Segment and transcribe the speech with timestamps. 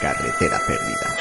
[0.00, 1.16] Carretera perdida.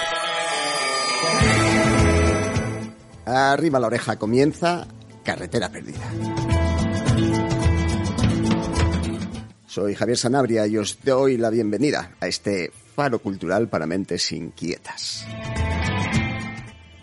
[3.53, 4.85] Arriba la oreja comienza
[5.23, 6.11] Carretera perdida.
[9.67, 15.25] Soy Javier Sanabria y os doy la bienvenida a este faro cultural para mentes inquietas.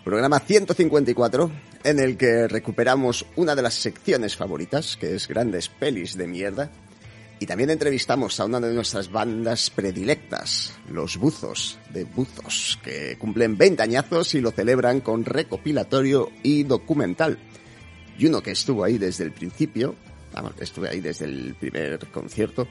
[0.03, 1.51] Programa 154
[1.83, 6.69] en el que recuperamos una de las secciones favoritas, que es grandes pelis de mierda,
[7.39, 13.57] y también entrevistamos a una de nuestras bandas predilectas, los Buzos de Buzos, que cumplen
[13.57, 17.39] 20 añazos y lo celebran con recopilatorio y documental.
[18.17, 19.95] Y uno que estuvo ahí desde el principio,
[20.33, 22.67] vamos, estuve ahí desde el primer concierto,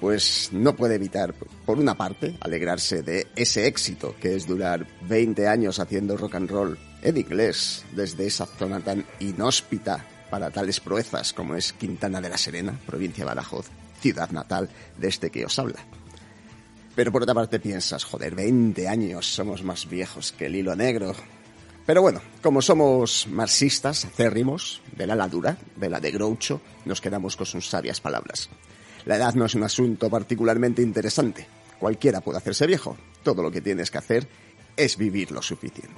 [0.00, 1.32] pues no puede evitar,
[1.64, 6.50] por una parte, alegrarse de ese éxito que es durar 20 años haciendo rock and
[6.50, 12.30] roll en inglés desde esa zona tan inhóspita para tales proezas como es Quintana de
[12.30, 13.66] la Serena, provincia de Badajoz,
[14.02, 15.78] ciudad natal de este que os habla.
[16.94, 21.14] Pero por otra parte piensas, joder, 20 años, somos más viejos que el hilo negro.
[21.86, 27.36] Pero bueno, como somos marxistas, acérrimos, de la ladura, de la de Groucho, nos quedamos
[27.36, 28.50] con sus sabias palabras.
[29.06, 31.46] La edad no es un asunto particularmente interesante.
[31.80, 32.96] Cualquiera puede hacerse viejo.
[33.22, 34.28] Todo lo que tienes que hacer
[34.76, 35.96] es vivir lo suficiente.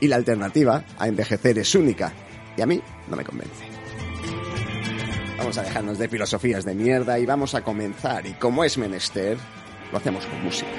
[0.00, 2.12] Y la alternativa a envejecer es única.
[2.56, 3.65] Y a mí no me convence.
[5.38, 8.26] Vamos a dejarnos de filosofías de mierda y vamos a comenzar.
[8.26, 9.36] Y como es menester,
[9.92, 10.70] lo hacemos con música.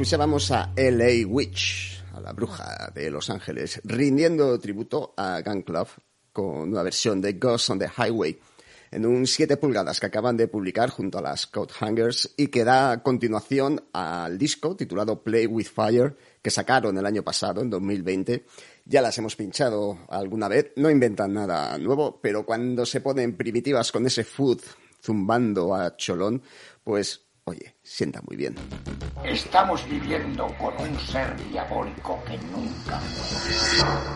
[0.00, 5.88] Escuchábamos a LA Witch, a la bruja de Los Ángeles, rindiendo tributo a Gun Club
[6.32, 8.40] con una versión de Ghost on the Highway
[8.92, 12.64] en un 7 pulgadas que acaban de publicar junto a las Code Hangers y que
[12.64, 18.46] da continuación al disco titulado Play with Fire que sacaron el año pasado, en 2020.
[18.86, 23.92] Ya las hemos pinchado alguna vez, no inventan nada nuevo, pero cuando se ponen primitivas
[23.92, 24.62] con ese food
[25.02, 26.42] zumbando a cholón,
[26.82, 28.54] pues oye, sienta muy bien.
[29.24, 33.00] Estamos viviendo con un ser diabólico que nunca.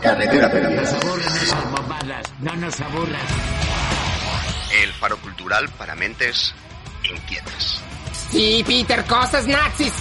[0.01, 0.81] Carretera perdida.
[0.81, 3.21] esas bobadas, no nos aburras.
[4.81, 6.53] El faro cultural para mentes
[7.03, 7.81] inquietas.
[8.31, 9.93] Sí, Peter, cosas nazis.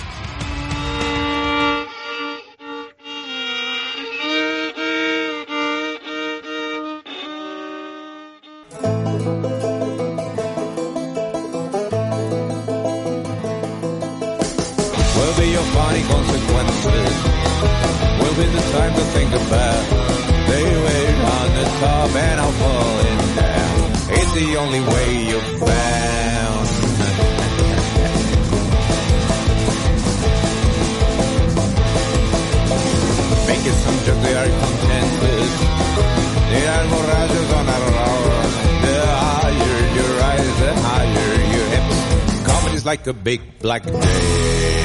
[18.74, 19.82] Time to think about.
[20.50, 23.76] They wait on the top and I'll falling down.
[24.18, 26.66] It's the only way you've found.
[33.50, 35.52] Making some joke they are content with.
[36.52, 38.26] They are borrachos on a roll.
[38.86, 41.98] The higher you rise, the higher your hips.
[42.48, 44.83] Comedy's like a big black dick.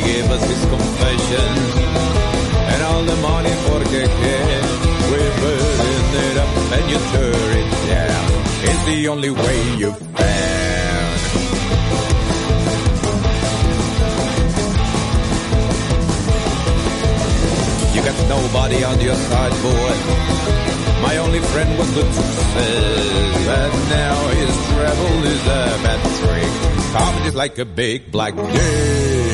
[0.00, 1.48] Gave us his confession
[2.72, 3.88] and all the money for the
[5.10, 6.98] we burn it up and you
[7.60, 8.28] it down
[8.70, 10.32] it's the only way you found
[17.94, 20.31] You got nobody on your side, boy.
[21.12, 26.52] My only friend was the truth, and now his travel is a bad trick.
[26.94, 29.31] Comedy's like a big black dick.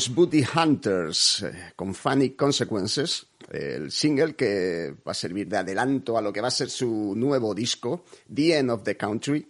[0.00, 6.16] Los Booty Hunters eh, con Funny Consequences, el single que va a servir de adelanto
[6.16, 9.46] a lo que va a ser su nuevo disco, The End of the Country,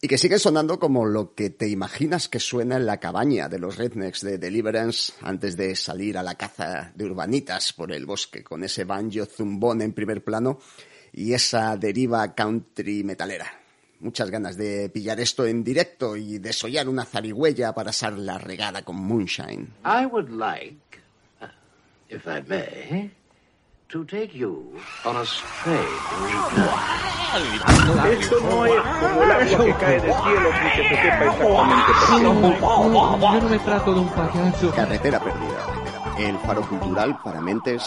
[0.00, 3.58] y que sigue sonando como lo que te imaginas que suena en la cabaña de
[3.58, 8.42] los rednecks de Deliverance antes de salir a la caza de urbanitas por el bosque,
[8.42, 10.60] con ese banjo zumbón en primer plano
[11.12, 13.67] y esa deriva country metalera.
[14.00, 18.82] Muchas ganas de pillar esto en directo y desollar una zarigüeya para asar la regada
[18.82, 19.72] con moonshine.
[19.84, 21.00] I would like,
[22.08, 23.10] if I may,
[23.88, 24.72] to take you
[25.04, 25.88] on a strange
[28.10, 31.92] Esto no es como el agua que cae del cielo sin que se sepa exactamente
[32.60, 33.34] por qué.
[33.34, 34.70] Yo no me trato de un payaso.
[34.74, 35.66] Carretera perdida.
[36.18, 37.84] El faro cultural para mentes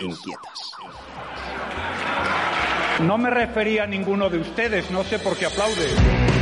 [0.00, 0.72] inquietas.
[3.06, 6.37] No me refería a ninguno de ustedes, no sé por qué aplaude.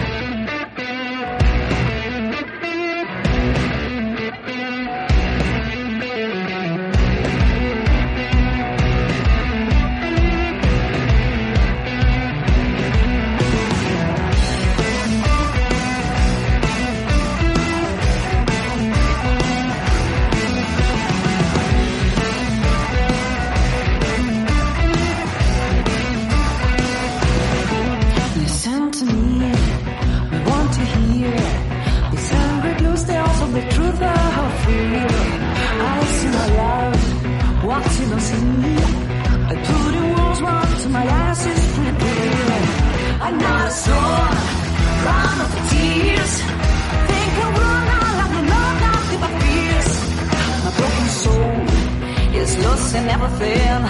[52.94, 53.82] In everything.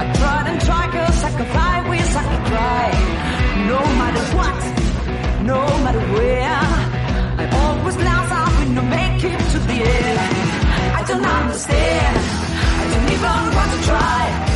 [0.00, 2.88] I tried and tried, cause I can fly, wish I could cry.
[3.72, 4.60] No matter what,
[5.50, 6.60] no matter where.
[7.42, 10.18] I always lost, I will not make it to the end.
[10.98, 12.16] I don't understand,
[12.80, 14.53] I don't even want to try.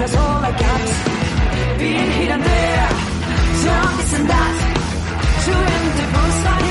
[0.00, 1.78] That's all I got.
[1.78, 2.88] Being here and there,
[3.64, 4.70] some this and that.
[5.46, 6.69] Not in the air,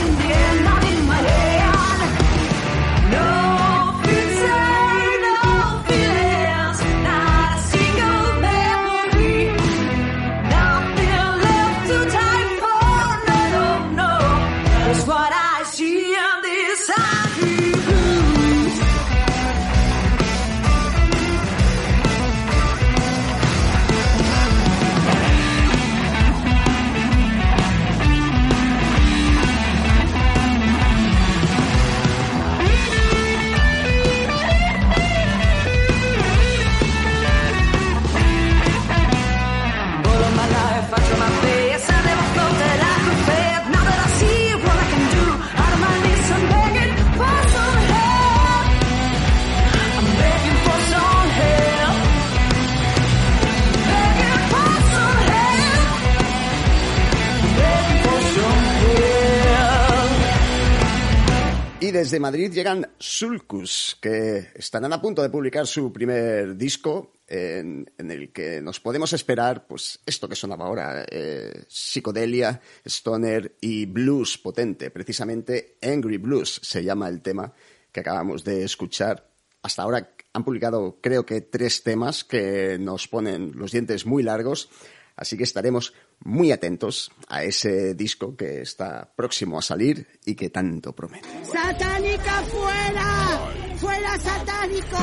[62.09, 68.31] desde Madrid llegan Sulcus, que estarán a punto de publicar su primer disco, en, el
[68.31, 74.89] que nos podemos esperar, pues, esto que sonaba ahora, eh, psicodelia, stoner y blues potente.
[74.89, 77.53] Precisamente Angry Blues se llama el tema
[77.91, 79.29] que acabamos de escuchar.
[79.61, 84.67] Hasta ahora han publicado, creo que, tres temas que nos ponen los dientes muy largos.
[85.15, 90.49] Así que estaremos muy atentos a ese disco que está próximo a salir y que
[90.49, 91.27] tanto promete.
[91.45, 93.51] ¡Satánica fuera!
[93.77, 94.97] ¡Fuera satánico!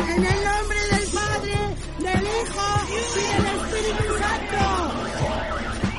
[0.00, 1.54] En el nombre del Padre,
[1.98, 3.02] del Hijo y
[3.32, 4.60] del Espíritu Santo.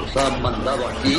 [0.04, 1.18] Os han mandado aquí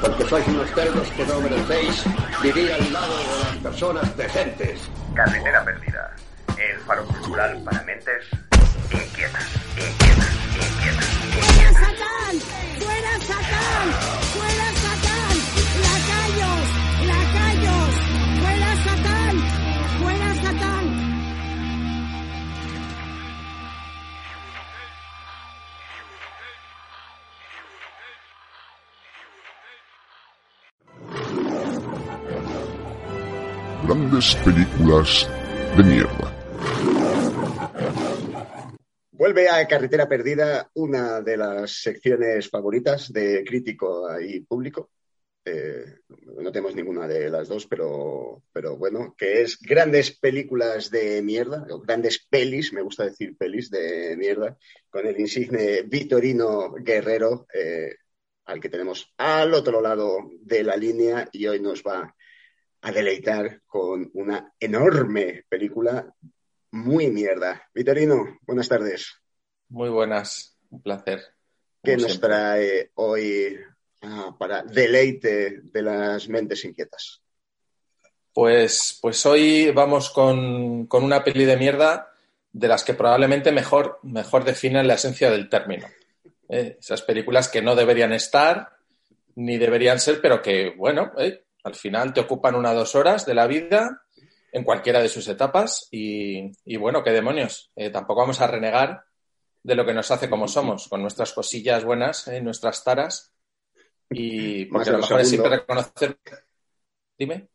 [0.00, 2.04] porque sois unos cerdos que no merecéis
[2.42, 4.80] vivir al lado de las personas decentes.
[5.14, 6.16] Carretera Perdida,
[6.58, 8.24] el faro cultural para mentes
[8.90, 9.46] inquietas,
[9.76, 11.13] inquietas, inquietas.
[11.74, 12.34] ¡Fuera Satán!
[12.78, 13.86] ¡Fuera Satán!
[14.34, 15.36] ¡Fuera Satán!
[15.84, 16.66] ¡Lacayos!
[17.10, 17.94] ¡Lacayos!
[18.40, 19.34] ¡Fuera Satán!
[19.98, 20.84] ¡Fuera Satán!
[33.86, 35.28] Grandes películas
[35.76, 36.34] de mierda.
[39.24, 44.90] Vuelve a Carretera Perdida una de las secciones favoritas de crítico y público.
[45.46, 46.00] Eh,
[46.42, 51.64] no tenemos ninguna de las dos, pero, pero bueno, que es grandes películas de mierda,
[51.86, 54.58] grandes pelis, me gusta decir pelis de mierda,
[54.90, 57.94] con el insigne Vitorino Guerrero, eh,
[58.44, 62.14] al que tenemos al otro lado de la línea y hoy nos va
[62.82, 66.12] a deleitar con una enorme película
[66.74, 67.62] muy mierda.
[67.72, 69.14] Vitorino, buenas tardes.
[69.68, 71.22] Muy buenas, un placer.
[71.80, 72.28] ¿Qué nos siempre.
[72.28, 73.60] trae hoy
[74.02, 77.22] ah, para deleite de las mentes inquietas?
[78.32, 82.10] Pues, pues hoy vamos con, con una peli de mierda
[82.50, 85.86] de las que probablemente mejor, mejor definen la esencia del término.
[86.48, 86.76] ¿eh?
[86.80, 88.70] Esas películas que no deberían estar
[89.36, 91.44] ni deberían ser, pero que, bueno, ¿eh?
[91.62, 94.03] al final te ocupan una o dos horas de la vida
[94.54, 97.72] en cualquiera de sus etapas y, y bueno, qué demonios.
[97.74, 99.02] Eh, tampoco vamos a renegar
[99.62, 102.40] de lo que nos hace como somos, con nuestras cosillas buenas, ¿eh?
[102.40, 103.32] nuestras taras.
[104.10, 106.18] Y Más porque de lo lo mejor es siempre reconocer.
[107.18, 107.48] Dime.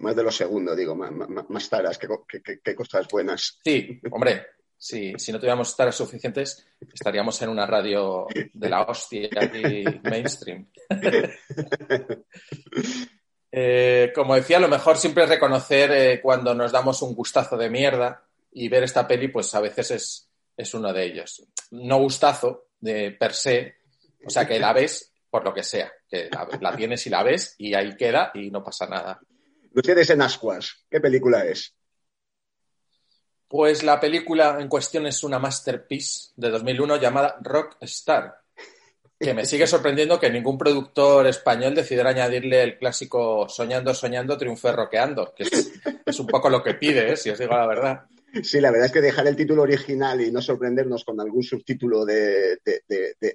[0.00, 2.08] Más de lo segundo, digo, más, más, más taras que-
[2.42, 3.58] que- que cosas buenas.
[3.64, 4.44] Sí, hombre,
[4.76, 10.68] sí, si no tuviéramos taras suficientes, estaríamos en una radio de la hostia y mainstream.
[13.54, 17.68] Eh, como decía, lo mejor siempre es reconocer eh, cuando nos damos un gustazo de
[17.68, 21.46] mierda y ver esta peli, pues a veces es, es uno de ellos.
[21.72, 23.76] No gustazo de per se,
[24.24, 27.22] o sea que la ves por lo que sea, que la, la tienes y la
[27.22, 29.20] ves y ahí queda y no pasa nada.
[29.72, 30.84] No tienes en ascuas.
[30.90, 31.74] ¿Qué película es?
[33.48, 38.41] Pues la película en cuestión es una masterpiece de 2001 llamada Rockstar,
[39.22, 44.72] que me sigue sorprendiendo que ningún productor español decidiera añadirle el clásico Soñando, soñando, triunfé
[44.72, 47.16] roqueando, que es, un poco lo que pide, ¿eh?
[47.16, 48.02] si os digo la verdad.
[48.42, 52.04] Sí, la verdad es que dejar el título original y no sorprendernos con algún subtítulo
[52.04, 52.58] de,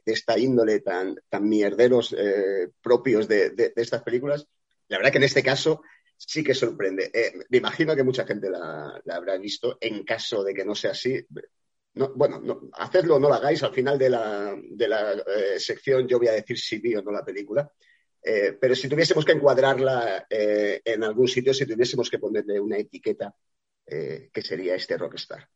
[0.05, 4.47] esta índole tan, mierderos eh, propios de, estas películas,
[4.87, 5.81] la verdad que en este caso
[6.17, 7.11] sí que sorprende.
[7.13, 9.77] Eh, me imagino que mucha gente la habrá visto.
[9.79, 11.23] En caso de que no sea así,
[11.97, 13.61] no, bueno, no, hacedlo o no lo hagáis.
[13.63, 17.01] Al final de la, de la eh, sección yo voy a decir si vi o
[17.01, 17.71] no la película.
[18.23, 22.77] Eh, pero si tuviésemos que encuadrarla eh, en algún sitio, si tuviésemos que ponerle una
[22.77, 23.33] etiqueta,
[23.85, 25.47] ¿qué sería este Rockstar?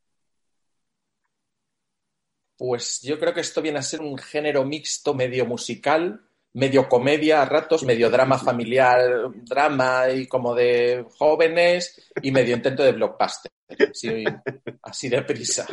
[2.56, 7.42] Pues yo creo que esto viene a ser un género mixto, medio musical, medio comedia
[7.42, 9.00] a ratos, medio drama familiar,
[9.44, 13.52] drama y como de jóvenes y medio intento de blockbuster.
[13.90, 14.26] Así,
[14.84, 15.66] así de prisa.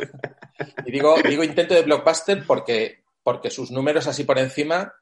[0.85, 4.93] Y digo, digo intento de blockbuster porque, porque sus números así por encima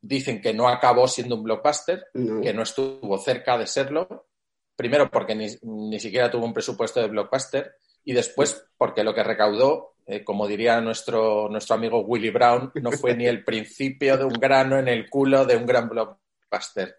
[0.00, 2.40] dicen que no acabó siendo un blockbuster, No.
[2.40, 4.28] que no estuvo cerca de serlo.
[4.76, 9.22] Primero porque ni, ni siquiera tuvo un presupuesto de blockbuster y después porque lo que
[9.22, 14.24] recaudó, eh, como diría nuestro, nuestro amigo Willy Brown, no fue ni el principio de
[14.24, 16.98] un grano en el culo de un gran blockbuster.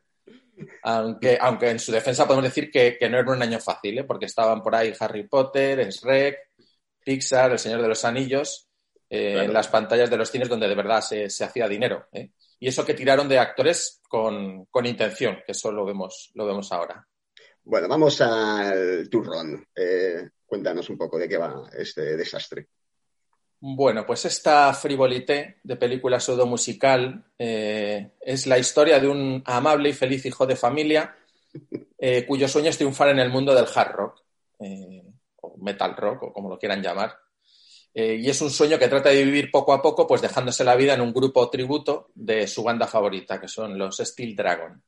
[0.83, 4.03] Aunque, aunque en su defensa podemos decir que, que no era un año fácil, ¿eh?
[4.03, 6.37] porque estaban por ahí Harry Potter, Shrek,
[7.03, 8.69] Pixar, El Señor de los Anillos,
[9.09, 9.47] eh, Claro.
[9.47, 12.07] en las pantallas de los cines donde de verdad se, se hacía dinero.
[12.11, 12.31] ¿eh?
[12.59, 16.71] Y eso que tiraron de actores con, con intención, que eso lo vemos, lo vemos
[16.71, 17.05] ahora.
[17.63, 19.67] Bueno, vamos al turrón.
[19.75, 22.67] Eh, cuéntanos un poco de qué va este desastre.
[23.59, 29.89] Bueno, pues esta frivolité de película pseudo musical eh, es la historia de un amable
[29.89, 31.15] y feliz hijo de familia
[31.97, 34.21] eh, cuyo sueño es triunfar en el mundo del hard rock,
[34.59, 35.03] eh,
[35.41, 37.17] o metal rock, o como lo quieran llamar.
[37.95, 40.93] Y es un sueño que trata de vivir poco a poco, pues dejándose la vida
[40.95, 44.81] en un grupo tributo de su banda favorita, que son los Steel Dragon.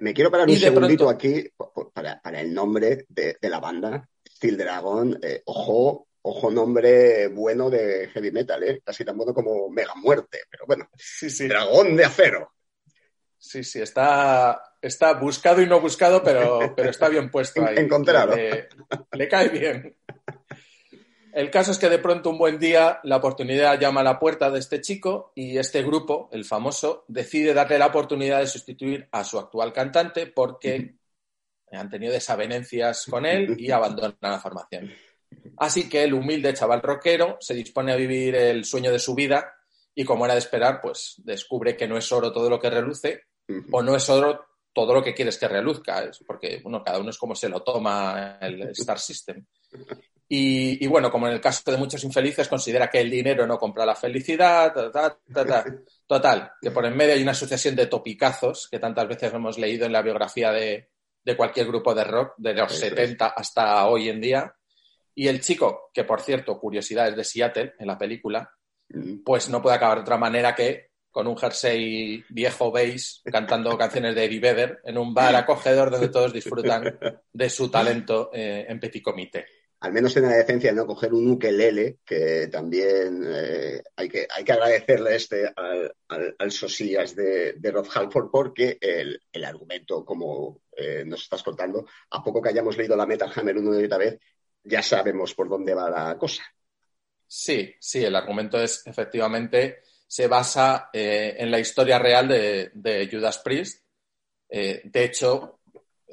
[0.00, 1.44] Me quiero parar Y un de segundito pronto- aquí
[1.92, 4.08] para, para el nombre de, de la banda,
[4.42, 5.16] Steel Dragon.
[5.22, 8.82] Eh, ojo, ojo nombre bueno de heavy metal, ¿eh?
[8.84, 11.46] casi tan bueno como Mega Muerte, pero bueno, Sí, sí.
[11.46, 12.52] Dragón de Acero.
[13.38, 17.76] Sí, sí, está, está buscado y no buscado, pero, pero está bien puesto ahí.
[17.76, 18.34] Encontrado.
[18.34, 18.68] Le,
[19.12, 19.96] le cae bien.
[21.32, 24.50] El caso es que de pronto un buen día la oportunidad llama a la puerta
[24.50, 29.24] de este chico y este grupo, el famoso, decide darle la oportunidad de sustituir a
[29.24, 30.96] su actual cantante porque
[31.76, 34.92] han tenido desavenencias con él y abandonan la formación.
[35.58, 39.54] Así que el humilde chaval rockero se dispone a vivir el sueño de su vida
[39.94, 43.24] y como era de esperar, pues descubre que no es oro todo lo que reluce
[43.70, 47.18] o no es oro todo lo que quieres que reluzca, porque bueno, cada uno es
[47.18, 49.44] como se lo toma el Star System.
[50.28, 53.58] Y, y, bueno, como en el caso de muchos infelices, considera que el dinero no
[53.58, 55.64] compra la felicidad, ta, ta, ta, ta.
[56.06, 59.84] total, que por en medio hay una sucesión de topicazos que tantas veces hemos leído
[59.84, 60.91] en la biografía de,
[61.24, 62.78] de cualquier grupo de rock, de los es.
[62.78, 64.54] 70 hasta hoy en día.
[65.14, 68.50] Y el chico, que por cierto, curiosidad, es de Seattle en la película,
[69.24, 74.14] pues no puede acabar de otra manera que con un jersey viejo beige cantando canciones
[74.14, 76.98] de Eddie Vedder en un bar acogedor donde todos disfrutan
[77.32, 79.46] de su talento eh, en petit comité.
[79.82, 84.28] Al menos tiene la decencia de no coger un ukelele, que también eh, hay, que,
[84.30, 85.92] hay que agradecerle este al,
[86.38, 91.84] al, Sosillas de, de Rob Halford, porque el, el argumento, como eh, nos estás contando,
[92.10, 94.20] a poco que hayamos leído la Metal Hammer una y otra vez,
[94.62, 96.44] ya sabemos por dónde va la cosa.
[97.26, 103.38] Sí, sí, el argumento es efectivamente se basa eh, en la historia real de, Judas
[103.38, 103.84] Priest.
[104.48, 105.61] De hecho,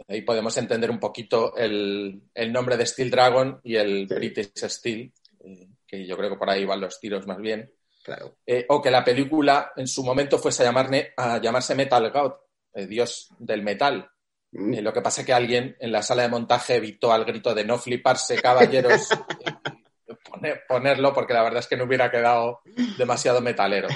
[0.07, 4.15] ahí podemos entender un poquito el, el nombre de Steel Dragon y el Sí.
[4.15, 5.11] British Steel,
[5.43, 7.71] eh, que yo creo que por ahí van los tiros más bien.
[8.03, 8.37] Claro.
[8.45, 12.31] Eh, o que la película en su momento fuese a, llamarne- a llamarse Metal God,
[12.73, 14.09] eh, Dios del metal.
[14.51, 14.73] Mm.
[14.75, 17.53] Eh, lo que pasa es que alguien en la sala de montaje evitó al grito
[17.53, 19.09] de no fliparse, caballeros,
[20.29, 22.59] poner- ponerlo porque la verdad es que no hubiera quedado
[22.97, 23.87] demasiado metalero.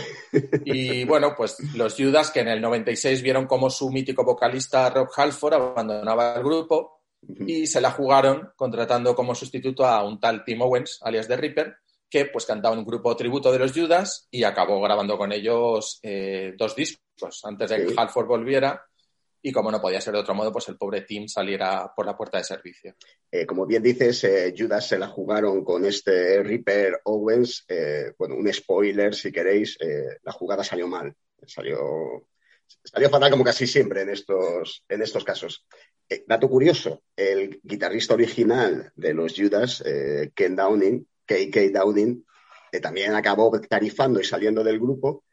[0.66, 5.08] Y bueno, pues los Judas que en el 96 vieron como su mítico vocalista Rob
[5.16, 7.02] Halford abandonaba el grupo
[7.48, 11.76] y se la jugaron contratando como sustituto a un tal Tim Owens, alias The Reaper,
[12.10, 16.54] que pues cantaba un grupo tributo de los Judas y acabó grabando con ellos eh,
[16.58, 17.94] dos discos antes de que.
[17.98, 18.84] Halford volviera
[19.46, 22.16] y como no podía ser de otro modo, pues el pobre Tim saliera por la
[22.16, 22.96] puerta de servicio.
[23.30, 27.66] Eh, como bien dices, eh, Judas se la jugaron con este Reaper Owens.
[27.68, 29.78] Eh, bueno, un spoiler si queréis,
[30.24, 31.14] la jugada salió mal.
[31.46, 32.30] Salió,
[32.86, 35.68] salió fatal como casi siempre en estos, en estos casos.
[36.26, 39.84] Dato curioso, el guitarrista original de los Judas,
[40.34, 42.26] Ken Downing, KK Downing,
[42.82, 45.26] también acabó tarifando y saliendo del grupo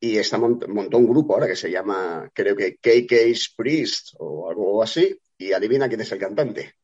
[0.00, 4.48] y está mont- montó un grupo ahora que se llama, creo que KK's Priest o
[4.50, 6.74] algo así, y adivina quién es el cantante.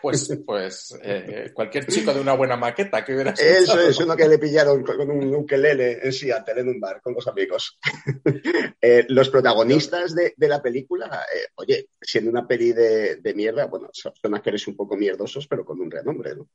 [0.00, 4.28] Pues, pues eh, cualquier chico de una buena maqueta que hubiera Eso es uno que
[4.28, 7.78] le pillaron con un ukelele en Seattle, en un bar, con los amigos.
[8.80, 13.66] Eh, los protagonistas de, de la película, eh, oye, siendo una peli de, de mierda,
[13.66, 16.48] bueno, son actores un poco mierdosos, pero con un renombre, ¿no?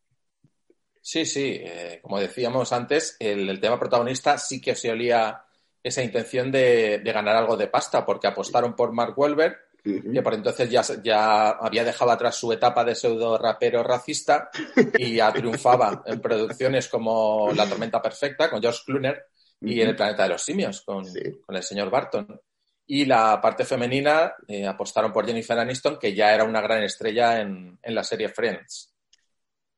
[1.05, 5.43] Sí, sí, eh, como decíamos antes, el, el tema protagonista sí que se olía
[5.83, 10.33] esa intención de, de ganar algo de pasta, porque apostaron por Mark Wahlberg, que por
[10.33, 14.49] entonces ya, ya había dejado atrás su etapa de pseudo rapero racista
[14.97, 19.13] y ya triunfaba en producciones como La Tormenta Perfecta con George Clooney
[19.59, 21.03] y en El Planeta de los Simios con,
[21.45, 22.39] con el señor Barton.
[22.87, 27.41] Y la parte femenina eh, apostaron por Jennifer Aniston, que ya era una gran estrella
[27.41, 28.92] en, en la serie Friends.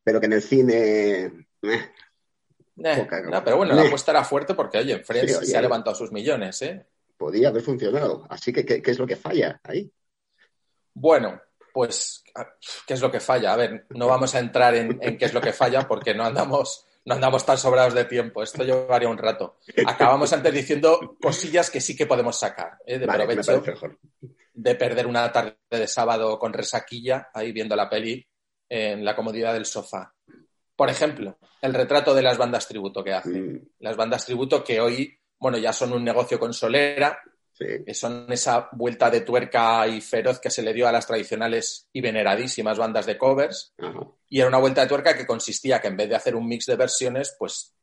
[0.06, 1.26] Pero que en el cine.
[1.64, 1.92] eh,
[2.98, 3.88] Poca- no, pero bueno, la Eh.
[3.88, 5.46] apuesta era fuerte porque, oye, en Friends Sí, oye.
[5.48, 6.86] se ha levantado sus millones, ¿eh?
[7.18, 8.26] podía haber funcionado.
[8.30, 9.90] Así que, ¿qué, qué es lo que falla ahí?
[10.94, 11.42] Bueno,
[11.74, 12.24] pues,
[12.86, 13.54] ¿qué es lo que falla?
[13.54, 16.26] A ver, no vamos a entrar en, en qué es lo que falla porque no
[16.26, 18.44] andamos, no andamos tan sobrados de tiempo.
[18.44, 19.58] Esto llevaría un rato.
[19.88, 23.00] Acabamos antes diciendo cosillas que sí que podemos sacar, ¿eh?
[23.00, 23.64] de Vale, provecho
[24.54, 28.26] de perder una tarde de sábado con resaquilla ahí viendo la peli
[28.70, 30.14] en la comodidad del sofá.
[30.76, 33.72] Por ejemplo, el retrato de las bandas tributo que hacen.
[33.80, 37.18] Las bandas tributo que hoy, bueno, ya son un negocio con solera,
[37.58, 41.88] que son esa vuelta de tuerca y feroz que se le dio a las tradicionales
[41.94, 43.74] y veneradísimas bandas de covers.
[44.28, 46.66] Y era una vuelta de tuerca que consistía que en vez de hacer un mix
[46.66, 47.74] de versiones, pues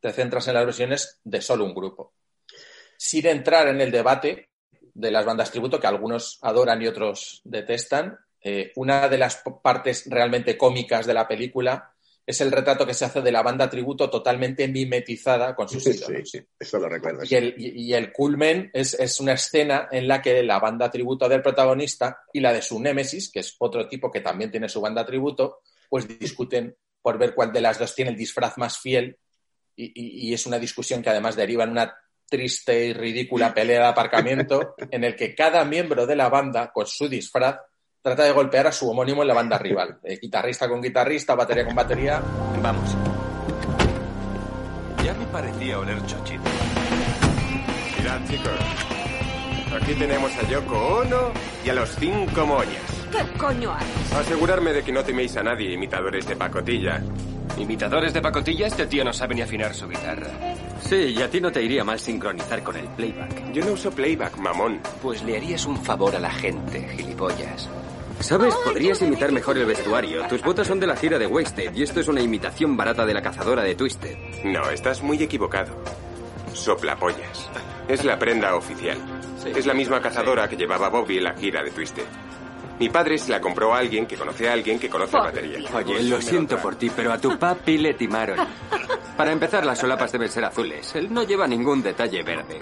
[0.00, 2.14] te centras en las versiones de solo un grupo.
[2.96, 4.50] Sin entrar en el debate
[4.92, 10.04] de las bandas tributo, que algunos adoran y otros detestan, eh, una de las partes
[10.08, 11.92] realmente cómicas de la película
[12.26, 16.30] es el retrato que se hace de la banda tributo totalmente mimetizada con sus ídolos.
[16.30, 17.22] Sí, eso lo recuerdo.
[17.28, 20.90] Y el, y- y el culmen es, es una escena en la que la banda
[20.90, 24.68] tributo del protagonista y la de su némesis, que es otro tipo que también tiene
[24.68, 28.78] su banda tributo, pues discuten por ver cuál de las dos tiene el disfraz más
[28.78, 29.18] fiel.
[29.74, 31.96] Y, y- y es una discusión que además deriva en una
[32.28, 36.86] triste y ridícula pelea de aparcamiento en el que cada miembro de la banda, con
[36.86, 37.56] su disfraz,
[38.02, 39.98] trata de golpear a su homónimo en la banda rival.
[40.04, 42.22] Eh, guitarrista con guitarrista, batería con batería.
[42.62, 42.96] Vamos.
[45.04, 46.42] Ya me parecía oler chochito.
[47.98, 48.52] Mirad, chicos.
[49.80, 51.32] Aquí tenemos a Yoko Ono
[51.64, 52.82] y a los cinco moñas.
[53.12, 54.12] ¿Qué coño haces?
[54.12, 57.02] Asegurarme de que no teméis a nadie, imitadores de pacotilla.
[57.58, 58.66] ¿Imitadores de pacotilla?
[58.66, 60.28] Este tío no sabe ni afinar su guitarra.
[60.80, 63.52] Sí, y a ti no te iría mal sincronizar con el playback.
[63.52, 64.80] Yo no uso playback, mamón.
[65.02, 67.68] Pues le harías un favor a la gente, gilipollas.
[68.20, 68.54] ¿Sabes?
[68.54, 70.26] Podrías imitar mejor el vestuario.
[70.28, 73.14] Tus botas son de la gira de Wasted y esto es una imitación barata de
[73.14, 74.44] la cazadora de Twisted.
[74.44, 75.74] No, estás muy equivocado.
[76.52, 77.48] Soplapollas.
[77.88, 78.98] Es la prenda oficial.
[79.44, 82.04] Es la misma cazadora que llevaba Bobby en la gira de Twisted.
[82.78, 85.58] Mi padre se la compró a alguien que conoce a alguien que conoce batería.
[85.74, 88.38] Oye, lo siento por ti, pero a tu papi le timaron.
[89.16, 90.94] Para empezar, las solapas deben ser azules.
[90.94, 92.58] Él no lleva ningún detalle verde.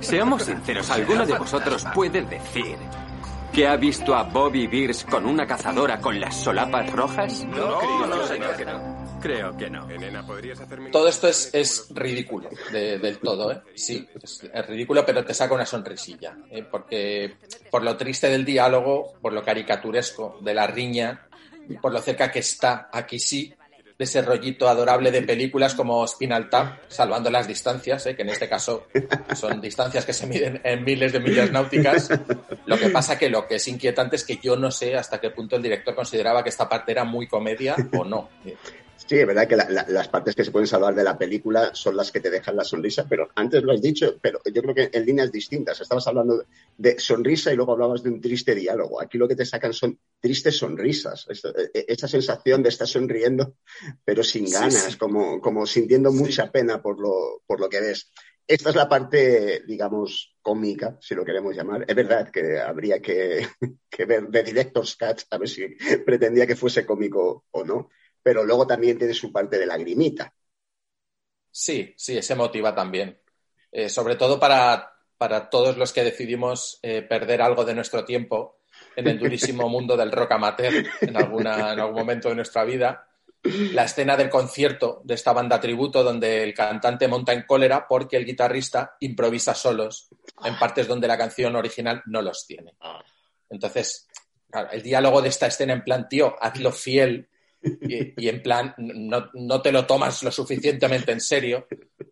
[0.00, 2.76] Seamos sinceros, ¿alguno de vosotros puede decir
[3.52, 7.44] que ha visto a Bobby Beers con una cazadora con las solapas rojas?
[7.44, 9.00] No, creo, no, creo que no.
[9.20, 9.90] Creo que no.
[9.90, 10.90] Elena, ¿podrías hacerme...
[10.90, 13.60] Todo esto es, es ridículo de- del todo, ¿eh?
[13.74, 16.36] Sí, es, es ridículo, pero te saca una sonrisilla.
[16.50, 16.62] ¿eh?
[16.70, 17.36] Porque
[17.70, 21.26] por lo triste del diálogo, por lo caricaturesco de la riña,
[21.82, 23.52] por lo cerca que está, aquí sí,
[24.04, 28.16] ese rollito adorable de películas como Spinal Tap, salvando las distancias, ¿eh?
[28.16, 28.86] que en este caso
[29.34, 32.08] son distancias que se miden en miles de millas náuticas.
[32.66, 35.30] Lo que pasa que lo que es inquietante es que yo no sé hasta qué
[35.30, 38.28] punto el director consideraba que esta parte era muy comedia o no.
[39.06, 41.74] Sí, es verdad que la- la- las partes que se pueden salvar de la película
[41.74, 44.74] son las que te dejan la sonrisa, pero antes lo has dicho, pero yo creo
[44.74, 45.80] que en líneas distintas.
[45.80, 46.44] Estabas hablando
[46.76, 49.00] de sonrisa y luego hablabas de un triste diálogo.
[49.00, 51.26] Aquí lo que te sacan son tristes sonrisas.
[51.28, 53.56] Esto- e- e- sensación de estar sonriendo,
[54.04, 54.98] pero sin ganas, sí.
[54.98, 58.10] Como, como sintiendo mucha pena por lo, por lo que ves.
[58.46, 61.84] Esta es la parte, digamos, cómica, si lo queremos llamar.
[61.86, 63.46] Es verdad que habría que,
[63.90, 65.66] que ver de Director's Cut a ver si
[66.04, 67.88] pretendía que fuese cómico o no
[68.22, 70.32] pero luego también tiene su parte de lagrimita.
[71.50, 73.20] Sí, sí, ese motiva también.
[73.72, 78.60] Eh, sobre todo para, para todos los que decidimos eh, perder algo de nuestro tiempo
[78.96, 83.06] en el durísimo mundo del rock amateur en, alguna, en algún momento de nuestra vida.
[83.42, 88.18] La escena del concierto de esta banda tributo donde el cantante monta en cólera porque
[88.18, 90.10] el guitarrista improvisa solos
[90.44, 92.74] en partes donde la canción original no los tiene.
[93.48, 94.08] Entonces,
[94.50, 97.30] claro, el diálogo de esta escena en plan, tío, hazlo fiel
[97.62, 101.66] y, en plan, no, no te lo tomas lo suficientemente en serio,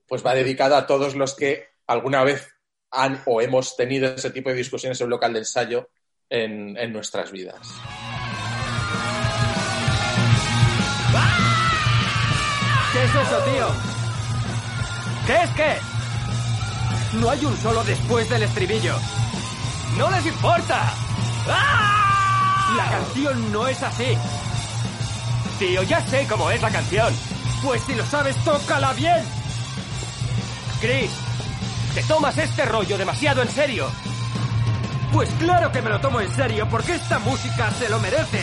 [0.07, 2.49] pues va dedicado a todos los que alguna vez
[2.91, 5.91] han o hemos tenido ese tipo de discusiones en un local de ensayo
[6.29, 7.61] en, en nuestras vidas.
[12.93, 13.69] ¿Qué es eso, tío?
[15.27, 17.19] ¿Qué es qué?
[17.19, 18.97] No hay un solo después del estribillo.
[19.97, 20.93] ¡No les importa!
[21.49, 22.75] ¡Ah!
[22.77, 24.17] La canción no es así.
[25.59, 27.13] Tío, ya sé cómo es la canción.
[27.65, 29.23] Pues si lo sabes, tócala bien.
[30.81, 31.11] Chris,
[31.95, 33.87] ¿te tomas este rollo demasiado en serio?
[35.13, 38.39] Pues claro que me lo tomo en serio, porque esta música se lo merece.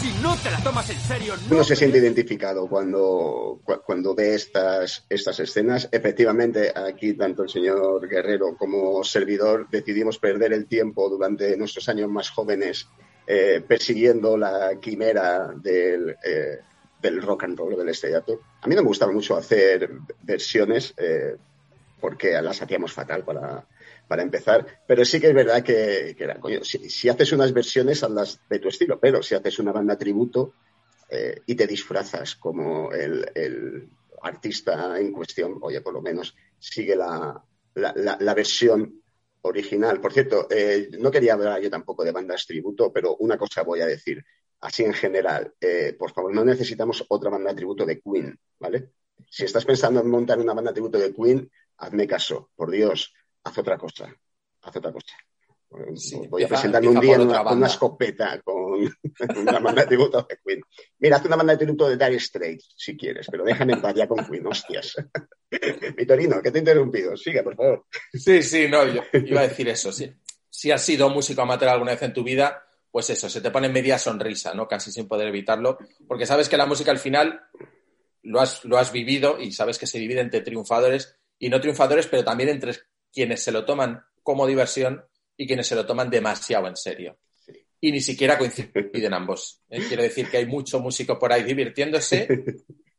[0.00, 1.54] Si no te la tomas en serio, no...
[1.56, 5.88] Uno se siente identificado cuando, cu- cuando ve estas, estas escenas.
[5.92, 12.08] Efectivamente, aquí tanto el señor Guerrero como servidor decidimos perder el tiempo durante nuestros años
[12.10, 12.88] más jóvenes
[13.32, 16.58] eh, persiguiendo la quimera del, eh,
[17.00, 18.40] del rock and roll, del estrellato.
[18.62, 19.88] A mí no me gustaba mucho hacer
[20.22, 21.36] versiones eh,
[22.00, 23.64] porque las hacíamos fatal para,
[24.08, 27.52] para empezar, pero sí que es verdad que, que era, coño, si, si haces unas
[27.52, 30.52] versiones, hazlas de tu estilo, pero si haces una banda tributo
[31.10, 33.88] eh, y te disfrazas como el, el
[34.22, 37.42] artista en cuestión, oye, por lo menos sigue la,
[37.74, 38.99] la, la- la versión
[39.42, 40.00] original.
[40.00, 43.80] Por cierto, eh, no quería hablar yo tampoco de bandas tributo, pero una cosa voy
[43.80, 44.24] a decir,
[44.60, 48.90] así en general, eh, por favor, no necesitamos otra banda tributo de Queen, ¿vale?
[49.28, 53.12] Si estás pensando en montar una banda tributo de Queen, hazme caso, por Dios,
[53.44, 54.14] haz otra cosa,
[54.62, 55.14] haz otra cosa.
[56.28, 58.69] Voy a presentarme un día en una, con una escopeta con
[59.36, 60.62] una banda de tributo de Queen.
[60.98, 64.24] Mira, haz una banda de tributo de Dire Straits, si quieres, pero déjame en con
[64.26, 64.96] Queen, hostias.
[65.96, 67.16] Vitorino, que te he interrumpido.
[67.16, 67.86] Sigue, por favor.
[68.12, 69.92] Sí, sí, no, yo iba a decir eso.
[69.92, 70.12] Sí.
[70.48, 73.68] Si has sido músico amateur alguna vez en tu vida, pues eso, se te pone
[73.68, 74.66] media sonrisa, ¿no?
[74.66, 77.40] Casi sin poder evitarlo, porque sabes que la música al final
[78.22, 82.06] lo has, lo has vivido y sabes que se divide entre triunfadores y no triunfadores,
[82.06, 82.74] pero también entre
[83.12, 85.04] quienes se lo toman como diversión
[85.36, 87.18] y quienes se lo toman demasiado en serio.
[87.82, 89.62] Y ni siquiera coinciden ambos.
[89.70, 89.80] ¿eh?
[89.88, 92.28] Quiero decir que hay mucho músico por ahí divirtiéndose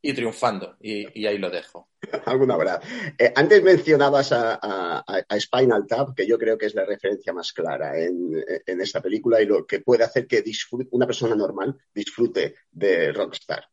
[0.01, 1.89] y triunfando, y, y ahí lo dejo.
[2.25, 2.81] Alguna habrá.
[3.19, 7.31] Eh, antes mencionabas a, a- a Spinal Tap, que yo creo que es la referencia
[7.31, 11.35] más clara en, en esta película y lo que puede hacer que disfrute- una persona
[11.35, 13.63] normal disfrute de Rockstar.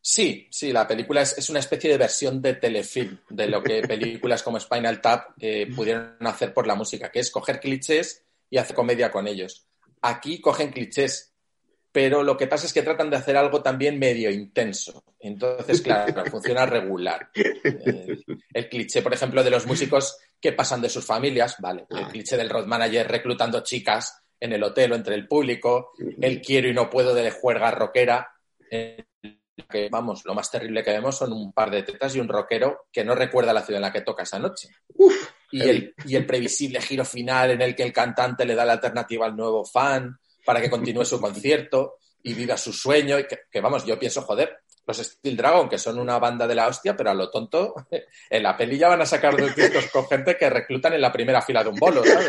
[0.00, 3.82] Sí, sí, la película es, es una especie de versión de telefilm de lo que
[3.88, 8.58] películas como Spinal Tap eh, pudieron hacer por la música, que es coger clichés y
[8.58, 9.66] hacer comedia con ellos.
[10.02, 11.34] Aquí cogen clichés,
[11.92, 15.02] pero lo que pasa es que tratan de hacer algo también medio intenso.
[15.18, 17.30] Entonces, claro, funciona regular.
[17.34, 18.18] Eh,
[18.52, 21.86] el cliché, por ejemplo, de los músicos que pasan de sus familias, vale.
[21.88, 26.42] El cliché del road manager reclutando chicas en el hotel o entre el público, el
[26.42, 28.28] quiero y no puedo de juerga rockera,
[28.70, 29.04] eh,
[29.68, 32.86] que vamos, lo más terrible que vemos son un par de tetas y un rockero
[32.92, 34.68] que no recuerda la ciudad en la que toca esa noche.
[35.50, 38.74] Y, el, y el previsible giro final en el que el cantante le da la
[38.74, 43.18] alternativa al nuevo fan para que continúe su concierto y viva su sueño.
[43.18, 46.54] Y que, que, vamos, yo pienso, joder, los Steel Dragon, que son una banda de
[46.54, 47.74] la hostia, pero a lo tonto,
[48.30, 51.12] en la peli ya van a sacar dos discos con gente que reclutan en la
[51.12, 52.26] primera fila de un bolo, ¿sabes?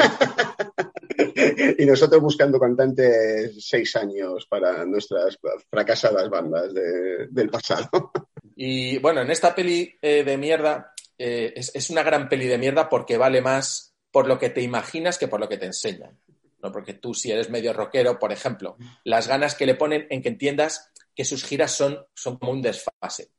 [1.78, 5.38] y nosotros buscando cantantes seis años para nuestras
[5.70, 8.12] fracasadas bandas de, del pasado.
[8.56, 12.58] Y bueno, en esta peli eh, de mierda, eh, es, es, una gran peli de
[12.58, 16.20] mierda porque vale más por lo que te imaginas que por lo que te enseñan.
[16.62, 16.72] ¿no?
[16.72, 20.30] Porque tú, si eres medio rockero, por ejemplo, las ganas que le ponen en que
[20.30, 23.32] entiendas que sus giras son, son como un desfase.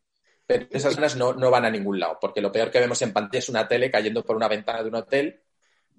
[0.46, 3.12] Pero esas ganas no, no van a ningún lado, porque lo peor que vemos en
[3.12, 5.42] pantalla es una tele cayendo por una ventana de un hotel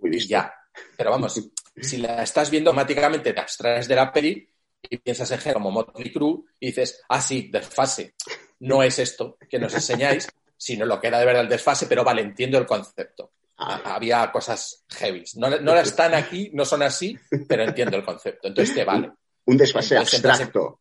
[0.04, 0.54] y ya.
[0.98, 1.40] Pero vamos,
[1.82, 4.50] si la estás viendo, automáticamente te abstraes de la peli
[4.90, 8.16] y piensas en como Motley Crue y dices, ah, sí, desfase.
[8.60, 10.28] No es esto que nos enseñáis,
[10.60, 13.32] sino lo que era de verdad el desfase, pero vale, entiendo el concepto.
[13.58, 15.24] Ha- Había cosas heavy.
[15.36, 17.18] No, no están aquí, no son así,
[17.48, 18.48] pero entiendo el concepto.
[18.50, 19.12] Entonces te vale.
[19.46, 20.80] Un desfase Entonces, entras en- abstracto.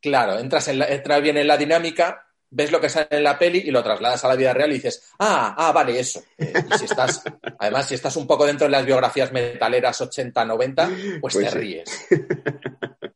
[0.00, 3.38] Claro, entras, en la- entras bien en la dinámica, ves lo que sale en la
[3.38, 6.22] peli y lo trasladas a la vida real y dices, ah, ah, vale, eso.
[6.38, 7.22] Eh, y si estás,
[7.58, 10.88] además, si estás un poco dentro de las biografías metaleras 80-90,
[11.20, 11.58] pues, Pues te sí.
[11.58, 12.06] ríes.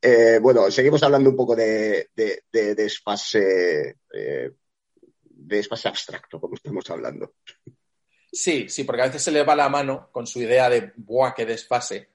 [0.00, 4.50] Eh, bueno, seguimos hablando un poco de, de- de desfase, eh,
[5.52, 7.34] de desfase abstracto, como estamos hablando.
[8.32, 11.34] Sí, sí, porque a veces se le va la mano con su idea de buah,
[11.34, 12.08] que desfase.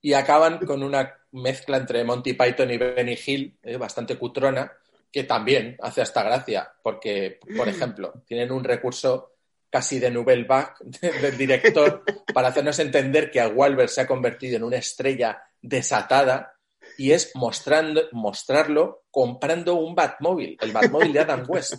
[0.00, 4.72] Y acaban con una mezcla entre Monty Python y Benny Hill, eh, bastante cutrona,
[5.10, 9.34] que también hace hasta gracia, porque, por ejemplo, tienen un recurso
[9.70, 10.74] casi de nouvelle vague
[11.22, 12.02] del director
[12.34, 16.58] para hacernos entender que a Wahlberg se ha convertido en una estrella desatada
[16.98, 21.74] y es mostrando, mostrarlo comprando un Batmóvil, el Batmóvil de Adam West.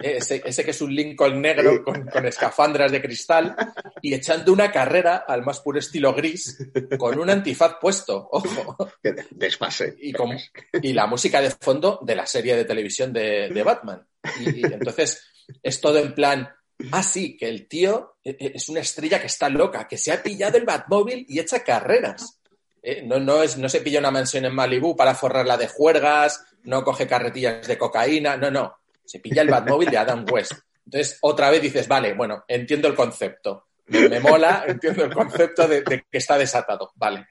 [0.00, 3.54] Eh, Ese, ese que es un Lincoln negro con, con escafandras de cristal
[4.00, 6.56] y echando una carrera al más puro estilo gris
[6.98, 8.76] con un antifaz puesto, ojo.
[9.30, 9.94] Desfase.
[10.00, 10.38] Y, con-
[10.82, 14.06] y la música de fondo de la serie de televisión de, de Batman.
[14.40, 15.22] Y, y entonces
[15.62, 16.48] es todo en plan,
[16.92, 20.12] ah, sí, que el tío eh, eh, es una estrella que está loca, que se
[20.12, 22.39] ha pillado el Batmóvil y echa carreras.
[22.82, 26.44] Eh, no, no, es, no se pilla una mansión en Malibú para forrarla de juergas,
[26.64, 28.76] no coge carretillas de cocaína, no, no.
[29.04, 30.52] Se pilla el Batmóvil de Adam West.
[30.84, 33.66] Entonces, otra vez dices, vale, bueno, entiendo el concepto.
[33.86, 36.92] Me, me mola, entiendo el concepto de, de que está desatado.
[36.96, 37.26] Vale.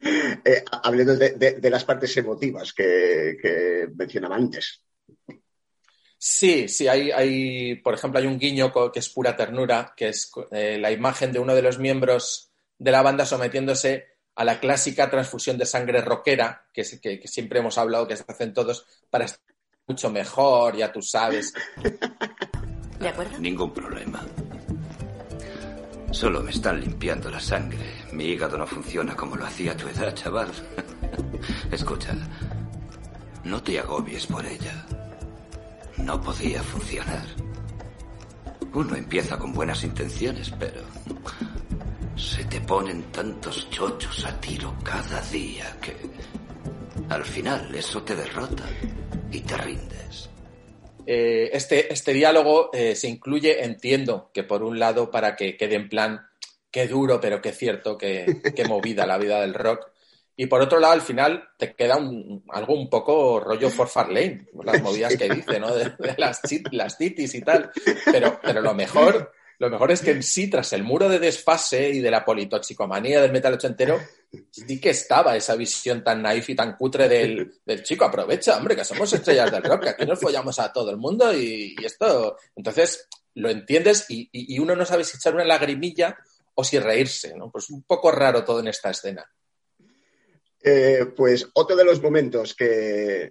[0.00, 4.82] Eh, hablando de, de- de las partes emotivas que, que mencionaba antes.
[6.18, 10.30] Sí, sí, hay, hay, por ejemplo, hay un guiño que es pura ternura, que es
[10.52, 15.10] eh, la imagen de uno de los miembros de la banda sometiéndose a la clásica
[15.10, 18.86] transfusión de sangre rockera, que, es- que, que siempre hemos hablado que se hacen todos
[19.10, 19.40] para estar
[19.86, 21.52] mucho mejor, ya tú sabes.
[23.00, 23.38] ¿De acuerdo?
[23.38, 24.24] Ningún problema.
[26.12, 27.78] Solo me están limpiando la sangre.
[28.12, 30.50] Mi hígado no funciona como lo hacía a tu edad, chaval.
[31.72, 32.14] Escucha,
[33.44, 34.84] no te agobies por ella.
[35.96, 37.24] No podía funcionar.
[38.74, 40.82] Uno empieza con buenas intenciones, pero
[42.16, 45.94] se te ponen tantos chochos a tiro cada día que
[47.08, 48.64] al final eso te derrota
[49.30, 50.30] y te rindes.
[51.06, 55.74] Eh, este, este diálogo eh, se incluye, entiendo, que por un lado para que quede
[55.74, 56.26] en plan,
[56.70, 59.88] qué duro, pero qué cierto, qué, qué movida la vida del rock.
[60.36, 64.46] Y por otro lado, al final te queda un- algo un poco rollo for Farlane,
[64.64, 65.74] las movidas que dice, ¿no?
[65.74, 67.70] De, las, las titis y tal.
[68.10, 71.88] Pero, pero lo mejor, lo mejor es que en sí, tras el muro de desfase
[71.88, 74.00] y de la politoxicomanía del metal ochentero,
[74.50, 78.04] sí que estaba esa visión tan naif y tan cutre del, del chico.
[78.04, 81.32] Aprovecha, hombre, que somos estrellas del rock, que aquí nos follamos a todo el mundo
[81.32, 82.36] y, esto.
[82.56, 86.18] Entonces, lo entiendes y, y- y uno no sabe si echar una lagrimilla
[86.54, 87.48] o si reírse, ¿no?
[87.50, 89.24] Pues un poco raro todo en esta escena.
[90.64, 93.30] Eh, pues otro de los momentos que,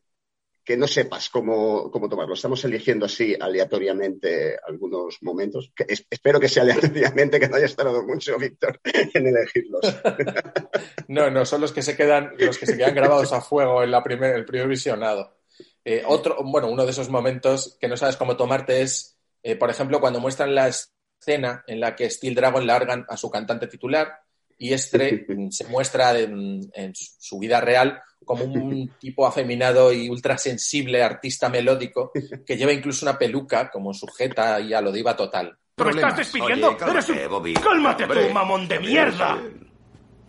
[0.72, 2.34] que no sepas cómo, cómo tomarlo.
[2.34, 5.70] Estamos eligiendo así aleatoriamente algunos momentos.
[5.76, 9.82] Que es- espero que sea aleatoriamente, que no hayas tardado mucho, Víctor, en elegirlos.
[11.08, 13.92] No, no, son los que se quedan, los que se quedan grabados a fuego en
[13.92, 15.36] la primer, el primer visionado.
[15.84, 19.70] Eh, otro, bueno, uno de esos momentos que no sabes cómo tomarte es, eh, por
[19.70, 24.22] ejemplo, cuando muestran la escena en la que Steel Dragon largan a su cantante titular
[24.58, 31.04] y este se muestra en, su vida real como un tipo afeminado y ultra sensible
[31.04, 32.12] artista melódico
[32.46, 35.58] que lleva incluso una peluca como sujeta y a lo diva total.
[35.76, 36.70] ¿Pero estás despidiendo?
[36.70, 37.32] Oye, cálmate, ¡Eres un...
[37.32, 37.54] Bobby.
[37.54, 39.42] ¡Cálmate Hombre, tú, mamón de mierda!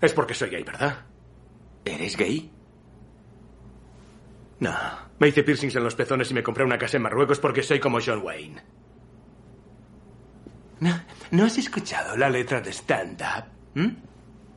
[0.00, 1.04] Es porque soy gay, ¿verdad?
[1.84, 2.50] ¿Eres gay?
[4.60, 4.72] No.
[5.18, 7.78] Me hice piercings en los pezones y me compré una casa en Marruecos porque soy
[7.80, 8.62] como John Wayne.
[10.80, 11.00] ¿No,
[11.30, 13.44] ¿no has escuchado la letra de Stand Up?
[13.74, 13.96] ¿Mm?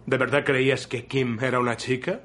[0.08, 2.22] ¿De verdad creías que Kim era una chica?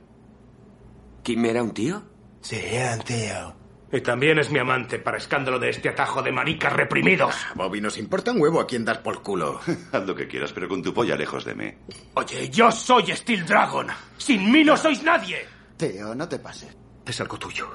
[1.22, 2.02] ¿Kim era un tío?
[2.40, 3.56] Sí, era un tío.
[3.92, 7.34] Y también es mi amante, para escándalo de este atajo de maricas reprimidos.
[7.56, 9.60] Bobby, nos importa un huevo a quién dar por culo.
[9.92, 11.72] Haz lo que quieras, pero con tu polla lejos de mí.
[12.14, 13.88] Oye, yo soy Steel Dragon.
[14.16, 15.44] Sin mí no sois nadie.
[15.76, 16.76] Tío, no te pases.
[17.04, 17.68] Es algo tuyo.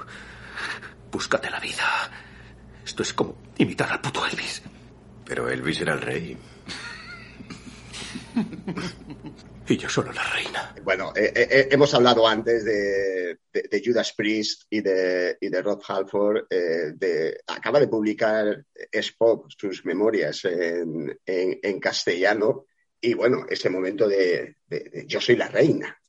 [1.11, 1.83] Búscate la vida.
[2.85, 4.63] Esto es como imitar al puto Elvis.
[5.25, 6.37] Pero Elvis era el rey.
[9.67, 10.75] Y yo solo la reina.
[10.83, 15.49] Bueno, eh, eh, eh, hemos hablado antes de, de- de Judas Priest y de, y
[15.49, 16.45] de Rob Halford.
[16.49, 22.67] eh, de- acaba de publicar Spock sus memorias en, en- en castellano.
[23.01, 25.99] Y bueno, ese momento de, de- de Yo soy la reina.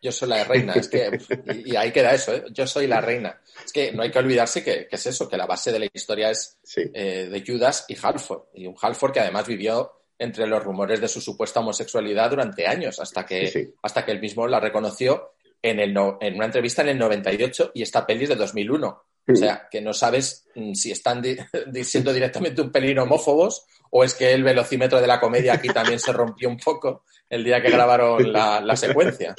[0.00, 0.72] Yo soy la reina.
[0.72, 1.10] Es que,
[1.54, 2.44] y, y ahí queda eso, ¿eh?
[2.50, 3.40] Yo soy la reina.
[3.64, 5.86] Es que no hay que olvidarse que, que es eso, que la base de la
[5.92, 8.44] historia es eh, de Judas y Halford.
[8.54, 12.98] Y un Halford que además vivió entre los rumores de su supuesta homosexualidad durante años,
[13.00, 13.46] hasta que,
[13.82, 17.72] hasta que él mismo la reconoció en, el no- en una entrevista en el 98
[17.74, 18.86] y esta peli es de 2001.
[18.88, 21.36] O sea, que no sabes mm, si están di-
[21.68, 25.98] diciendo directamente un pelín homófobos o es que el velocímetro de la comedia aquí también
[26.00, 29.34] se rompió un poco el día que grabaron la, la secuencia.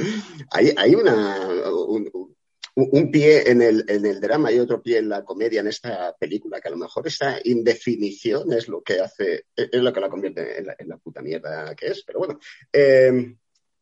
[0.51, 1.37] Hay, hay una,
[1.69, 2.09] un,
[2.75, 6.15] un- pie en el, en el drama y otro pie en la comedia en esta
[6.17, 10.09] película, que a lo mejor esa indefinición es lo que hace, es lo que la
[10.09, 12.03] convierte en la, puta mierda que es.
[12.03, 12.39] Pero bueno,
[12.71, 13.35] eh,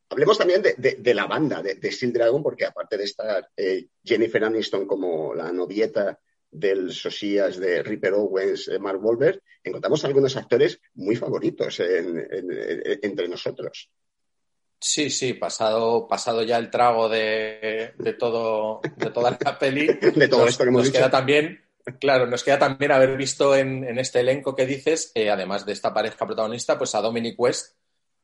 [0.10, 3.88] hablemos también de, de- la banda de, de Steel Dragon, porque aparte de estar eh,
[4.04, 6.20] Jennifer Aniston como la novieta
[6.54, 12.52] del Sosías de Ripper Owens, eh, Mark Wahlberg, encontramos algunos actores muy favoritos en- en-
[12.52, 13.89] en- entre nosotros.
[14.84, 19.86] Sí, sí, pasado, pasado ya el trago de, de todo, de toda la peli.
[19.88, 20.97] De todo nos, esto que hemos nos dicho.
[20.97, 21.63] queda también,
[21.99, 25.73] claro, nos queda también haber visto en, en este elenco que dices, eh, además de
[25.73, 27.75] esta pareja protagonista, pues a Dominic West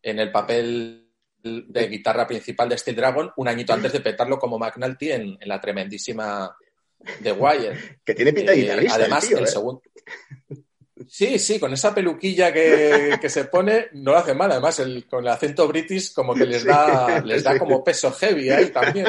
[0.02, 1.12] en el papel
[1.44, 5.48] de guitarra principal de Steel Dragon, un añito antes de petarlo como McNulty en, en
[5.48, 6.56] la tremendísima
[7.22, 8.00] The Wire.
[8.04, 9.48] Que tiene pinta de Eh, guitarrista el Además, tío, el ¿eh?
[9.48, 9.82] segundo.
[11.10, 14.52] Sí, sí, con esa peluquilla que, que se pone, no lo hace mal.
[14.52, 17.60] Además, el, con el acento british, como que les da, Sí, les da sí.
[17.60, 19.08] como peso heavy ahí también.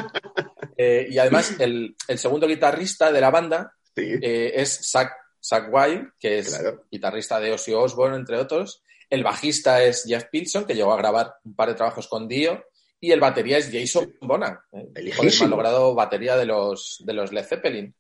[0.77, 5.11] Eh, y además, el, el segundo guitarrista de la banda eh, es Zach,
[5.43, 8.83] Zach Wild, que es guitarrista de Ozzy Osbourne, entre otros.
[9.11, 12.65] El bajista es Jeff Pilson, que llegó a grabar un par de trabajos con Dio.
[13.01, 15.49] Y el batería es Jason Bonham, eh, con el Elijísimo.
[15.51, 17.95] malogrado batería de los, de los Led Zeppelin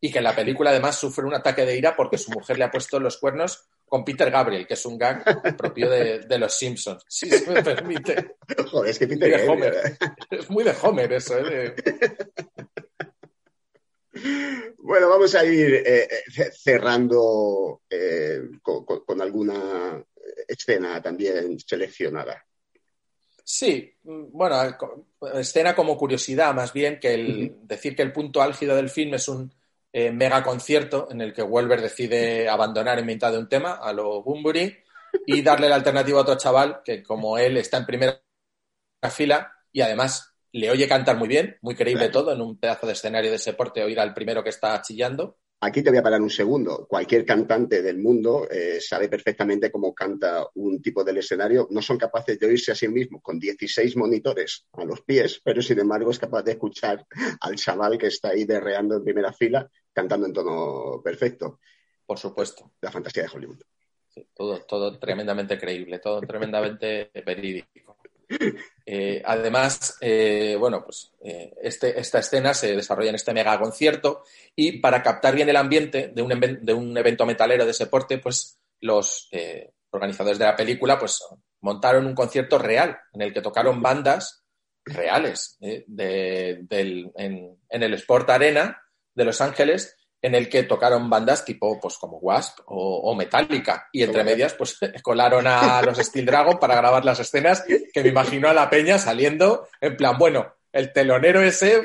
[0.00, 2.64] y que en la película además sufre un ataque de ira porque su mujer le
[2.64, 6.54] ha puesto los cuernos con Peter Gabriel, que es un gag propio de, de los
[6.54, 7.04] Simpsons.
[7.08, 8.36] Si se me permite.
[8.70, 9.98] Joder, es que Muy Peter de Gabriel, Homer.
[10.30, 11.74] Es muy de Homer eso, ¿eh?
[11.74, 11.74] De-
[14.78, 20.02] Bueno, vamos a ir eh, eh, cerrando eh, con, alguna
[20.48, 22.44] escena también seleccionada.
[23.44, 24.74] Sí, mm, bueno, eh,
[25.34, 29.28] escena como curiosidad, más bien que el decir que el punto álgido del film es
[29.28, 29.52] un
[29.92, 33.92] eh, mega concierto en el que Wolver decide abandonar en mitad de un tema a
[33.92, 34.76] lo Bunbury
[35.26, 38.20] y darle la alternativa a otro chaval que como él está en primera
[39.10, 42.92] fila y además le oye cantar muy bien, muy creíble todo en un pedazo de
[42.92, 45.38] escenario de ese porte, oír al primero que está chillando.
[45.62, 46.86] Aquí te voy a parar un segundo.
[46.88, 51.68] Cualquier cantante del mundo eh, sabe perfectamente cómo canta un tipo del escenario.
[51.70, 55.60] No son capaces de oírse a sí mismos con 16 monitores a los pies, pero
[55.60, 57.06] sin embargo es capaz de escuchar
[57.40, 61.60] al chaval que está ahí derreando en primera fila cantando en tono perfecto.
[62.06, 62.72] Por supuesto.
[62.80, 63.60] La fantasía de Hollywood.
[64.08, 67.89] Sí, todo, todo tremendamente creíble, todo tremendamente verídico.
[68.86, 74.24] Eh, además, eh, bueno, pues eh, este, esta escena se desarrolla en este mega concierto
[74.56, 78.18] y para captar bien el ambiente de un, de un evento metalero de ese porte,
[78.18, 79.28] pues los
[79.90, 81.22] organizadores de la película pues
[81.60, 84.44] montaron un concierto real en el que tocaron bandas
[84.84, 85.84] reales de-
[86.62, 88.80] del- en, en el Sport Arena
[89.14, 93.88] de Los Ángeles en el que tocaron bandas tipo pues como Wasp o, o Metallica.
[93.92, 98.08] Y entre medias pues colaron a los Steel Dragon para grabar las escenas que me
[98.08, 101.82] imagino a la peña saliendo en plan bueno el telonero ese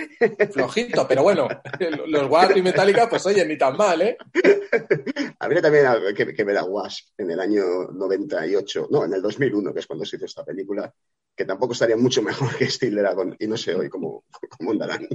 [0.51, 1.47] flojito pero bueno
[2.07, 4.17] los Wasp y Metallica pues oye ni tan mal eh
[5.39, 9.73] Habría también que, que ver a Wasp en el año 98, no, en el 2001,
[9.73, 10.91] que es cuando se hizo esta película,
[11.36, 14.23] que tampoco estaría mucho mejor que Steel Dragon, y no sé hoy cómo,
[14.57, 15.07] cómo andarán.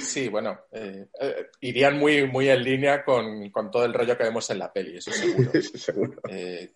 [0.00, 4.24] Sí, bueno, eh, eh, irían muy, muy en línea con, con todo el rollo que
[4.24, 5.52] vemos en la peli, eso seguro.
[6.30, 6.72] Eh,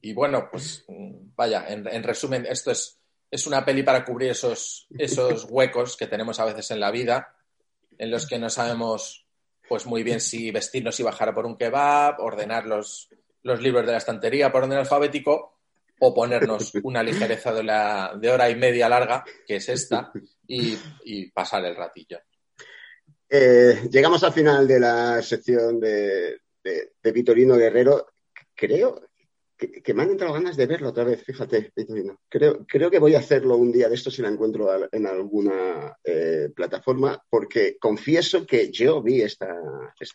[0.00, 2.98] y bueno, pues vaya, en, en resumen, esto es,
[3.30, 7.34] es una peli para cubrir esos, esos huecos que tenemos a veces en la vida,
[7.98, 9.26] en los que no sabemos
[9.68, 13.08] pues muy bien si vestirnos y bajar por un kebab, ordenar los,
[13.42, 15.58] los libros de la estantería por orden alfabético
[15.98, 20.12] o ponernos una ligereza de, la, de hora y media larga, que es esta,
[20.46, 22.20] y, y pasar el ratillo.
[23.28, 26.40] Eh, llegamos al final de la sección de,
[27.12, 28.06] Vitorino Guerrero.
[28.54, 29.00] Creo
[29.56, 32.20] que, que me han entrado ganas de verlo otra vez, fíjate, Vitorino.
[32.28, 36.50] Creo, que voy a hacerlo un día de esto si la encuentro en alguna eh,
[36.54, 39.54] plataforma, porque confieso que yo vi esta,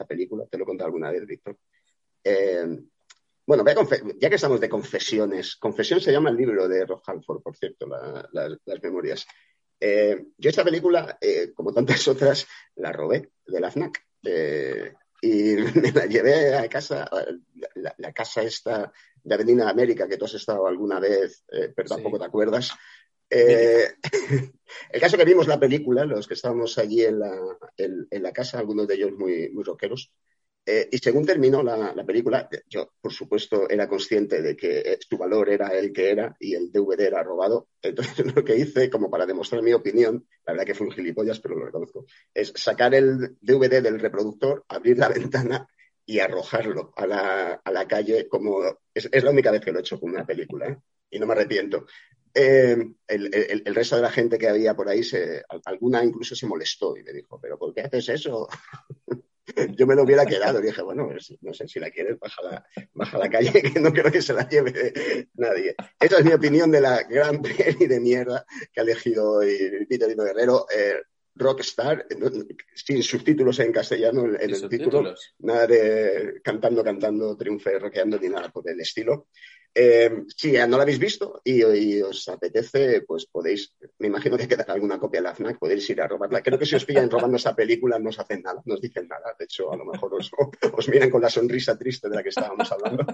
[0.07, 1.57] película, te lo he contado alguna vez, Víctor.
[2.24, 2.80] Eh,
[3.45, 3.64] bueno,
[4.20, 7.01] ya que estamos de confesiones, Confesión se llama el libro de Rob
[7.43, 9.26] por cierto, la- las- las memorias.
[9.84, 14.06] Eh, yo esta película, eh, como tantas otras, la robé de la FNAC.
[14.24, 17.10] eh, y me la llevé a casa,
[17.76, 18.92] la, la- casa esta
[19.24, 22.72] de Avenida América, que tú has estado alguna vez, eh, pero tampoco te acuerdas.
[23.30, 23.88] Eh,
[24.92, 27.40] el caso que vimos la película, los que estábamos allí en la,
[27.78, 30.12] en, en la casa, algunos de ellos muy, muy rockeros,
[30.64, 34.99] eh, y según terminó la, la, película, yo, por supuesto, era consciente de que eh,
[34.99, 37.70] su valor era el que era y el DVD era robado.
[37.82, 41.39] Entonces, lo que hice, como para demostrar mi opinión, la verdad que fue un gilipollas,
[41.39, 45.68] pero lo reconozco, es sacar el DVD del reproductor, abrir la ventana
[46.05, 48.62] y arrojarlo a la, calle como...
[48.93, 50.78] Es, la única vez que lo he hecho con una película, ¿eh?
[51.09, 51.88] y no me arrepiento.
[52.34, 55.01] Eh, el, el, el, resto de la gente que había por ahí,
[55.66, 58.47] alguna incluso se molestó y me dijo, ¿pero por qué haces eso?
[59.78, 60.60] yo me lo hubiera quedado.
[60.60, 61.10] Y dije, bueno,
[61.42, 64.34] no sé si la quieres, baja la, baja la calle, que no creo que se
[64.34, 65.76] la lleve nadie.
[66.00, 70.10] Esa es mi opinión de la gran peli de mierda que ha elegido hoy Peter
[70.10, 70.66] Lino Guerrero.
[70.74, 71.02] Eh,
[71.34, 72.08] Rockstar,
[72.76, 78.50] sin subtítulos en castellano en, el título, nada de cantando, cantando, triunfe, rockeando ni nada
[78.50, 79.28] por el estilo.
[79.74, 81.64] Eh, si no la habéis visto y,
[82.02, 86.02] os apetece, pues podéis, me imagino que queda alguna copia de la FNAC, podéis ir
[86.02, 86.42] a robarla.
[86.42, 89.08] Creo que si os pillan robando esa película no os hacen nada, no os dicen
[89.08, 89.34] nada.
[89.38, 90.30] De hecho, a lo mejor os,
[90.74, 93.06] os miran con la sonrisa triste de la que estábamos hablando.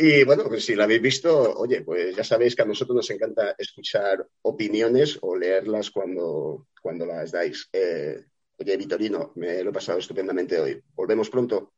[0.00, 3.10] Y bueno, pues si la habéis visto, oye, pues ya sabéis que a nosotros nos
[3.10, 7.68] encanta escuchar opiniones o leerlas cuando, cuando las dais.
[7.72, 8.24] Eh,
[8.58, 10.80] oye, Vitorino, me lo he pasado estupendamente hoy.
[10.94, 11.72] Volvemos pronto.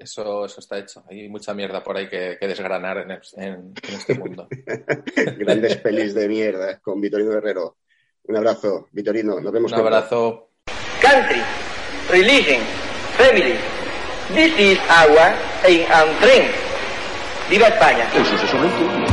[0.00, 1.04] Eso, eso está hecho.
[1.10, 4.48] Hay mucha mierda por ahí que, que desgranar en, en, en, este mundo.
[5.36, 7.76] Grandes pelis de mierda con Vitorino Guerrero.
[8.24, 9.38] Un abrazo, Vitorino.
[9.40, 10.52] Nos vemos Un abrazo.
[11.02, 11.42] Country,
[12.08, 12.62] religion,
[13.18, 13.56] family.
[14.32, 15.34] This is our
[15.66, 16.50] aim and dream.
[17.50, 18.08] ¡Viva España!
[18.14, 19.09] Eso se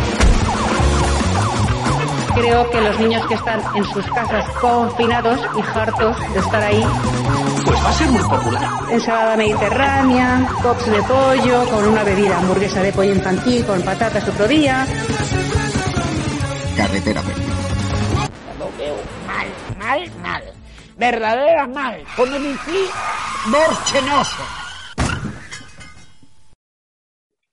[2.40, 6.84] Creo que los niños que están en sus casas confinados y hartos de estar ahí
[7.66, 8.64] pues va a ser muy popular.
[8.92, 14.48] Ensalada mediterránea, cops de pollo, con una bebida, hamburguesa de pollo infantil con patatas otro
[14.48, 14.88] día.
[16.78, 17.54] Carretera perdida.
[18.60, 18.96] Lo veo
[19.28, 20.44] mal, mal, mal.
[20.98, 22.04] Verdadera mal.
[22.16, 22.58] Con el
[23.48, 24.44] morchenoso.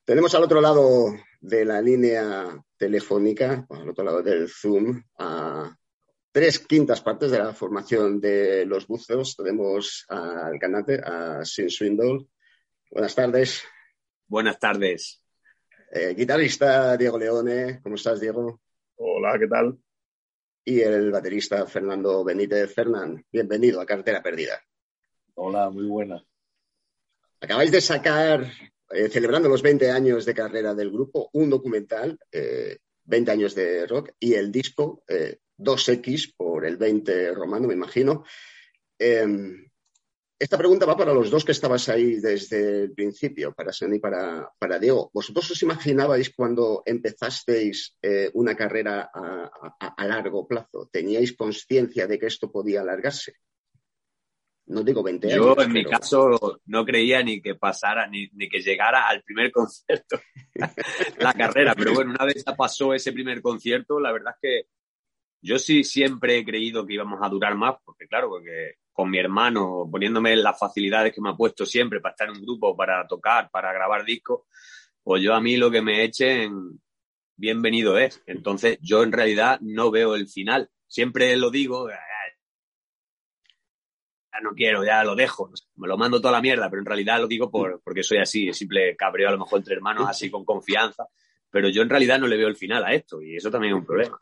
[0.05, 1.15] Tenemos al otro lado
[1.45, 5.77] de la línea telefónica, al otro lado del Zoom, a
[6.33, 9.37] tres quintas partes de la formación de los buzos.
[9.37, 12.27] Tenemos al cantante, a Sin Swindle.
[12.91, 13.63] Buenas tardes.
[14.27, 15.23] Buenas tardes.
[15.93, 17.81] Eh, guitarrista Diego Leone.
[17.83, 18.63] ¿Cómo estás, Diego?
[18.97, 19.79] Hola, ¿qué tal?
[20.65, 23.23] Y el baterista Fernando Benítez Fernán.
[23.31, 24.63] Bienvenido a Cartera Perdida.
[25.35, 26.25] Hola, muy buena.
[27.39, 28.51] Acabáis de sacar,
[28.91, 33.87] eh, celebrando los 20 años de carrera del grupo, un documental, eh, 20 años de
[33.87, 38.25] rock, y el disco, eh, 2X por el 20 romano, me imagino.
[38.99, 39.27] Eh,
[40.45, 43.99] esta pregunta va para los dos que estabas ahí desde el principio, para Sen y
[44.01, 45.11] para, para Diego.
[45.15, 50.89] ¿Vosotros os imaginabais cuando empezasteis eh, una carrera a, a, largo plazo?
[50.91, 53.35] ¿Teníais conciencia de que esto podía alargarse?
[54.67, 55.37] No digo 20 años.
[55.39, 55.69] Yo, en pero...
[55.71, 60.21] mi caso, no creía ni que pasara, ni, ni que llegara al primer concierto
[61.19, 61.75] la carrera.
[61.75, 64.69] Pero bueno, una vez ya pasó ese primer concierto, la verdad es que
[65.43, 69.19] yo sí siempre he creído que íbamos a durar más, porque claro, porque con mi
[69.19, 73.07] hermano, poniéndome las facilidades que me ha puesto siempre para estar en un grupo, para
[73.07, 74.43] tocar, para grabar discos,
[75.03, 76.81] pues yo a mí lo que me echen,
[77.37, 78.23] bienvenido es.
[78.27, 80.71] Entonces yo en realidad no veo el final.
[80.87, 81.89] Siempre lo digo,
[84.43, 87.27] no quiero, ya lo dejo, me lo mando toda la mierda, pero en realidad lo
[87.27, 91.07] digo por, porque soy así, simple cabreo a lo mejor entre hermanos, así con confianza,
[91.51, 93.81] pero yo en realidad no le veo el final a esto y eso también es
[93.81, 94.19] un problema.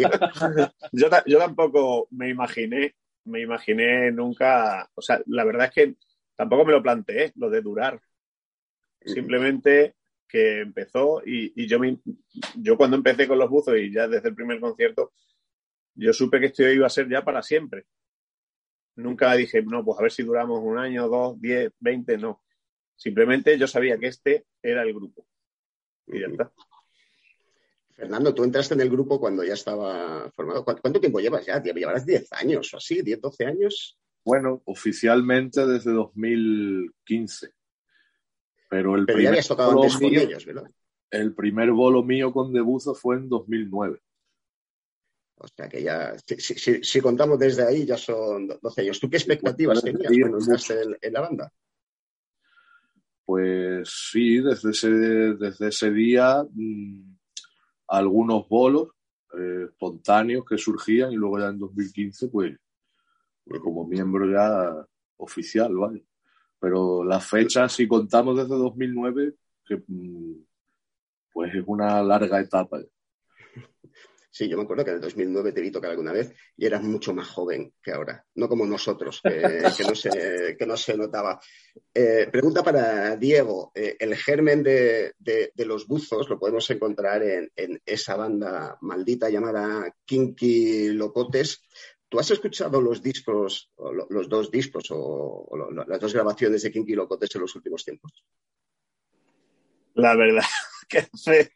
[0.93, 2.95] yo, yo tampoco me imaginé,
[3.25, 5.95] me imaginé nunca, o sea, la verdad es que
[6.35, 8.01] tampoco me lo planteé, lo de durar.
[9.05, 9.97] Simplemente
[10.29, 11.99] que empezó y, y yo, me,
[12.55, 15.13] yo cuando empecé con los buzos y ya desde el primer concierto,
[15.95, 17.85] yo supe que esto iba a ser ya para siempre.
[18.97, 22.43] Nunca dije, no, pues a ver si duramos un año, dos, diez, veinte, no.
[22.97, 25.27] Simplemente yo sabía que este era el grupo.
[26.07, 26.53] Y ya está.
[27.97, 30.65] Fernando, tú entraste en el grupo cuando ya estaba formado.
[30.65, 31.63] ¿Cuánto tiempo llevas ya?
[31.63, 33.99] Llevarás 10 años o así, 10, 12 años.
[34.25, 37.53] Bueno, oficialmente desde 2015.
[38.69, 40.71] Pero el Pero ya habías tocado antes con mío, ellos, ¿verdad?
[41.11, 44.01] El primer bolo mío con Debuzo fue en 2009.
[45.43, 49.01] O sea que ya, si, si, si, contamos desde ahí, ya son 12 años.
[49.01, 51.53] ¿Tú qué expectativas tenías cuando entraste en, en la banda?
[53.25, 57.17] Pues sí, desde ese, desde ese día mmm,
[57.89, 58.89] algunos bolos
[59.37, 62.57] eh, espontáneos que surgían y luego ya en 2015 pues,
[63.45, 64.87] pues como miembro ya
[65.17, 66.05] oficial, ¿vale?
[66.61, 69.35] Pero la fecha, si contamos desde 2009,
[69.65, 70.35] que, mmm,
[71.33, 72.79] pues es una larga etapa.
[74.35, 76.83] Sí, yo me acuerdo que en el 2009 te vi tocar alguna vez y eras
[76.83, 79.31] mucho más joven que ahora, no como nosotros, que,
[79.77, 81.39] que no, se, que no se notaba.
[81.93, 83.73] Eh, pregunta para Diego.
[83.75, 88.79] Eh, el germen de, de- de los buzos lo podemos encontrar en, en esa banda
[88.81, 91.61] maldita llamada Kinky Locotes.
[92.09, 93.71] ¿Tú has escuchado los discos,
[94.09, 98.25] los dos discos o, o las dos grabaciones de Kinky Locotes en los últimos tiempos?
[99.95, 100.43] La verdad
[100.93, 101.53] que hace,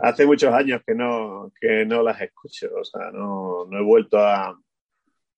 [0.00, 4.18] hace muchos años que no, que no las escucho, o sea, no, no he vuelto
[4.18, 4.58] a,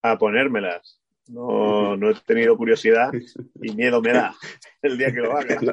[0.02, 1.00] a ponérmelas.
[1.26, 3.10] No, no he tenido curiosidad
[3.62, 4.34] y miedo me da
[4.82, 5.58] el día que lo haga.
[5.62, 5.72] No,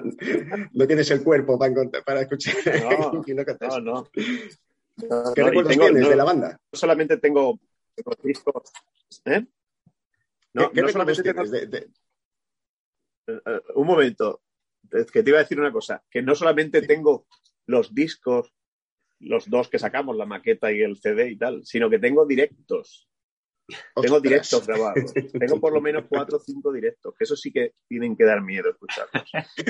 [0.71, 4.07] no tienes el cuerpo para, escuchar No, no, no.
[5.35, 6.51] ¿Qué recuerdos tengo- tienes de la banda?
[6.71, 7.59] No solamente tengo
[8.05, 8.71] los discos,
[9.25, 9.45] ¿eh?
[10.53, 11.89] No, ¿Qué, qué solamente tengo- tienes de- de-
[13.27, 14.41] Eh, un momento,
[15.11, 17.25] que te iba a decir una cosa, que no solamente tengo
[17.67, 18.53] los discos,
[19.19, 23.07] los dos que sacamos, la maqueta y el CD y tal, sino que tengo directos.
[24.01, 25.13] Tengo directos grabados.
[25.13, 28.41] Tengo por lo menos cuatro o cinco directos, que eso sí que tienen que dar
[28.41, 29.23] miedo escucharlos.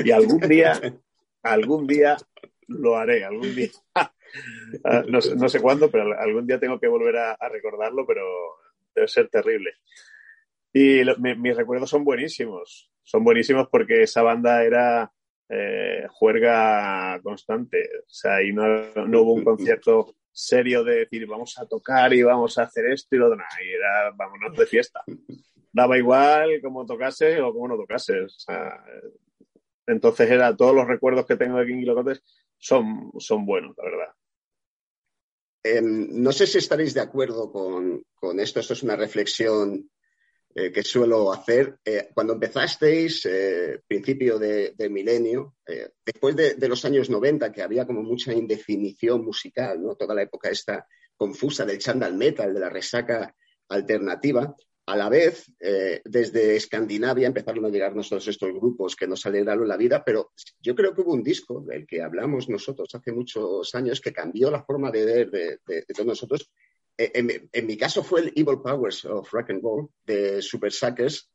[0.04, 0.80] Y algún día,
[1.44, 2.18] algún día
[2.68, 3.70] lo haré, algún día.
[4.86, 8.08] Ah, No, sé- no sé cuándo, pero algún día tengo que volver a, a recordarlo,
[8.08, 8.24] pero
[8.96, 9.74] debe ser terrible.
[10.74, 12.91] Y lo- mi- mis recuerdos son buenísimos.
[13.12, 15.12] Son buenísimos porque esa banda era
[15.50, 17.90] eh, juerga constante.
[18.00, 18.66] O sea, y no,
[19.06, 23.14] no hubo un concierto serio de decir vamos a tocar y vamos a hacer esto
[23.14, 23.54] y lo demás.
[23.62, 25.04] Y era vámonos de fiesta.
[25.74, 28.22] Daba igual cómo tocase o cómo no tocase.
[28.22, 28.82] O sea,
[29.88, 32.24] entonces era todos los recuerdos que tengo de King Locotes
[32.58, 34.14] son, son buenos, la verdad.
[35.64, 38.62] Em, no sé si estaréis de acuerdo con, con esto.
[38.62, 39.90] Esto es una reflexión
[40.56, 41.78] eh, que suelo hacer.
[41.86, 47.52] Eh, cuando empezasteis, eh, principio de, de milenio, eh, después de, de los años 90,
[47.52, 49.96] que había como mucha indefinición musical, ¿no?
[49.96, 50.86] Toda la época esta
[51.16, 53.36] confusa del chandal metal, de la resaca
[53.70, 54.56] alternativa.
[54.88, 59.68] A la vez, eh, desde Escandinavia empezaron a llegarnos todos estos grupos que nos alegraron
[59.68, 63.74] la vida, pero yo creo que hubo un disco del que hablamos nosotros hace muchos
[63.76, 66.52] años que cambió la forma de ver de, de- de todos nosotros.
[66.98, 70.72] Eh, En, en mi caso fue el Evil Powers of Rock and Roll de Super
[70.72, 71.30] Suckers.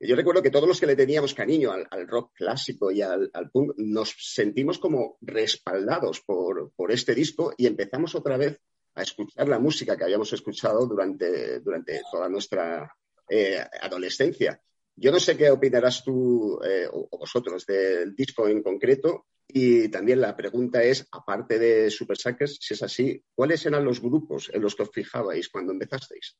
[0.00, 3.30] Yo recuerdo que todos los que le teníamos cariño al, al rock clásico y al,
[3.32, 8.60] al punk nos sentimos como respaldados por, por este disco y empezamos otra vez
[8.94, 12.88] a escuchar la música que habíamos escuchado durante, durante toda nuestra
[13.28, 14.60] eh, adolescencia.
[14.94, 19.88] Yo no sé qué opinarás tú eh, o, o vosotros del disco en concreto y
[19.88, 24.50] también la pregunta es, aparte de Super Suckers, si es así, ¿cuáles eran los grupos
[24.52, 26.36] en los que os fijabais cuando empezasteis?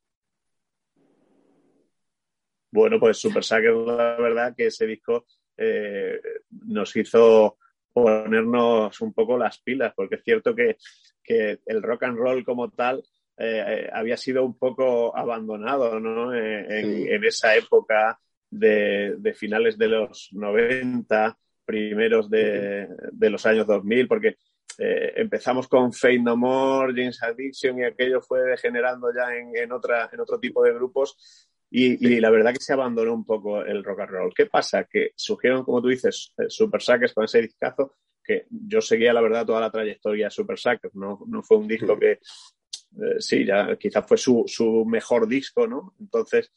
[2.71, 5.25] Bueno, pues Super Sucker, la verdad que ese disco
[5.57, 6.21] eh,
[6.67, 7.57] nos hizo
[7.91, 10.77] ponernos un poco las pilas, porque es cierto que,
[11.23, 13.03] que el rock and roll como tal
[13.37, 16.33] eh, eh, había sido un poco abandonado ¿no?
[16.33, 17.07] En, Sí.
[17.09, 21.37] en esa época de, de finales de los 90,
[21.69, 24.37] primeros de, de los años 2000, porque
[24.79, 29.71] eh, empezamos con Fate No More, James Addiction y aquello fue degenerando ya en, en,
[29.71, 33.63] otra, en otro tipo de grupos y, y la verdad que se abandonó un poco
[33.63, 34.33] el rock and roll.
[34.35, 34.85] ¿Qué pasa?
[34.85, 37.93] Que surgieron, como tú dices, eh, Super Suckers con ese discazo
[38.23, 40.95] que yo seguía, la verdad, toda la trayectoria de Super Suckers.
[40.95, 45.67] No, no fue un disco que, eh, sí, ya quizás fue su, su mejor disco,
[45.67, 45.93] ¿no?
[45.99, 46.51] Entonces,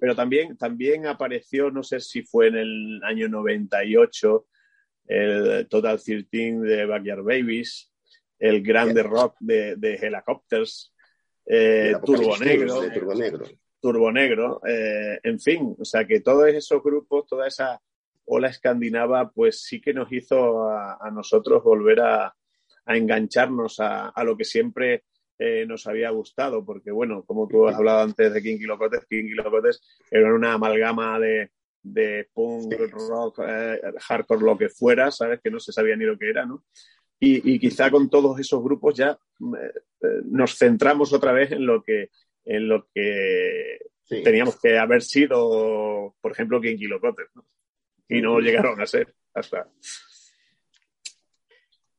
[0.00, 4.46] pero también, también apareció, no sé si fue en el año 98,
[5.08, 7.90] el Total 13 de Backyard Babies,
[8.38, 10.94] el Grande Rock de, de Helicopters,
[11.46, 12.82] eh, Turbo Negro.
[12.82, 13.46] de Turbo Negro.
[13.80, 17.80] Turbo Negro, eh, en fin, o sea que todos esos grupos, toda esa
[18.26, 22.34] ola escandinava, pues sí que nos hizo a, a nosotros volver a,
[22.84, 25.04] a engancharnos a, a, lo que siempre
[25.38, 29.34] eh, nos había gustado, porque bueno, como tú has hablado antes de Kinky Locotes, Kinky
[29.34, 29.80] Locotes
[30.10, 31.52] eran una amalgama de,
[31.92, 35.40] de punk, rock, eh, hardcore, lo que fuera, ¿sabes?
[35.42, 36.64] Que no se sabía ni lo que era, ¿no?
[37.20, 41.82] Y, y quizá con todos esos grupos ya eh, nos centramos otra vez en lo
[41.82, 42.10] que
[42.44, 44.22] en lo que sí.
[44.22, 47.46] teníamos que haber sido, por ejemplo, Kinky Locotes, ¿no?
[48.08, 49.68] Y no llegaron a ser hasta.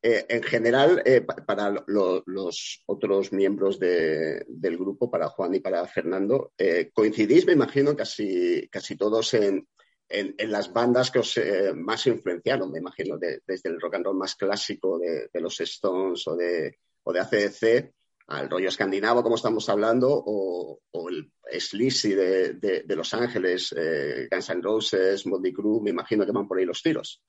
[0.02, 5.60] Eh, en general, eh, para lo, los otros miembros de, del grupo, para Juan y
[5.60, 9.68] para Fernando, eh, coincidís, me imagino, casi, casi todos en,
[10.10, 13.96] en, en las bandas que os eh, más influenciaron, me imagino, de, desde el rock
[13.96, 17.94] and roll más clásico de, de los Stones o de, o de ACDC
[18.30, 24.28] al rollo escandinavo, como estamos hablando, o, o el Sleazy de, de, Los Ángeles, eh,
[24.30, 27.24] Guns N' Roses, Motley Crue, me imagino que van por ahí los tiros.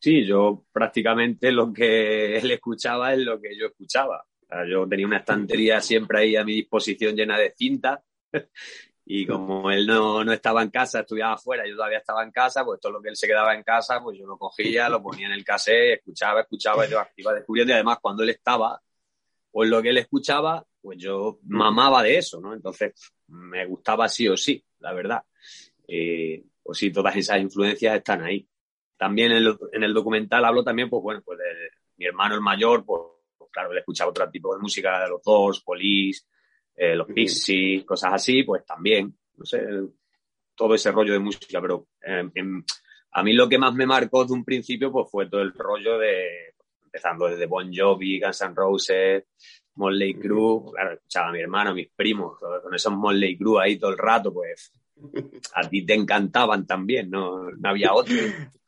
[0.00, 4.24] Sí, yo prácticamente lo que él escuchaba es lo que yo escuchaba.
[4.40, 8.02] O sea, yo tenía una estantería siempre ahí a mi disposición llena de cinta
[9.10, 12.62] y como él no, no estaba en casa, estudiaba afuera, yo todavía estaba en casa,
[12.62, 15.28] pues todo lo que él se quedaba en casa, pues yo lo cogía, lo ponía
[15.28, 18.78] en el cassette, escuchaba, escuchaba, y yo iba descubriendo y además cuando él estaba,
[19.50, 22.52] pues lo que él escuchaba, pues yo mamaba de eso, ¿no?
[22.52, 22.92] Entonces
[23.28, 25.22] me gustaba sí o sí, la verdad.
[25.86, 28.46] Eh, pues sí, todas esas influencias están ahí.
[28.98, 31.44] También en el, en el documental hablo también, pues bueno, pues de
[31.96, 33.00] mi hermano el mayor, pues,
[33.50, 36.26] claro, él escuchaba otro tipo de música, de los Doors, Police,
[36.78, 39.62] eh, los Pixies, cosas así, pues también, no sé,
[40.54, 42.64] todo ese rollo de música, pero eh, en-
[43.12, 45.98] a mí lo que más me marcó de un principio, pues fue todo el rollo
[45.98, 46.54] de,
[46.84, 49.24] empezando desde Bon Jovi, Guns N' Roses,
[49.76, 53.78] Motley Crue, claro, escuchaba a mi hermano, a mis primos, con esos Motley Crue ahí
[53.78, 54.72] todo el rato, pues
[55.54, 58.14] a ti te encantaban también, no, no había otro.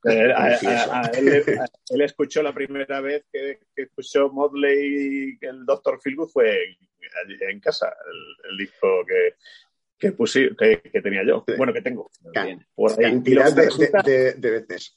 [0.05, 5.37] Eh, a- a- a él, a- él escuchó la primera vez que, que escuchó Modley,
[5.41, 5.99] el Dr.
[6.03, 6.77] Philgood, fue
[7.25, 9.35] allí en casa, el, el disco que,
[9.99, 11.45] que, pusi- que, que tenía yo.
[11.57, 12.11] Bueno, que tengo.
[12.75, 13.13] Por ahí.
[13.13, 14.97] Cantidad de, resulta- de- de- de veces.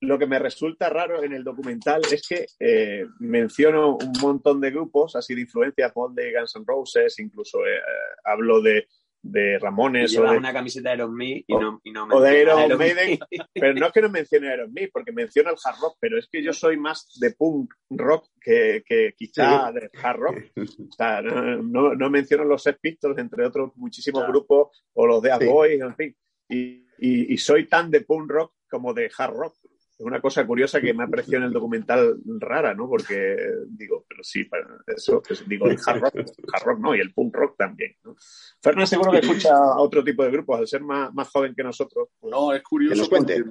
[0.00, 4.70] lo que me resulta raro en el documental es que eh, menciono un montón de
[4.70, 7.80] grupos, así de influencias, Motley, Guns N' Roses, incluso eh,
[8.24, 8.86] hablo de,
[9.26, 12.58] de Ramones o de, una camiseta de Aerosmith y no, y no o de Iron
[12.58, 12.94] Aerosmith.
[12.94, 13.18] Maiden,
[13.54, 16.42] pero no es que no mencione Aerosmith, porque menciona el hard rock, pero es que
[16.42, 19.74] yo soy más de punk rock que, que quizá Sí.
[19.80, 20.36] de hard rock.
[20.88, 24.32] O sea, no, no, no menciono los Sex Pistols, entre otros muchísimos Claro.
[24.32, 25.46] grupos, o los de Sí.
[25.46, 26.16] Boys, en fin.
[26.48, 29.56] Y, y- y soy tan de punk rock como de hard rock.
[29.96, 32.88] Es una cosa curiosa que me ha parecido en el documental rara, ¿no?
[32.88, 33.36] Porque
[33.68, 36.14] digo, pero sí, para eso, pues digo, el hard rock,
[36.52, 38.16] hard rock no, y el punk rock también, ¿no?
[38.60, 41.62] Fernan seguro que escucha a otro tipo de grupos, al ser más, más joven que
[41.62, 42.08] nosotros.
[42.18, 43.44] pues, No, es curioso porque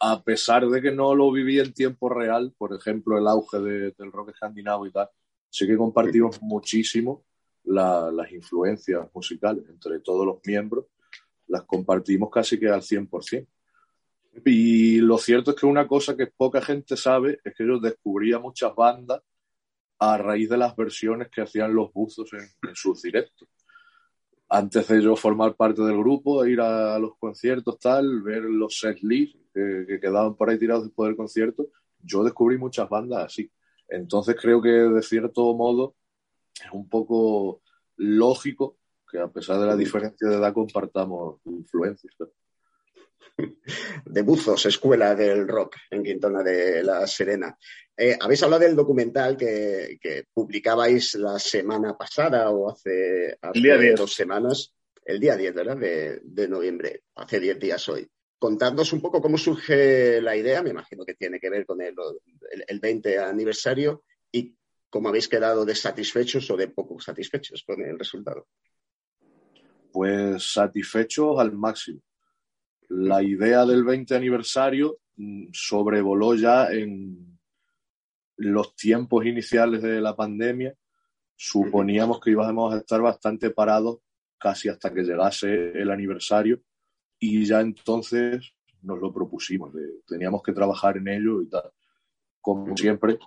[0.00, 3.90] a pesar de que no lo viví en tiempo real, por ejemplo, el auge de-
[3.96, 5.08] del rock escandinavo y tal,
[5.48, 7.24] sí que compartimos muchísimo
[7.62, 10.86] la- las influencias musicales entre todos los miembros,
[11.46, 13.46] las compartimos casi que al 100%.
[14.44, 18.38] Y lo cierto es que una cosa que poca gente sabe es que yo descubría
[18.38, 19.22] muchas bandas
[19.98, 23.48] a raíz de las versiones que hacían los buzos en, en sus directos
[24.48, 28.98] antes de yo formar parte del grupo, ir a los conciertos, tal, ver los set
[29.02, 31.68] list que, que quedaban por ahí tirados después del concierto,
[32.00, 33.50] yo descubrí muchas bandas así.
[33.88, 35.96] Entonces creo que de cierto modo
[36.54, 37.62] es un poco
[37.96, 38.78] lógico
[39.10, 42.14] que a pesar de la diferencia de edad compartamos influencias.
[42.18, 42.28] ¿no?
[44.04, 47.56] De Buzos, Escuela del Rock, en Quintona de la Serena.
[47.96, 53.76] Eh, Habéis hablado del documental que, que publicabais la semana pasada o hace, hace día
[53.78, 53.96] 10.
[53.96, 54.72] dos semanas,
[55.04, 55.76] el día 10, ¿verdad?
[55.76, 58.08] De, de noviembre, hace 10 días hoy.
[58.38, 61.94] Contadnos un poco cómo surge la idea, me imagino que tiene que ver con el,
[62.50, 64.54] el, el 20 aniversario y
[64.90, 68.46] cómo habéis quedado de satisfechos o de poco satisfechos con el resultado.
[69.92, 72.00] Pues satisfechos al máximo.
[72.88, 77.38] La idea del 20 aniversario mm, sobrevoló ya en
[78.36, 80.74] los tiempos iniciales de la pandemia.
[81.36, 83.98] Suponíamos que íbamos a estar bastante parados
[84.38, 86.60] casi hasta que llegase el aniversario
[87.18, 89.72] y ya entonces nos lo propusimos.
[89.72, 91.70] de- teníamos que trabajar en ello y tal.
[92.40, 93.18] Como siempre,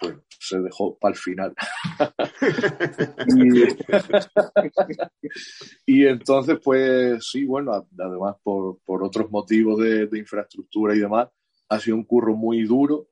[0.00, 1.54] pues, se dejó para el final.
[5.86, 11.00] y, y entonces, pues sí, bueno, además por, por otros motivos de, de infraestructura y
[11.00, 11.28] demás,
[11.68, 13.08] ha sido un curro muy duro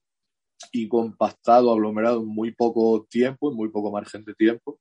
[0.72, 4.80] y compactado, aglomerado en muy poco tiempo, en muy poco margen de tiempo,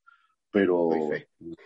[0.52, 0.90] pero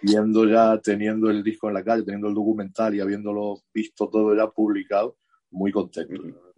[0.02, 4.36] viendo ya, teniendo el disco en la calle, teniendo el documental y habiéndolo visto todo
[4.36, 5.18] ya publicado,
[5.52, 6.49] muy contento.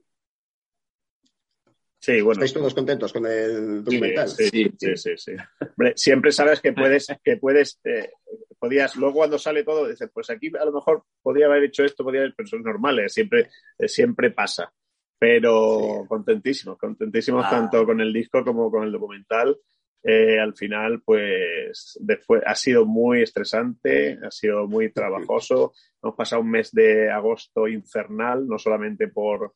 [2.02, 2.32] Sí, bueno.
[2.44, 4.28] ¿Estáis todos contentos con el documental?
[4.28, 5.32] Sí, sí, sí, sí, sí.
[5.60, 8.10] Hombre, siempre sabes que puedes, que puedes, eh,
[8.58, 12.04] podías, luego cuando sale todo, dices, pues aquí a lo mejor podía haber hecho esto,
[12.04, 14.74] podía haber, pero son normales, siempre, eh, siempre pasa.
[15.20, 17.52] Pero contentísimos, contentísimos Ah.
[17.52, 19.56] tanto con el disco como con el documental.
[20.04, 25.74] Eh, al final, pues, después, ha sido muy estresante, ha sido muy trabajoso.
[26.02, 29.54] Hemos pasado un mes de agosto infernal, no solamente por,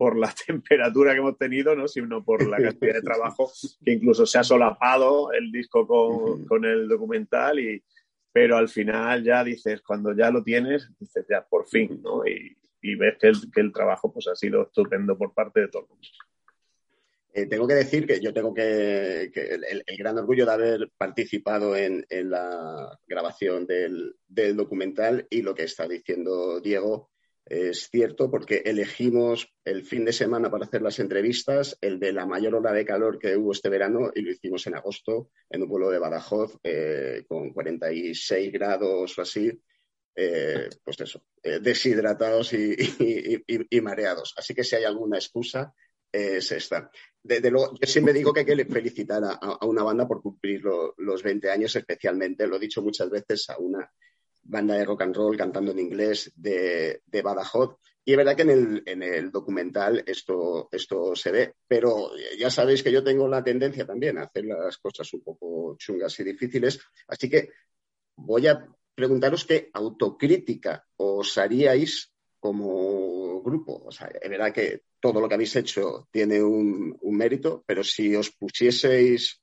[0.00, 1.86] por la temperatura que hemos tenido, ¿no?
[1.86, 3.52] sino por la cantidad de trabajo
[3.84, 7.84] que incluso se ha solapado el disco con, con el documental y
[8.32, 12.24] pero al final ya dices, cuando ya lo tienes, dices ya por fin, ¿no?
[12.24, 15.68] Y, y ves que el, que el trabajo pues ha sido estupendo por parte de
[15.68, 16.08] todo el mundo.
[17.34, 20.90] Eh, tengo que decir que yo tengo que, que el, el gran orgullo de haber
[20.96, 27.10] participado en, en la grabación del, del documental y lo que está diciendo Diego
[27.50, 32.24] Es cierto porque elegimos el fin de semana para hacer las entrevistas, el de la
[32.24, 35.68] mayor ola de calor que hubo este verano, y lo hicimos en agosto en un
[35.68, 39.50] pueblo de Badajoz eh, con 46 grados o así.
[40.14, 44.34] eh, pues eso, eh, deshidratados y, mareados.
[44.36, 45.74] Así que si hay alguna excusa,
[46.12, 46.90] es esta.
[47.22, 50.94] Desde luego, yo siempre digo que hay que felicitar a, una banda por cumplir lo-
[50.98, 53.90] los 20 años, especialmente, lo he dicho muchas veces, a una
[54.42, 57.76] banda de rock and roll cantando en inglés de, Badajoz.
[58.04, 62.50] Y es verdad que en el, en el documental esto, esto se ve, pero ya
[62.50, 66.24] sabéis que yo tengo la tendencia también a hacer las cosas un poco chungas y
[66.24, 67.50] difíciles, así que
[68.16, 73.82] voy a preguntaros qué autocrítica os haríais como grupo.
[73.84, 77.84] O sea, es verdad que todo lo que habéis hecho tiene un, un mérito, pero
[77.84, 79.40] si os pusieseis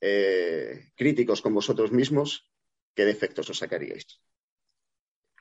[0.00, 2.48] eh, críticos con vosotros mismos,
[2.94, 4.20] ¿qué defectos os sacaríais?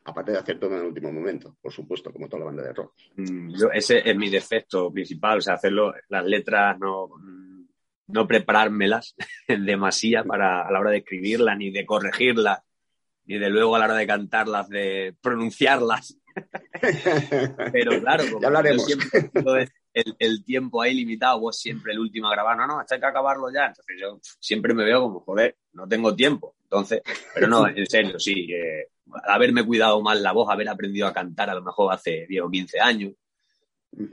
[0.10, 2.74] Aparte de hacer todo en el último momento, por supuesto, como toda la banda de
[2.74, 2.94] rock.
[3.16, 7.66] Mm, yo- ese es mi defecto principal, o sea, hacerlo, las letras no, mm,
[8.08, 9.16] no preparármelas
[9.48, 12.60] demasía para a la hora de escribirlas, ni de corregirlas,
[13.26, 16.18] ni de luego a la hora de cantarlas, de pronunciarlas.
[17.72, 18.86] Pero claro, como Ya hablaremos.
[18.86, 19.30] siempre
[19.94, 23.02] el, el tiempo ahí limitado, vos siempre el último a grabar, no, no, hasta hay
[23.02, 23.68] que acabarlo ya.
[23.68, 26.56] Entonces yo siempre me veo como, joder, no tengo tiempo.
[26.64, 27.02] Entonces,
[27.34, 28.88] pero no, en serio, sí, eh,
[29.26, 32.50] haberme cuidado más la voz, haber aprendido a cantar a lo mejor hace 10 o
[32.50, 33.14] 15 años.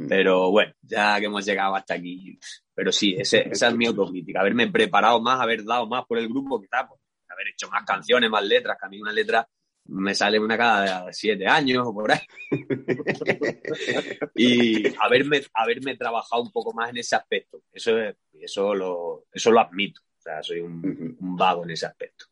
[0.09, 2.39] Pero bueno, ya que hemos llegado hasta aquí,
[2.75, 6.29] pero sí, ese- esa es mi autocrítica, haberme preparado más, haber dado más por el
[6.29, 9.47] grupo, quizás, pues, haber hecho más canciones, más letras, que a mí una letra
[9.89, 12.21] me sale una cada siete años o por ahí.
[14.35, 17.63] y haberme, haberme trabajado un poco más en ese aspecto.
[17.73, 20.01] Eso, es- eso, lo, eso lo admito.
[20.19, 22.27] O sea, soy un, un vago en ese aspecto.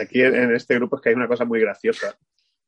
[0.00, 2.16] Aquí en, este grupo es que hay una cosa muy graciosa,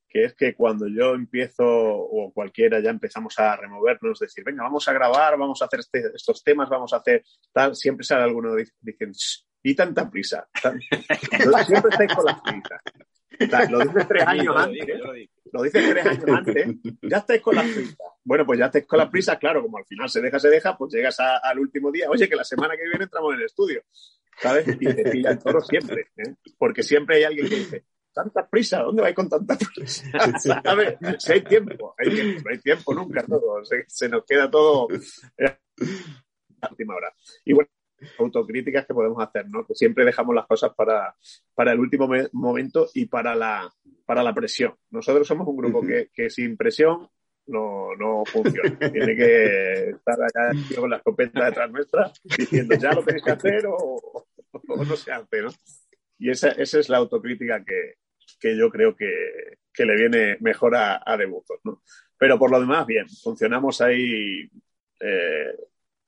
[0.09, 4.87] que es que cuando yo empiezo, o cualquiera ya empezamos a removernos, decir, venga, vamos
[4.89, 8.55] a grabar, vamos a hacer este- estos temas, vamos a hacer tal, siempre sale alguno
[8.55, 10.49] dic- diciendo, "Shh, y tanta prisa.
[10.63, 12.81] Tan- siempre estáis con las prisas.
[13.39, 15.33] Sea, lo dices tres años lo antes, digo, yo lo digo.
[15.53, 16.67] lo dices tres años antes,
[17.03, 17.97] ya estáis con las prisas.
[18.25, 20.77] Bueno, pues ya estáis con las prisas, claro, como al final se deja, se deja,
[20.79, 23.45] pues llegas a- al último día, oye, que la semana que viene entramos en el
[23.47, 23.83] estudio,
[24.41, 24.69] ¿sabes?
[24.69, 26.35] Y te pilla el toro siempre, ¿eh?
[26.59, 30.05] porque siempre hay alguien que dice, tanta prisa, ¿dónde vais con tanta prisa?
[30.39, 30.97] ¿Sabes?
[31.19, 34.89] Si hay tiempo, hay tiempo, no hay tiempo nunca, todo, se, se nos queda todo
[35.41, 37.15] a última hora.
[37.45, 37.69] Y bueno,
[38.19, 39.67] autocríticas que podemos hacer, ¿no?
[39.67, 41.15] Que siempre dejamos las cosas para,
[41.55, 43.73] para el último me- momento y para la,
[44.05, 44.75] para la presión.
[44.91, 47.09] Nosotros somos un grupo que, que sin presión
[47.47, 48.79] no, no funciona.
[48.79, 50.17] Tiene que estar
[50.69, 54.27] tío con la escopeta detrás nuestra diciendo ya lo tenéis que hacer o,
[54.69, 55.51] no se hace, ¿no?
[56.19, 57.95] Y esa, esa es la autocrítica que,
[58.41, 61.83] que yo creo que, que le viene mejor a, a Debujos, ¿no?
[62.19, 64.51] Pero por lo demás, bien, funcionamos ahí,
[65.01, 65.55] eh,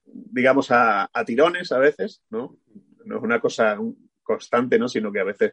[0.05, 2.59] digamos, a, a tirones a veces, ¿no?
[3.05, 3.79] No es una cosa
[4.23, 4.89] constante, ¿no?
[4.89, 5.53] Sino que a veces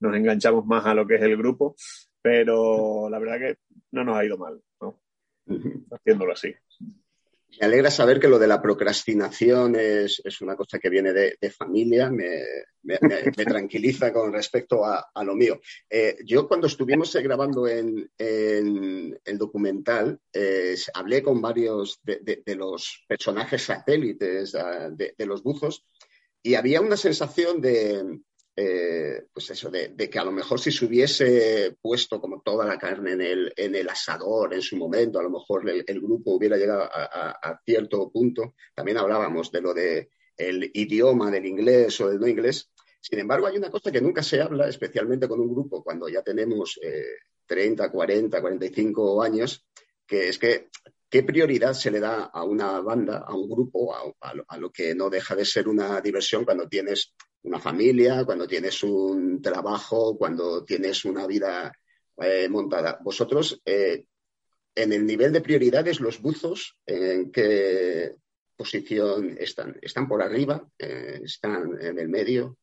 [0.00, 1.74] nos enganchamos más a lo que es el grupo,
[2.20, 3.58] pero la verdad que
[3.92, 4.60] no nos ha ido mal.
[5.90, 6.54] Haciéndolo así.
[7.60, 11.38] Me alegra saber que lo de la procrastinación es, es una cosa que viene de,
[11.40, 12.40] de familia, me,
[12.82, 15.60] me- me- me tranquiliza con respecto a, a lo mío.
[15.88, 22.18] Eh, yo cuando estuvimos eh, grabando en, en el documental, eh, hablé con varios de,
[22.22, 25.86] de- de los personajes satélites ah, de, de los buzos
[26.42, 28.18] y había una sensación de,
[28.56, 32.78] eh, pues eso, de, que a lo mejor si se hubiese puesto como toda la
[32.78, 36.56] carne en el, en el asador en su momento, a lo mejor el, grupo hubiera
[36.56, 38.54] llegado a, cierto punto.
[38.72, 42.70] También hablábamos de lo de idioma del inglés o del no inglés.
[43.00, 46.22] Sin embargo, hay una cosa que nunca se habla, especialmente con un grupo cuando ya
[46.22, 47.04] tenemos eh,
[47.46, 49.66] 30, 40, 45 años,
[50.06, 50.68] que es que
[51.10, 55.10] qué prioridad se le da a una banda, a un grupo, a lo que no
[55.10, 57.14] deja de ser una diversión cuando tienes
[57.44, 61.72] una familia, cuando tienes un trabajo, cuando tienes una vida
[62.16, 62.98] eh, montada.
[63.02, 64.06] Vosotros, eh,
[64.74, 68.16] en el nivel de prioridades, los buzos, ¿en qué
[68.56, 69.76] posición están?
[69.82, 70.66] ¿Están por arriba?
[70.78, 72.56] Eh, ¿Están en el medio?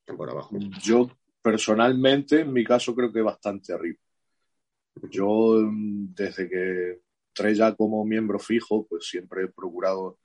[0.00, 0.56] ¿Están por abajo?
[0.82, 1.10] Yo
[1.42, 3.98] personalmente, en mi caso, creo que bastante arriba.
[5.10, 10.18] Yo, mm, desde que entré ya como miembro fijo, pues siempre he procurado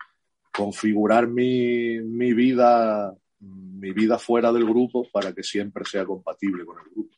[0.54, 3.14] configurar mi, mi vida,
[3.46, 7.16] mi vida fuera del grupo para que siempre sea compatible con el grupo.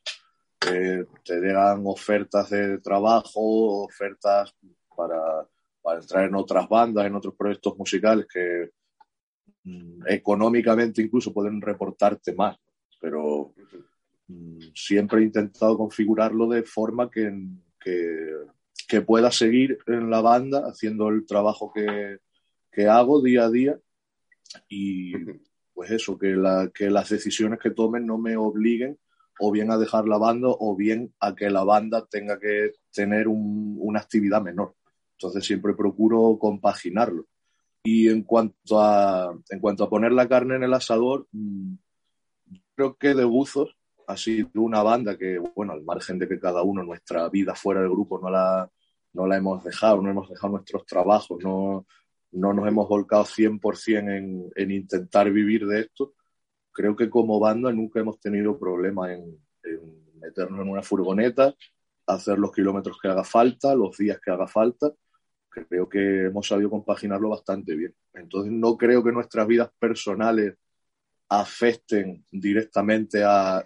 [0.69, 4.53] Eh, te llegan ofertas de trabajo, ofertas
[4.95, 5.47] para,
[5.81, 8.71] para entrar en otras bandas, en otros proyectos musicales que
[9.63, 12.57] mm, económicamente incluso pueden reportarte más,
[12.99, 13.53] pero
[14.27, 17.31] mm, siempre he intentado configurarlo de forma que,
[17.79, 18.33] que
[18.87, 22.19] que pueda seguir en la banda haciendo el trabajo que,
[22.71, 23.79] que hago día a día
[24.69, 25.13] y
[25.77, 28.97] pues eso, que, la, que las decisiones que tomen no me obliguen
[29.39, 33.27] o bien a dejar la banda o bien a que la banda tenga que tener
[33.27, 34.73] un- una actividad menor.
[35.11, 37.27] Entonces siempre procuro compaginarlo.
[37.83, 41.73] Y en cuanto a, en cuanto a poner la carne en el asador, mm,
[42.73, 46.63] creo que de buzos ha sido una banda que, bueno, al margen de que cada
[46.63, 48.67] uno nuestra vida fuera del grupo no la,
[49.13, 51.85] no la hemos dejado, no hemos dejado nuestros trabajos, no,
[52.31, 56.13] no nos hemos volcado 100% en, en intentar vivir de esto,
[56.71, 61.53] creo que como banda nunca hemos tenido problema en, en meternos en una furgoneta,
[62.05, 64.91] hacer los kilómetros que haga falta, los días que haga falta.
[65.49, 67.95] Creo que hemos sabido compaginarlo bastante bien.
[68.13, 70.55] Entonces no creo que nuestras vidas personales
[71.29, 73.65] afecten directamente a,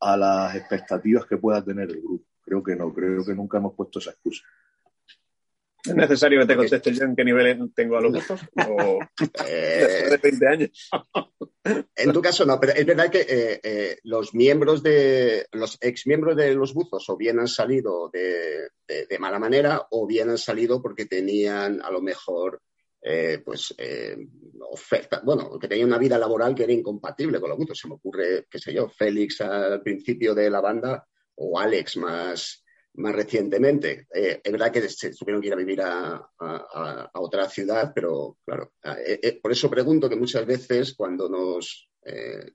[0.00, 2.24] a las expectativas que pueda tener el grupo.
[2.42, 4.42] Creo que no, creo que nunca hemos puesto esa excusa.
[5.86, 8.40] ¿Es necesario que te conteste yo en qué nivel tengo a los gustos?
[8.68, 10.90] ¿O después de 20 años?
[11.96, 16.36] En tu caso no, pero es verdad que eh, eh, los miembros de los exmiembros
[16.36, 20.38] de los buzos o bien han salido de, de- de mala manera o bien han
[20.38, 22.62] salido porque tenían a lo mejor
[23.02, 24.16] eh, pues eh,
[24.70, 27.78] oferta, bueno, que tenían una vida laboral que era incompatible con los buzos.
[27.78, 31.06] Se me ocurre, qué sé yo, Félix al principio de la banda
[31.36, 32.64] o Alex más,
[32.96, 34.06] más recientemente.
[34.12, 37.48] Eh, es verdad que se tuvieron que ir a vivir a, a- a- a otra
[37.48, 41.88] ciudad, pero claro, eh, eh, por eso pregunto que muchas veces cuando nos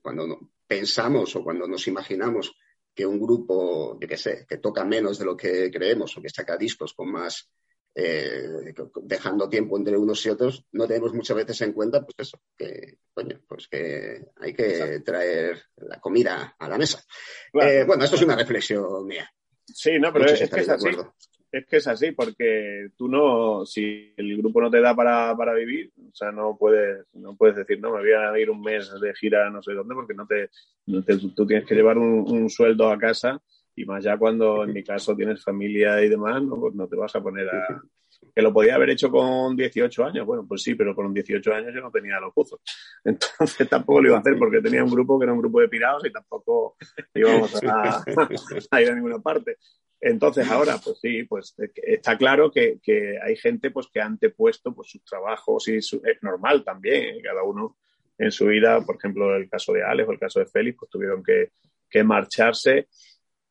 [0.00, 2.54] cuando no- pensamos o cuando nos imaginamos
[2.94, 6.30] que un grupo, yo qué sé, que toca menos de lo que creemos o que
[6.30, 7.50] saca discos con más
[9.02, 12.98] dejando tiempo entre unos y otros, no tenemos muchas veces en cuenta, pues eso, que,
[13.12, 17.02] coño, pues que hay que traer la comida a la mesa.
[17.52, 19.30] Bueno, esto es una reflexión mía.
[19.74, 20.88] Sí, no, pero Muchos es, que es así.
[21.50, 25.52] Es que es así, porque tú no, si el grupo no te da para, para
[25.52, 28.90] vivir, o sea, no puedes, no puedes decir, no, me voy a ir un mes
[28.98, 30.48] de gira no sé dónde, porque no te,
[30.86, 33.38] no te- tú tienes que llevar un, un sueldo a casa
[33.76, 36.96] y más ya cuando en mi caso tienes familia y demás, no, pues no te
[36.96, 37.82] vas a poner a...
[38.34, 41.74] Que lo podía haber hecho con 18 años, bueno, pues sí, pero con 18 años
[41.74, 42.60] yo no tenía los pozos.
[43.04, 45.68] Entonces tampoco lo iba a hacer porque tenía un grupo que era un grupo de
[45.68, 46.76] pirados y tampoco
[47.14, 48.02] íbamos a,
[48.70, 49.58] a ir a ninguna parte.
[50.00, 54.06] Entonces ahora, pues sí, pues eh, está claro que, que hay gente pues que ha
[54.06, 57.22] antepuesto pues, sus trabajos y su- es normal también, ¿eh?
[57.22, 57.76] cada uno
[58.18, 60.90] en su vida, por ejemplo, el caso de Alex o el caso de Félix, pues
[60.90, 61.52] tuvieron que,
[61.88, 62.88] que marcharse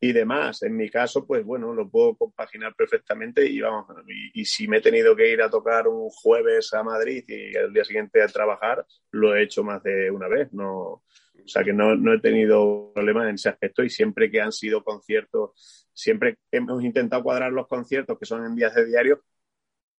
[0.04, 0.64] y demás.
[0.64, 3.86] En mi caso, pues bueno, lo puedo compaginar perfectamente y vamos,
[4.34, 7.72] y, si me he tenido que ir a tocar un jueves a Madrid y al
[7.72, 11.04] día siguiente a trabajar, lo he hecho más de una vez, no, o
[11.46, 14.84] sea que no, no he tenido problemas en ese aspecto y siempre que han sido
[14.84, 19.24] conciertos, siempre hemos intentado cuadrar los conciertos que son en días de diario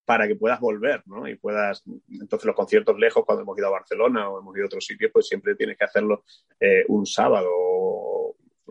[0.05, 1.29] para que puedas volver, ¿no?
[1.29, 4.67] Y puedas, entonces los conciertos lejos, cuando hemos ido a Barcelona o hemos ido a
[4.67, 6.25] otros sitios, pues siempre tienes que hacerlo
[6.59, 7.49] eh, un sábado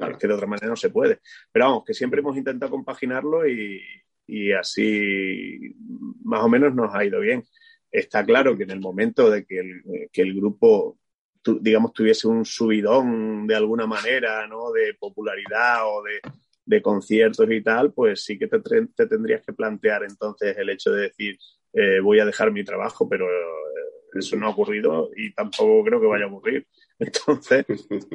[0.10, 1.20] es que de otra manera no se puede.
[1.52, 3.82] Pero vamos, que siempre hemos intentado compaginarlo y,
[4.28, 5.76] y así
[6.24, 7.44] más o menos nos ha ido bien.
[7.92, 10.98] Está claro que en el momento de que el, que el grupo,
[11.44, 14.72] digamos, tuviese un subidón de alguna manera, ¿no?
[14.72, 16.22] De popularidad o de,
[16.66, 20.92] de conciertos y tal, pues sí que te, te tendrías que plantear entonces el hecho
[20.92, 21.38] de decir,
[21.74, 26.00] eh, voy a dejar mi trabajo, pero eh, eso no ha ocurrido y tampoco creo
[26.00, 26.68] que vaya a ocurrir.
[27.00, 27.66] Entonces,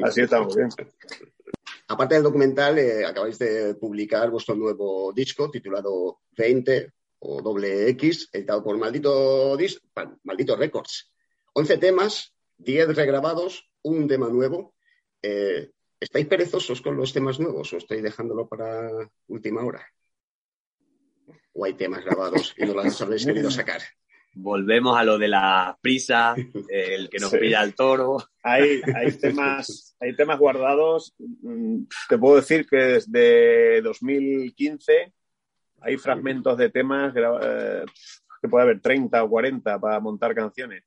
[0.03, 0.69] así estamos bien.
[1.89, 8.29] Aparte del documental, eh, acabáis de publicar vuestro nuevo disco titulado 20 o doble X,
[8.33, 9.81] editado por Maldito, Dis-
[10.25, 11.13] Maldito Records.
[11.55, 14.75] 11 temas, 10 regrabados, un tema nuevo.
[15.23, 15.71] Eh,
[16.01, 18.91] ¿Estáis perezosos con los temas nuevos o estáis dejándolo para
[19.29, 19.87] última hora?
[21.55, 23.81] ¿O hay temas grabados y no los habéis querido sacar?
[24.39, 26.35] Volvemos a lo de la prisa,
[26.69, 27.39] el que nos Sí.
[27.39, 28.19] pilla el toro.
[28.43, 31.15] Hay, hay temas, hay temas guardados.
[31.19, 35.13] mm, Te puedo decir que desde 2015
[35.81, 37.85] hay fragmentos de temas eh,
[38.43, 40.85] que puede haber 30 o 40 para montar canciones,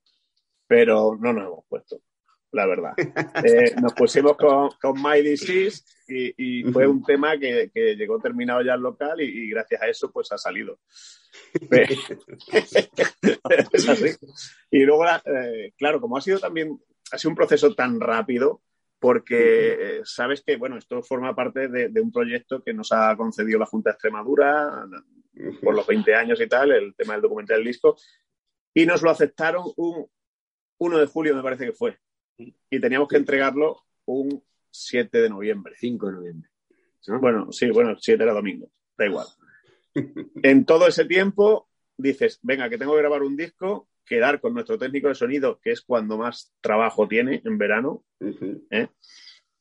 [0.67, 2.01] pero no nos hemos puesto,
[2.51, 2.93] la verdad.
[3.43, 8.19] Eh, nos pusimos con, con My Disease y, y fue un tema que, que llegó
[8.19, 10.79] terminado ya el local y, y gracias a eso pues ha salido.
[13.71, 14.09] Es así.
[14.71, 16.79] Y luego, eh, claro, como ha sido también,
[17.11, 18.61] ha sido un proceso tan rápido,
[18.99, 23.15] porque eh, sabes que, bueno, esto forma parte de, de un proyecto que nos ha
[23.15, 24.85] concedido la Junta de Extremadura
[25.61, 27.95] por los 20 años y tal, el tema del documental del disco,
[28.73, 30.05] y nos lo aceptaron un
[30.79, 31.97] 1 de julio, me parece que fue,
[32.69, 35.73] y teníamos que entregarlo un 7 de noviembre.
[35.77, 36.49] 5 de noviembre.
[37.19, 39.25] Bueno, sí, bueno, 7 era domingo, da igual.
[40.43, 44.77] En todo ese tiempo dices, venga, que tengo que grabar un disco, quedar con nuestro
[44.77, 48.03] técnico de sonido, que es cuando más trabajo tiene en verano,
[48.69, 48.87] ¿eh?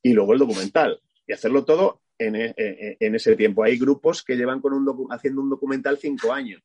[0.03, 1.01] y luego el documental.
[1.26, 3.62] Y hacerlo todo en, e- en- en ese tiempo.
[3.64, 6.62] Hay grupos que llevan con un docu- haciendo un documental cinco años.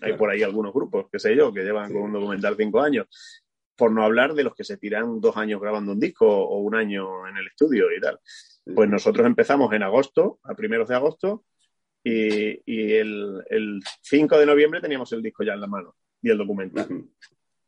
[0.00, 3.06] Hay por ahí algunos grupos, qué sé yo, que llevan con un documental cinco años.
[3.76, 6.74] Por no hablar de los que se tiran dos años grabando un disco o un
[6.74, 8.20] año en el estudio y tal.
[8.74, 11.44] Pues nosotros empezamos en agosto, a primeros de agosto,
[12.04, 16.30] y, y el, el 5 de noviembre teníamos el disco ya en la mano y
[16.30, 16.86] el documental.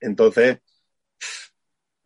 [0.01, 0.59] Entonces,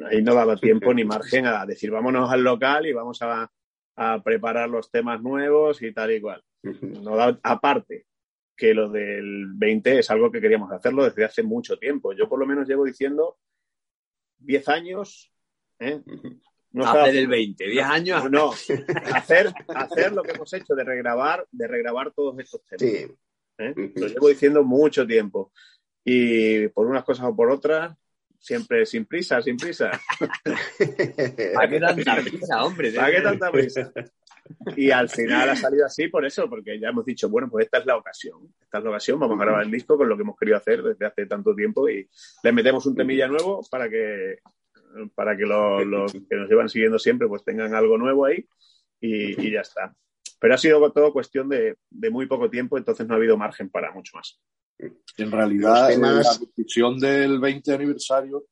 [0.05, 3.51] ahí no daba tiempo ni margen a decir vámonos al local y vamos a,
[3.97, 6.43] a preparar los temas nuevos y tal y cual.
[6.63, 8.07] No da- aparte
[8.57, 12.13] que lo del 20 es algo que queríamos hacerlo desde hace mucho tiempo.
[12.13, 13.37] Yo por lo menos llevo diciendo
[14.39, 15.33] 10 años.
[15.81, 16.01] ¿eh?
[16.73, 18.31] No Hacer estaba- el 20, 10 años.
[18.31, 18.51] No,
[19.15, 23.11] hacer, hacer lo que hemos hecho de regrabar, de regrabar todos estos temas.
[23.59, 23.75] ¿eh?
[23.97, 25.53] Lo llevo diciendo mucho tiempo.
[26.05, 27.97] Y por unas cosas o por otras,
[28.39, 29.91] siempre sin prisa, sin prisa.
[31.55, 32.93] ¿Para qué tanta prisa, hombre?
[32.93, 33.93] ¿Para qué tanta prisa?
[34.77, 37.79] Y al final ha salido así por eso, porque ya hemos dicho, bueno, pues esta
[37.79, 38.55] es la ocasión.
[38.61, 40.83] Esta es la ocasión, vamos a grabar el disco con lo que hemos querido hacer
[40.83, 42.09] desde hace tanto tiempo y
[42.43, 44.39] le metemos un temilla nuevo para que
[45.15, 48.49] para que los, los que nos llevan siguiendo siempre pues tengan algo nuevo ahí
[49.01, 49.95] y, y ya está.
[50.41, 53.69] Pero ha sido todo cuestión de, de muy poco tiempo, entonces no ha habido margen
[53.71, 54.41] para mucho más.
[55.17, 58.45] En realidad, temas- la decisión del 20 aniversario,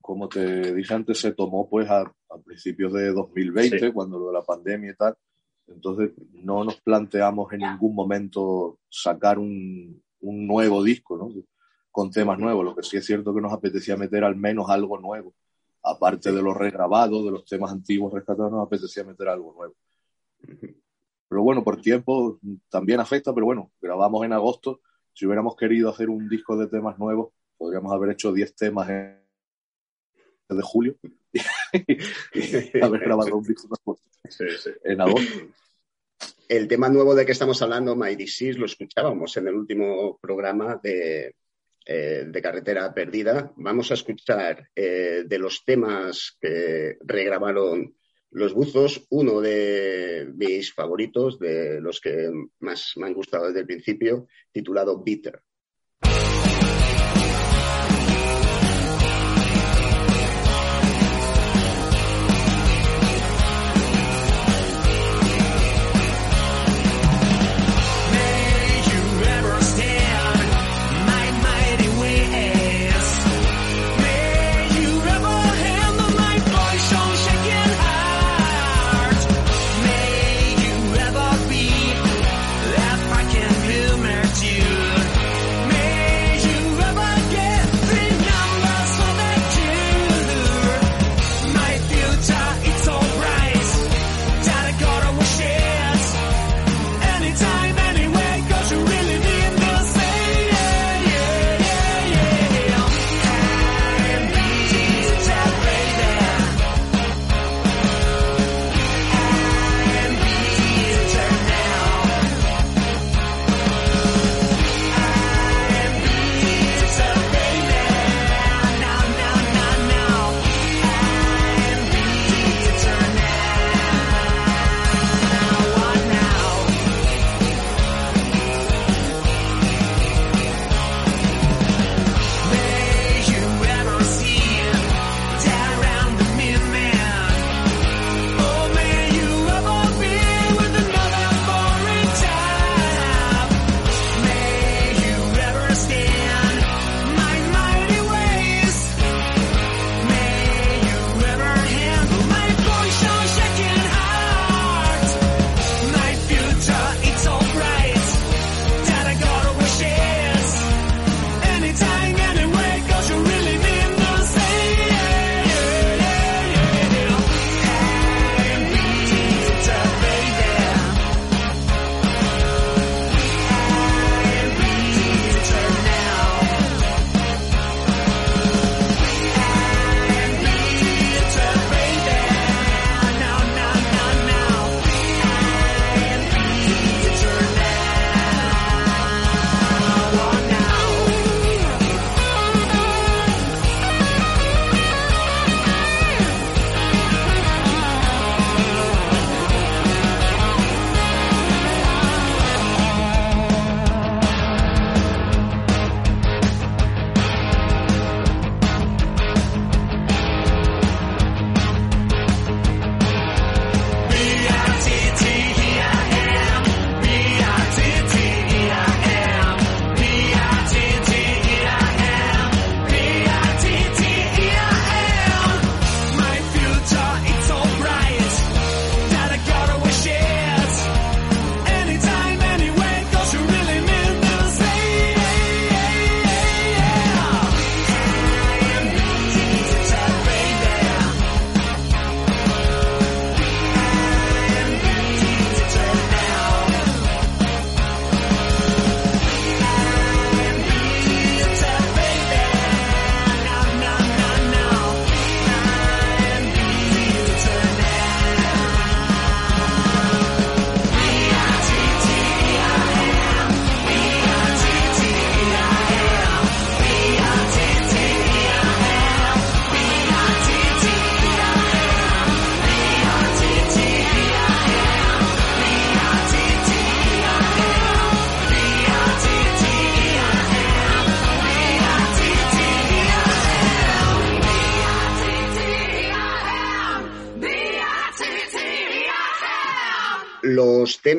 [0.00, 3.92] como te dije antes, se tomó pues a, a principios de 2020, Sí.
[3.92, 5.16] cuando lo de la pandemia y tal.
[5.68, 11.30] Entonces, no nos planteamos en ningún momento sacar un, un nuevo disco, ¿no?
[11.90, 12.64] Con temas nuevos.
[12.64, 15.34] Lo que sí es cierto que nos apetecía meter al menos algo nuevo.
[15.82, 19.74] Aparte de los regrabados, de los temas antiguos rescatados, nos apetecía meter algo nuevo.
[21.28, 22.38] Pero bueno, por tiempo
[22.68, 24.80] también afecta, pero bueno, grabamos en agosto.
[25.16, 29.18] Si hubiéramos querido hacer un disco de temas nuevos, podríamos haber hecho 10 temas en
[30.46, 30.94] de julio
[32.34, 33.98] y haber grabado un disco nuevo
[34.84, 35.32] en agosto.
[36.46, 40.78] El tema nuevo de que estamos hablando, My Disease, lo escuchábamos en el último programa
[40.82, 41.34] de,
[41.86, 43.50] eh, de Carretera Perdida.
[43.56, 47.96] Vamos a escuchar eh, de los temas que regrabaron
[48.30, 53.66] los buzos, uno de mis favoritos, de los que más me han gustado desde el
[53.66, 55.42] principio, titulado Bitter.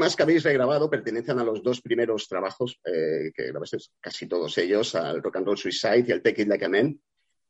[0.07, 4.57] Temas que habéis regrabado pertenecen a los dos primeros trabajos eh, que grabasteis, casi todos
[4.57, 6.99] ellos, al Rock and Roll Suicide y al Take It Like a Man.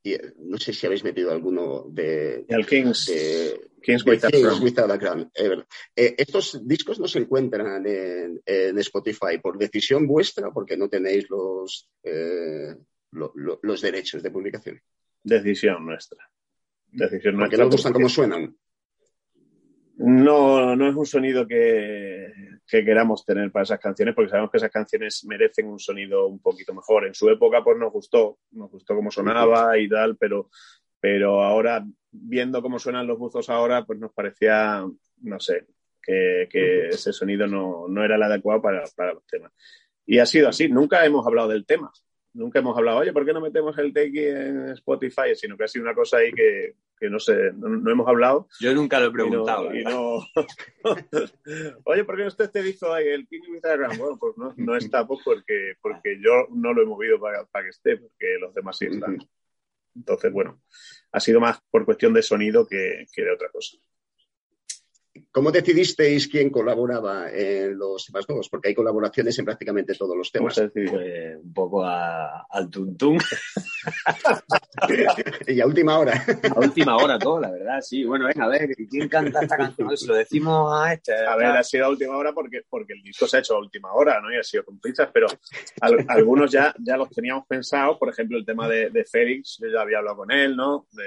[0.03, 2.45] Y eh, no sé si habéis metido alguno de...
[2.47, 4.63] Y al Kings, de- Kings de Without Kings Crown.
[4.63, 5.31] Without a Crown.
[5.35, 11.29] Eh, estos discos no se encuentran en, en Spotify por decisión vuestra, porque no tenéis
[11.29, 12.75] los, eh,
[13.11, 14.79] lo- lo- los derechos de publicación.
[15.23, 16.19] Decisión nuestra.
[16.91, 17.57] Decisión Porque nuestra.
[17.57, 18.57] no os gustan porque- cómo suenan.
[19.99, 22.31] No, no es un sonido que,
[22.67, 26.39] que queramos tener para esas canciones, porque sabemos que esas canciones merecen un sonido un
[26.39, 27.07] poquito mejor.
[27.07, 30.49] En su época, pues nos gustó, nos gustó cómo sonaba y tal, pero,
[30.99, 34.85] pero ahora, viendo cómo suenan los buzos ahora, pues nos parecía,
[35.21, 35.65] no sé,
[35.99, 39.51] que, que ese sonido no, no era el adecuado para, para los temas.
[40.05, 41.91] Y ha sido así, nunca hemos hablado del tema.
[42.37, 45.33] Nunca hemos hablado, oye, ¿por qué no metemos el Teki en Spotify?
[45.35, 48.47] Sino que ha sido una cosa ahí que, que no sé, no, no hemos hablado.
[48.59, 49.73] Yo nunca lo he Y no- preguntado.
[49.73, 49.99] y la verdad.
[49.99, 50.21] no-
[51.85, 53.97] Oye, ¿por qué no está este disco ahí, el King Instagram?
[53.97, 57.63] Bueno, pues no, no está pues porque, porque yo no lo he movido para, para
[57.65, 59.17] que esté, porque los demás sí están.
[59.95, 60.61] Entonces, bueno,
[61.11, 63.77] ha sido más por cuestión de sonido que, que de otra cosa.
[65.31, 68.49] ¿Cómo decidisteis quién colaboraba en los temas nuevos?
[68.49, 70.55] Porque hay colaboraciones en prácticamente todos los temas.
[70.73, 70.91] Pues,
[71.43, 73.17] un poco a- al tuntún.
[75.47, 76.23] y a última hora.
[76.55, 78.03] A última hora todo, la verdad, sí.
[78.03, 79.95] Bueno, venga, a ver, ¿quién canta esta canción?
[79.97, 81.13] Se lo decimos a este.
[81.13, 83.59] A ver, ha sido a última hora porque, porque el disco se ha hecho a
[83.59, 84.31] última hora, ¿no?
[84.33, 85.27] Y ha sido con prisas, pero
[85.81, 87.97] al- algunos ya, ya los teníamos pensados.
[87.97, 90.87] Por ejemplo, el tema de, de Félix, yo ya había hablado con él, ¿no?
[90.91, 91.03] De-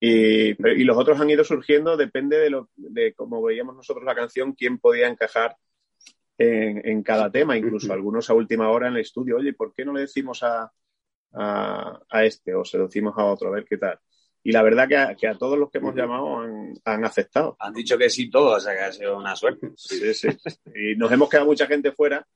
[0.00, 4.14] y, y los otros han ido surgiendo, depende de, lo, de cómo veíamos nosotros la
[4.14, 5.56] canción, quién podía encajar
[6.38, 9.36] en, en cada tema, incluso algunos a última hora en el estudio.
[9.36, 10.72] Oye, ¿por qué no le decimos a,
[11.34, 13.48] a, a este o se lo decimos a otro?
[13.48, 13.98] A ver qué tal.
[14.42, 17.56] Y la verdad que a, que a todos los que hemos llamado han, han aceptado.
[17.60, 19.70] Han dicho que sí todos, o sea que ha sido una suerte.
[19.76, 20.28] Sí, sí.
[20.74, 22.26] Y nos hemos quedado mucha gente fuera,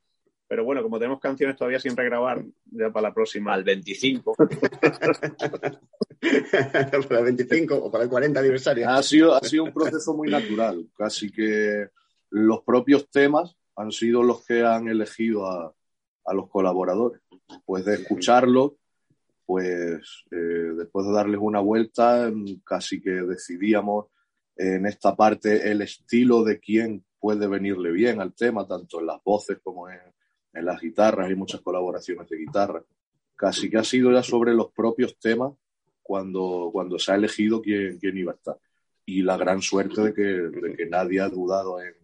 [0.47, 3.55] pero bueno, como tenemos canciones todavía sin regrabar, ya para la próxima.
[3.55, 4.35] Al 25.
[7.09, 8.89] para el 25 o para el 40 aniversario.
[8.89, 11.89] Ha sido, ha sido un proceso muy natural, casi que
[12.31, 15.75] los propios temas han sido los que han elegido a,
[16.25, 17.21] a los colaboradores.
[17.49, 18.73] Después de escucharlos,
[19.47, 24.07] pues eh, después de darles una vuelta, mm, casi que decidíamos
[24.57, 29.23] en esta parte el estilo de quién puede venirle bien al tema, tanto en las
[29.23, 29.99] voces como en,
[30.55, 32.82] en las guitarras, hay muchas colaboraciones de guitarra.
[33.36, 35.52] Casi que ha sido ya sobre los propios temas
[36.02, 38.56] cuando, cuando se ha elegido quién, quién iba a estar.
[39.06, 41.94] Y la gran suerte de que, de que nadie ha dudado en,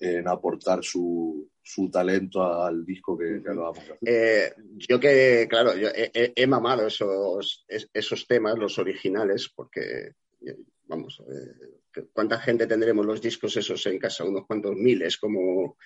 [0.00, 3.98] en aportar su, su talento al disco que, acabamos de hacer.
[4.04, 4.52] Eh,
[4.88, 10.14] yo que, claro, he, mamado esos, es- esos temas, los originales, porque,
[10.44, 10.56] eh,
[10.88, 14.24] vamos, eh, ¿cuánta gente tendremos los discos esos en casa?
[14.24, 15.76] Unos cuantos miles, como,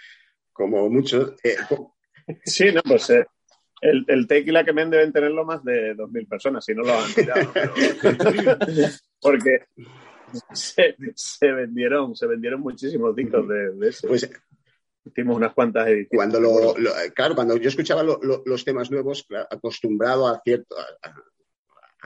[0.55, 1.35] como muchos.
[1.45, 1.57] Eh,
[2.47, 3.27] Sí, no, pues eh,
[3.83, 7.13] el, el Tequila que men deben tenerlo más de 2.000 personas, si no lo han
[7.13, 7.53] tirado.
[7.53, 7.75] pero-
[9.21, 9.59] porque
[10.55, 14.09] se, se vendieron, se vendieron muchísimos discos de, de eso.
[14.09, 14.31] Pues
[15.07, 16.09] Hicimos unas cuantas ediciones.
[16.17, 20.77] cuando lo, lo- claro, cuando yo escuchaba lo- lo- los temas nuevos, acostumbrado a cierto,
[20.79, 21.15] a- a-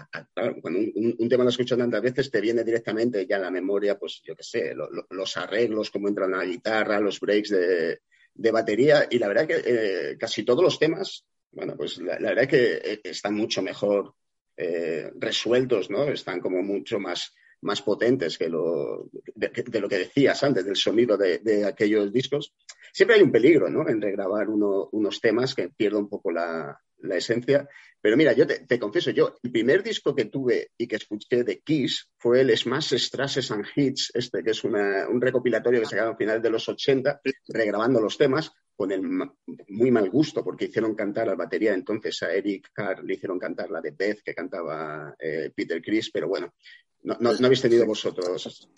[0.03, 3.43] a- a- claro, cuando un, tema lo escuchas tantas veces, te viene directamente ya en
[3.43, 7.21] la memoria, pues yo qué sé, lo- lo- los arreglos, cómo entran la guitarra, los
[7.21, 8.01] breaks de,
[8.39, 12.49] de batería, y la verdad que eh, casi todos los temas, bueno, pues la, verdad
[12.49, 14.15] que eh, están mucho mejor
[14.57, 16.05] eh, resueltos, ¿no?
[16.05, 20.77] Están como mucho más, más potentes que lo, de, de lo que decías antes, del
[20.77, 22.55] sonido de, de aquellos discos.
[22.93, 23.89] Siempre hay un peligro, ¿no?
[23.89, 27.69] En regrabar uno- unos temas que pierda un poco la, la esencia.
[28.01, 31.61] Pero mira, yo te, confieso, yo el primer disco que tuve y que escuché de
[31.61, 36.15] Kiss fue el Smash Strasses and Hits, este que es una- un recopilatorio que sacaron
[36.15, 40.95] a finales de los 80, regrabando los temas con el muy mal gusto, porque hicieron
[40.95, 44.35] cantar a la batería entonces a Eric Carr, le hicieron cantar la de Beth que
[44.35, 46.55] cantaba eh, Peter Chris, pero bueno,
[47.03, 48.69] no, no- no habéis tenido vosotros.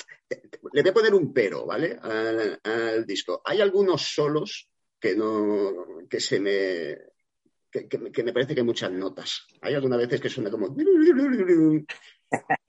[0.72, 1.98] Le voy a poner un pero, ¿vale?
[2.00, 3.42] Al, al disco.
[3.44, 4.68] Hay algunos solos
[4.98, 6.96] que no, que se me,
[7.70, 9.46] que, que me- que me parece que hay muchas notas.
[9.62, 10.74] Hay algunas veces que suena como.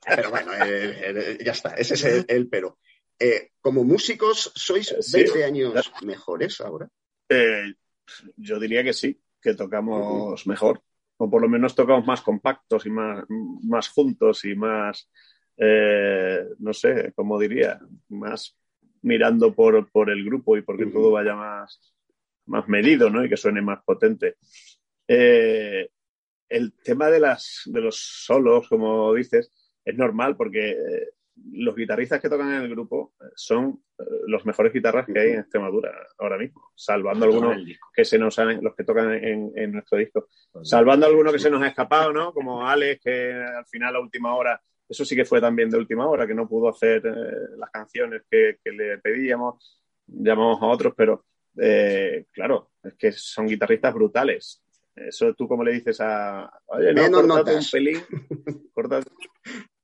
[0.05, 2.79] Pero bueno, eh, eh, ya está, ese es el, el pero.
[3.19, 5.17] Eh, como músicos, ¿sois Sí.
[5.23, 6.89] 20 años mejores ahora?
[7.29, 7.73] Eh,
[8.35, 10.81] yo diría que sí, que tocamos mejor.
[11.17, 15.07] O por lo menos tocamos más compactos y más, más juntos y más,
[15.57, 17.79] eh, no sé, ¿cómo diría?
[18.09, 18.57] Más
[19.03, 21.93] mirando por, por el grupo y porque todo vaya más,
[22.47, 23.23] más medido, ¿no?
[23.23, 24.37] Y que suene más potente.
[25.13, 25.89] Eh,
[26.47, 29.51] el tema de, las, de los solos, como dices,
[29.83, 31.09] es normal porque eh,
[31.53, 35.29] los guitarristas que tocan en el grupo eh, son eh, los mejores guitarras que hay
[35.31, 37.57] en Extremadura ahora mismo, salvando algunos
[37.93, 40.27] que se nos han, los que tocan en, en nuestro disco,
[40.63, 42.33] salvando algunos que se nos ha escapado, ¿no?
[42.33, 46.07] Como Alex, que al final a última hora, eso sí que fue también de última
[46.07, 50.93] hora, que no pudo hacer eh, las canciones que, que le pedíamos, llamamos a otros,
[50.95, 51.25] pero
[52.31, 54.63] claro, es que son guitarristas brutales.
[55.07, 57.65] Eso tú como le dices a, oye, no, Menos notas.
[57.65, 57.97] un pelín,
[58.73, 59.09] córtate-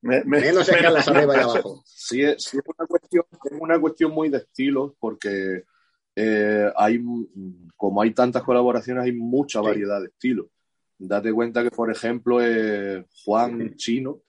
[0.02, 1.82] me- me- Menos escalas arriba y abajo.
[1.86, 5.64] Sí, es, sí es una cuestión, es una cuestión muy de estilos porque
[6.16, 7.00] eh, hay,
[7.76, 10.48] como hay tantas colaboraciones, hay mucha variedad de estilos.
[11.00, 14.22] Date cuenta que, por ejemplo, eh, Juan Chino,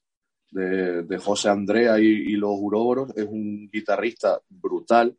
[0.50, 5.16] de, de José Andrea y, y los Uroboros, es un guitarrista brutal,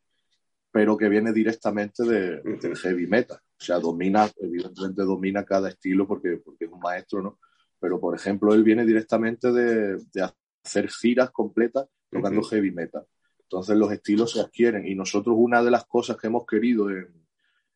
[0.72, 3.38] pero que viene directamente de, del heavy metal.
[3.38, 7.40] O sea, domina, evidentemente domina cada estilo porque, porque es un maestro, ¿no?
[7.80, 10.30] Pero, por ejemplo, él viene directamente de, de
[10.64, 12.50] hacer giras completas tocando Ujú.
[12.50, 13.06] heavy metal.
[13.44, 17.08] Entonces los estilos se adquieren y nosotros una de las cosas que hemos querido en,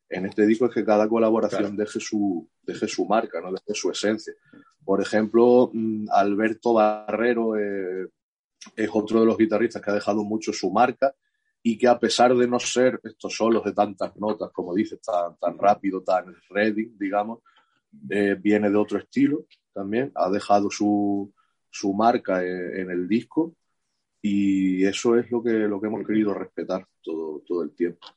[0.08, 3.50] en este disco es que cada colaboración deje, su, deje su marca, ¿no?
[3.50, 4.34] deje su esencia.
[4.84, 8.08] Por ejemplo, mm, Alberto Barrero eh,
[8.76, 11.14] es otro de los guitarristas que ha dejado mucho su marca
[11.66, 15.34] y que a pesar de no ser estos solos de tantas notas, como dices, tan,
[15.38, 17.38] tan rápido, tan ready, digamos,
[18.10, 21.32] eh, viene de otro estilo también, ha dejado su,
[21.70, 23.56] su marca en, en el disco
[24.20, 28.08] y eso es lo que, lo que hemos querido respetar todo, todo el tiempo.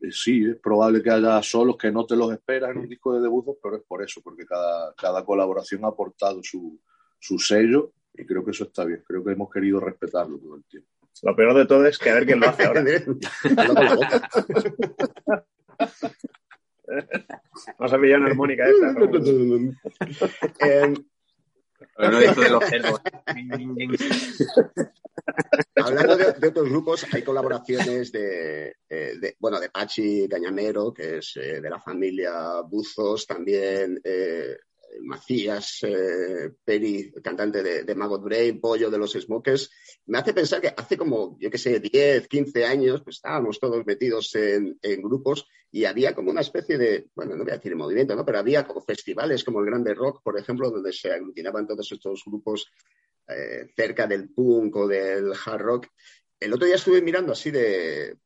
[0.00, 3.12] Eh, sí, es probable que haya solos que no te los esperas en un disco
[3.12, 6.80] de debut, pero es por eso, porque cada, cada colaboración ha aportado su,
[7.18, 10.64] su sello y creo que eso está bien, creo que hemos querido respetarlo todo el
[10.64, 10.95] tiempo.
[11.22, 12.82] Lo peor de todo es que a ver quién lo hace ahora.
[17.78, 18.92] Vamos a pillar una armónica esta.
[18.92, 19.04] ¿no?
[20.60, 20.94] Eh,
[21.96, 23.00] Pero no esto de los cerdos.
[25.76, 31.18] Hablando de, de otros grupos, hay colaboraciones de, eh, de- bueno, de Pachi Cañamero, que
[31.18, 34.56] es eh, de la familia Buzos, también eh,
[35.02, 39.70] Macías eh, Peri, cantante de, de Maggot Brain, Pollo de los Smokers.
[40.06, 43.84] Me hace pensar que hace como, yo qué sé, 10, 15 años, pues estábamos todos
[43.84, 48.16] metidos en, grupos y había como una especie de, bueno, no voy a decir movimiento,
[48.16, 48.24] ¿no?
[48.24, 52.22] Pero había como festivales como el Grande Rock, por ejemplo, donde se aglutinaban todos estos
[52.24, 52.66] grupos
[53.28, 55.86] eh, cerca del punk o del hard rock.
[56.38, 58.16] El otro día estuve mirando así de-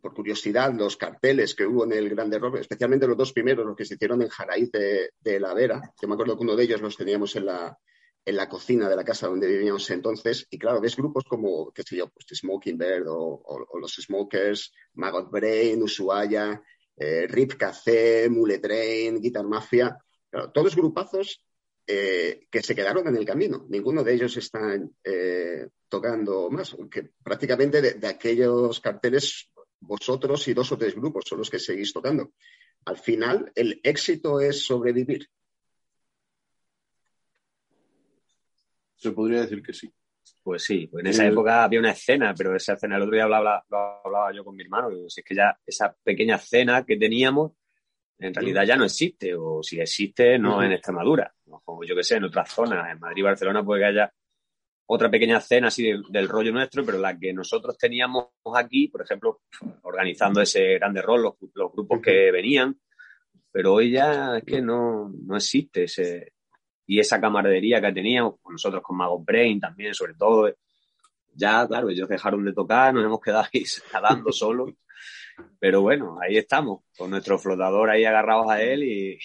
[0.00, 3.76] por curiosidad, los carteles que hubo en el Grande Rock, especialmente los dos primeros, los
[3.76, 5.80] que se hicieron en Jaraíz de, de la Vera.
[6.00, 7.78] Yo me acuerdo que uno de ellos los teníamos en la,
[8.26, 10.46] en la cocina de la casa donde vivíamos entonces.
[10.50, 15.30] Y claro, ves grupos como, qué sé yo, pues Smoking Bird o, los Smokers, Maggot
[15.30, 16.60] Brain, Ushuaia,
[16.96, 19.96] eh, Rip Café, Mule Train, Guitar Mafia.
[20.28, 21.40] Claro, todos grupazos
[21.86, 23.64] eh, que se quedaron en el camino.
[23.68, 26.76] Ninguno de ellos están eh, tocando más.
[26.90, 31.92] Que prácticamente de aquellos carteles, vosotros y dos o tres grupos son los que seguís
[31.92, 32.32] tocando.
[32.84, 35.28] Al final, el éxito es sobrevivir.
[38.96, 39.92] Se podría decir que sí.
[40.42, 43.14] Pues sí, pues en esa Eh, época había una escena, pero esa escena, el otro
[43.14, 46.84] día hablaba, lo hablaba yo con mi hermano, si es que ya esa pequeña escena
[46.84, 47.52] que teníamos,
[48.18, 51.34] en realidad ya no existe, o si existe, no en Extremadura,
[51.64, 54.14] como yo que sé, en otras zonas, en Madrid y Barcelona puede que haya
[54.86, 59.02] otra pequeña escena así de- del rollo nuestro, pero la que nosotros teníamos aquí, por
[59.02, 59.40] ejemplo,
[59.82, 62.78] organizando ese grande rol, los, los grupos que venían,
[63.50, 66.32] pero hoy ya es que no, no existe ese,
[66.86, 70.52] y esa camaradería que teníamos, con nosotros con Mago Brain también, sobre todo,
[71.34, 74.70] ya, claro, ellos dejaron de tocar, nos hemos quedado ahí nadando solos,
[75.58, 79.18] pero bueno, ahí estamos, con nuestro flotador ahí agarrados a él y...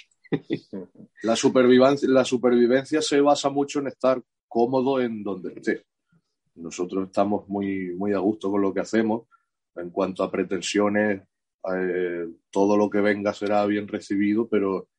[1.24, 4.22] La supervivencia, la supervivencia se basa mucho en estar
[4.52, 5.86] cómodo en donde esté.
[6.56, 9.28] Nosotros estamos muy, muy a gusto con lo que hacemos.
[9.78, 11.22] En cuanto a pretensiones,
[11.74, 14.90] eh, todo lo que venga será bien recibido, pero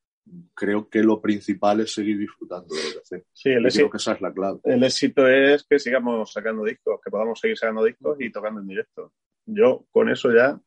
[0.54, 3.26] creo que lo principal es seguir disfrutando de lo que hacemos.
[3.34, 4.60] Sí, el éxito- creo que esa es la clave.
[4.64, 8.68] El éxito es que sigamos sacando discos, que podamos seguir sacando discos y tocando en
[8.68, 9.12] directo.
[9.44, 10.58] Yo con eso ya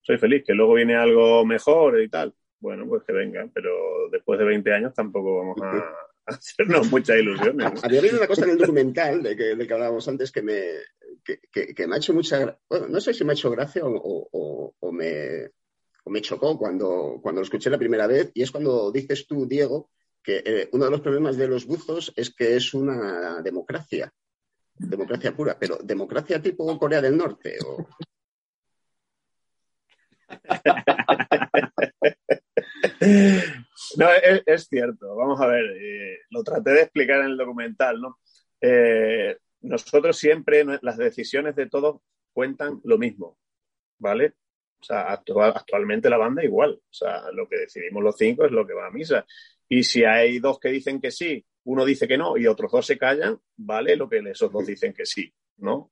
[0.00, 2.34] soy feliz, que luego viene algo mejor y tal.
[2.58, 3.70] Bueno, pues que venga, pero
[4.10, 5.70] después de 20 años tampoco vamos a
[6.26, 7.72] hacernos muchas ilusiones.
[7.74, 7.80] ¿no?
[7.82, 10.60] Había habido una cosa en el documental de que, del que hablábamos antes que me,
[11.24, 13.84] que, que- que me ha hecho mucha Bueno, no sé si me ha hecho gracia
[13.84, 15.46] o, o- o- o me,
[16.04, 19.46] o me chocó cuando, cuando lo escuché la primera vez, y es cuando dices tú,
[19.46, 19.90] Diego,
[20.22, 24.12] que eh, uno de los problemas de los buzos es que es una democracia.
[24.76, 27.58] Democracia pura, pero democracia tipo Corea del Norte.
[27.64, 27.86] O...
[33.96, 35.14] No, es, es cierto.
[35.16, 38.18] Vamos a ver, eh, lo traté de explicar en el documental, ¿no?
[38.60, 42.00] Eh, nosotros siempre, las decisiones de todos
[42.32, 43.38] cuentan lo mismo,
[43.98, 44.34] ¿vale?
[44.80, 46.72] O sea, actual- actualmente la banda igual.
[46.74, 49.26] O sea, lo que decidimos los cinco es lo que va a misa.
[49.68, 52.86] Y si hay dos que dicen que sí, uno dice que no y otros dos
[52.86, 55.90] se callan, vale lo que esos dos dicen que sí, ¿no?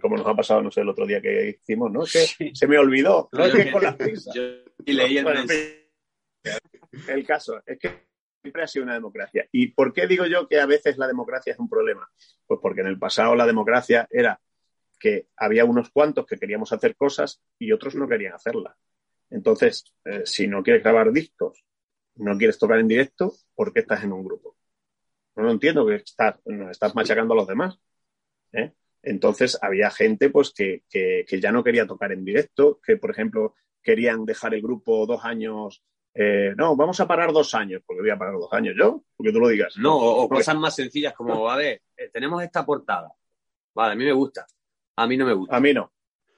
[0.00, 2.04] Como nos ha pasado, no sé, el otro día que hicimos, ¿no?
[2.06, 3.28] Se me olvidó.
[3.32, 4.34] No, es que con las prisas.
[4.84, 5.85] y leí el Bueno, mensaje.
[7.08, 8.06] el caso es que
[8.42, 9.46] siempre ha sido una democracia.
[9.52, 12.08] ¿Y por qué digo yo que a veces la democracia es un problema?
[12.46, 14.40] Pues porque en el pasado la democracia era
[14.98, 18.76] que había unos cuantos que queríamos hacer cosas y otros no querían hacerlas.
[19.30, 21.64] Entonces, eh, si no quieres grabar discos,
[22.16, 24.56] no quieres tocar en directo, ¿por qué estás en un grupo?
[25.34, 27.78] No lo entiendo que estás, no, estás machacando a los demás.
[28.52, 28.72] ¿eh?
[29.02, 33.54] Entonces había gente pues que- que ya no quería tocar en directo, que por ejemplo
[33.82, 35.82] querían dejar el grupo dos años.
[36.18, 39.32] Eh, no, vamos a parar dos años, porque voy a parar dos años yo, porque
[39.32, 39.76] tú lo digas.
[39.76, 43.12] No, o, o Pues, cosas más sencillas como, a ver, eh, tenemos esta portada.
[43.74, 44.46] Vale, a mí me gusta.
[44.96, 45.56] A mí no me gusta.
[45.56, 45.92] A mí no.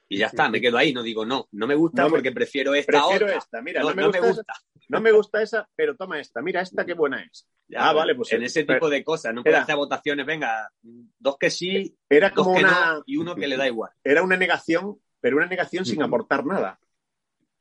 [0.08, 2.32] Y ya está, me quedo ahí, no digo no, no me gusta No me- porque
[2.32, 3.38] prefiero esta prefiero otra.
[3.38, 4.52] esta, mira, no, no, me, no gusta me esa- gusta.
[4.88, 7.46] no me gusta esa, pero toma esta, mira esta qué buena es.
[7.68, 8.46] Ya, ah, vale, pues en sí.
[8.46, 12.36] ese Pero- tipo de cosas, no puedes hacer votaciones, venga, dos que sí, Era dos
[12.46, 13.90] como que una- no y uno que le da igual.
[14.02, 16.80] Era una negación, pero una negación sin aportar nada.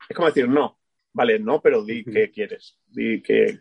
[0.08, 0.78] Es como decir, no,
[1.12, 2.78] vale, no, pero di qué quieres.
[2.86, 3.60] Di que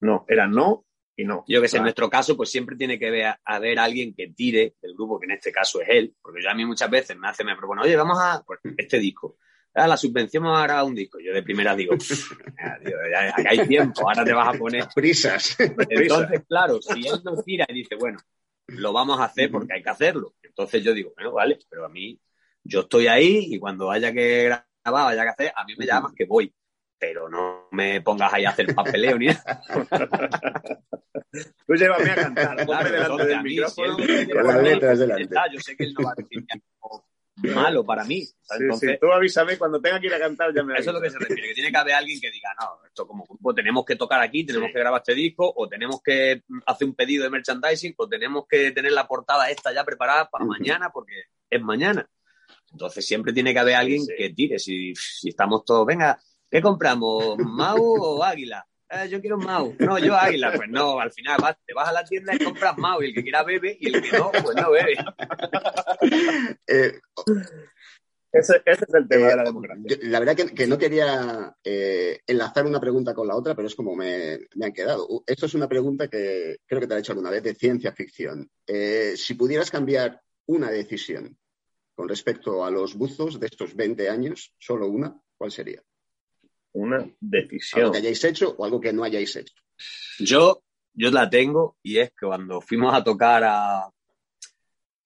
[0.00, 0.84] no, era no
[1.16, 1.44] y no.
[1.48, 4.76] Yo que sé, en nuestro caso, pues siempre tiene que haber, haber alguien que tire
[4.80, 7.28] del grupo, que en este caso es él, porque yo a mí muchas veces me
[7.28, 9.38] hace, me propone, oye, vamos a, pues, este disco.
[9.74, 11.18] Ah, la subvención vamos a grabar un disco.
[11.20, 11.94] Yo de primera digo,
[12.58, 14.86] "Ah, tío, ya, ya hay tiempo, ahora te vas a poner.
[14.94, 15.54] Prisas.
[15.90, 18.18] Entonces, claro, si él nos tira y dice, bueno,
[18.68, 20.34] lo vamos a hacer porque hay que hacerlo.
[20.42, 22.18] Entonces yo digo, bueno, vale, pero a mí,
[22.64, 24.44] yo estoy ahí y cuando haya que
[24.82, 26.52] grabar, haya que hacer, a mí me llamas que voy.
[26.98, 29.60] Pero no me pongas ahí a hacer papeleo ni nada.
[31.66, 33.96] Tú llévame a cantar, Claro, delante del micrófono.
[33.96, 35.34] si él dice, Con las letras delante.
[35.52, 37.06] yo sé que él no va a decir algo
[37.54, 38.22] malo para mí.
[38.24, 40.94] Sí, Entonces, sí, tú avísame cuando tenga que ir a cantar, ya me eso es
[40.94, 43.54] lo que se refiere, que tiene que haber alguien que diga, no, esto como grupo
[43.54, 47.24] tenemos que tocar aquí, tenemos que grabar este disco, o tenemos que hacer un pedido
[47.24, 51.60] de merchandising, o tenemos que tener la portada esta ya preparada para mañana, porque es
[51.60, 52.08] mañana.
[52.72, 54.58] Entonces siempre tiene que haber alguien que tire.
[54.58, 56.18] Si, si estamos todos, venga,
[56.50, 57.38] ¿qué compramos?
[57.38, 58.66] ¿Mau o águila?
[58.88, 59.74] "Eh, yo quiero Mau.
[59.80, 60.52] No, yo águila.
[60.54, 63.14] Pues no, al final vas, te vas a la tienda y compras Mau, y el
[63.14, 64.94] que quiera bebe, y el que no, pues no bebe.
[66.66, 67.00] Eh,
[68.32, 69.82] Ese, ese es el tema Eh, de la democracia.
[69.86, 73.66] yo- la verdad que, que no quería eh, enlazar una pregunta con la otra, pero
[73.66, 75.22] es como me, me han quedado.
[75.26, 77.92] Esto es una pregunta que creo que te la he hecho alguna vez de ciencia
[77.92, 78.50] ficción.
[78.66, 81.36] Eh, si pudieras cambiar una decisión
[81.94, 85.82] con respecto a los buzos de estos 20 años, solo una, ¿cuál sería?
[86.76, 87.80] Una decisión.
[87.82, 89.54] Algo que hayáis hecho o algo que no hayáis hecho.
[90.18, 90.62] Yo,
[90.92, 93.90] yo la tengo y es que cuando fuimos a tocar a.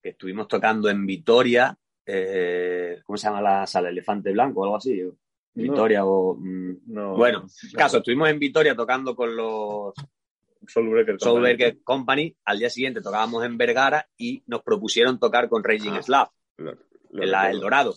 [0.01, 3.89] que estuvimos tocando en Vitoria, eh, ¿cómo se llama la sala?
[3.89, 5.01] Elefante Blanco o algo así.
[5.53, 6.35] Vitoria o.
[6.35, 7.15] mm, No.
[7.15, 7.45] bueno,
[7.75, 9.93] caso, estuvimos en Vitoria tocando con los
[10.67, 11.55] Soulbreaker Soul Company.
[11.55, 12.35] Breaker Company.
[12.45, 16.77] Al día siguiente tocábamos en Vergara y nos propusieron tocar con Raging Ah, Lo-
[17.11, 17.49] lo en la.
[17.49, 17.93] El Dorado.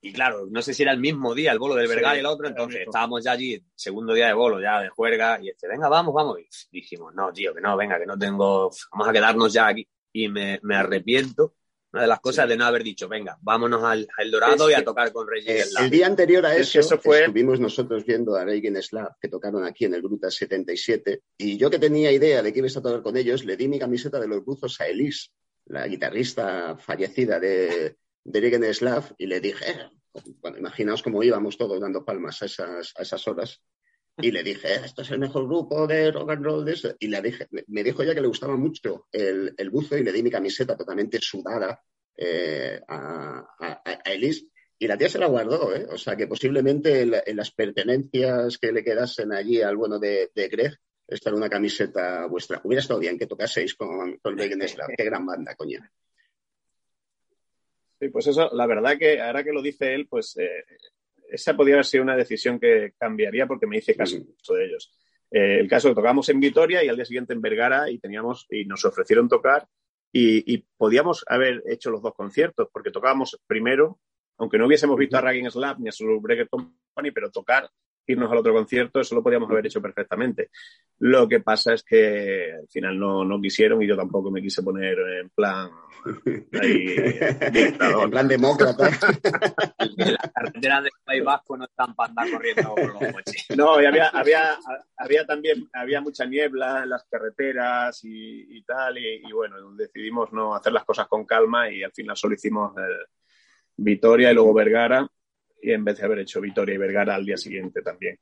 [0.00, 2.20] Y claro, no sé si era el mismo día, el bolo del Sí, Vergara y
[2.20, 5.66] el otro, entonces estábamos ya allí, segundo día de bolo, ya de juerga, y este,
[5.66, 6.38] venga, vamos, vamos.
[6.70, 9.86] Y dijimos, no, tío, que no, venga, que no tengo, vamos a quedarnos ya aquí.
[10.12, 11.54] Y me, me arrepiento,
[11.92, 14.80] una de las cosas de no haber dicho, venga, vámonos al, al Dorado Es y
[14.80, 17.58] a tocar con Rey Eh, el día anterior a Es eso, que eso fue- estuvimos
[17.58, 21.78] nosotros viendo a Reagan Slab, que tocaron aquí en el Gruta 77, y yo que
[21.80, 24.44] tenía idea de que ibas a tocar con ellos, le di mi camiseta de los
[24.44, 25.30] buzos a Elise,
[25.66, 27.96] la guitarrista fallecida de,
[28.30, 29.90] de Reagan Slab, y le dije,
[30.40, 33.60] bueno, imaginaos cómo íbamos todos dando palmas a esas, a esas horas.
[34.20, 36.94] Y le dije, "Eh, esto es el mejor grupo de rock and roll de eso".
[36.98, 40.12] Y le dije, me dijo ya que le gustaba mucho el, el buzo y le
[40.12, 41.80] di mi camiseta totalmente sudada
[42.16, 44.46] eh, a, a, a Elise.
[44.80, 45.86] Y la tía se la guardó, ¿eh?
[45.90, 49.98] O sea que posiblemente en, la- en las pertenencias que le quedasen allí al bueno
[50.00, 50.76] de, de Greg,
[51.06, 52.60] esta era una camiseta vuestra.
[52.64, 54.88] Hubiera estado bien que tocaseis con, con Reagan Slab.
[54.96, 55.78] Qué gran banda, coño.
[58.00, 60.64] Sí, pues eso, la verdad que ahora que lo dice él, pues eh,
[61.30, 64.92] esa podría haber sido una decisión que cambiaría porque me hice caso de ellos.
[65.30, 68.46] Eh, el caso que tocábamos en Vitoria y al día siguiente en Vergara y teníamos
[68.50, 69.66] y nos ofrecieron tocar
[70.12, 73.98] y, y podíamos haber hecho los dos conciertos porque tocábamos primero,
[74.38, 77.68] aunque no hubiésemos visto a Ragging Slab ni a Soul Breaker Company, pero tocar
[78.08, 80.50] irnos al otro concierto, eso lo podíamos haber hecho perfectamente.
[81.00, 84.62] Lo que pasa es que al final no, no quisieron y yo tampoco me quise
[84.62, 85.70] poner en plan
[86.60, 86.96] ahí,
[87.52, 88.04] dictador.
[88.04, 88.88] En plan demócrata.
[89.96, 93.46] Las carreteras del País Vasco no están para andar corriendo por los coches.
[93.56, 94.56] No, y había, había,
[94.96, 100.32] había también había mucha niebla en las carreteras y, y tal, y, y bueno, decidimos
[100.32, 103.06] no hacer las cosas con calma y al final solo hicimos eh,
[103.76, 105.08] Vitoria y luego Vergara,
[105.62, 108.18] y en vez de haber hecho Vitoria y Vergara al día siguiente también.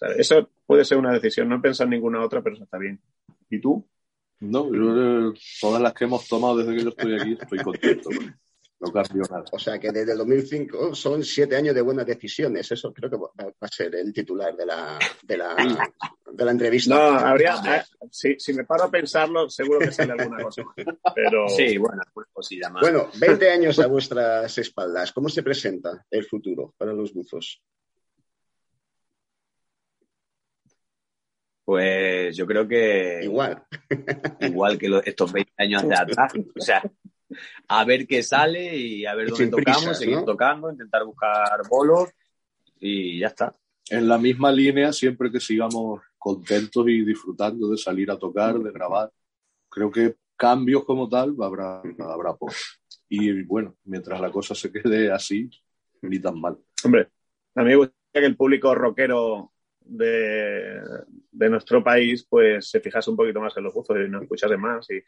[0.00, 2.78] O eso puede ser una decisión, no he pensado en ninguna otra, pero eso está
[2.78, 3.00] bien.
[3.50, 3.86] ¿Y tú?
[4.40, 8.10] No, yo, eh, todas las que hemos tomado desde que yo estoy aquí estoy contento.
[8.10, 8.38] con-
[8.80, 9.44] No cambió nada.
[9.50, 12.70] O sea que desde el 2005 son siete años de buenas decisiones.
[12.70, 13.28] Eso creo que va
[13.60, 15.56] a ser el titular de la, de la,
[16.32, 16.94] de la entrevista.
[16.94, 20.62] No, habría, eh, si, si me paro a pensarlo, seguro que sale alguna cosa.
[21.12, 22.82] Pero Sí, bueno, pues cosilla más.
[22.82, 25.10] Bueno, 20 años a vuestras espaldas.
[25.12, 27.60] ¿Cómo se presenta el futuro para los buzos?
[31.64, 33.20] Pues yo creo que.
[33.24, 33.62] Igual.
[34.40, 36.32] Igual que lo- estos 20 años de atrás.
[36.56, 36.82] O sea,
[37.68, 40.24] a ver qué sale y a ver Y dónde tocamos, prisas, seguir ¿no?
[40.24, 42.08] tocando, intentar buscar bolos
[42.80, 43.56] y ya está.
[43.90, 48.70] En la misma línea, siempre que sigamos contentos y disfrutando de salir a tocar, de
[48.70, 49.10] grabar,
[49.68, 52.80] creo que cambios como tal habrá, habrá pocos.
[53.08, 55.48] Y bueno, mientras la cosa se quede así,
[56.02, 56.58] ni tan mal.
[56.84, 57.08] Hombre,
[57.54, 60.80] a mí me gustaría que el público rockero de,
[61.30, 64.56] de nuestro país pues se fijase un poquito más en los buzos y nos escuchase
[64.56, 65.02] más y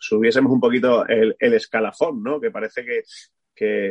[0.00, 2.40] subiésemos un poquito el, escalafón, ¿no?
[2.40, 3.02] Que parece que,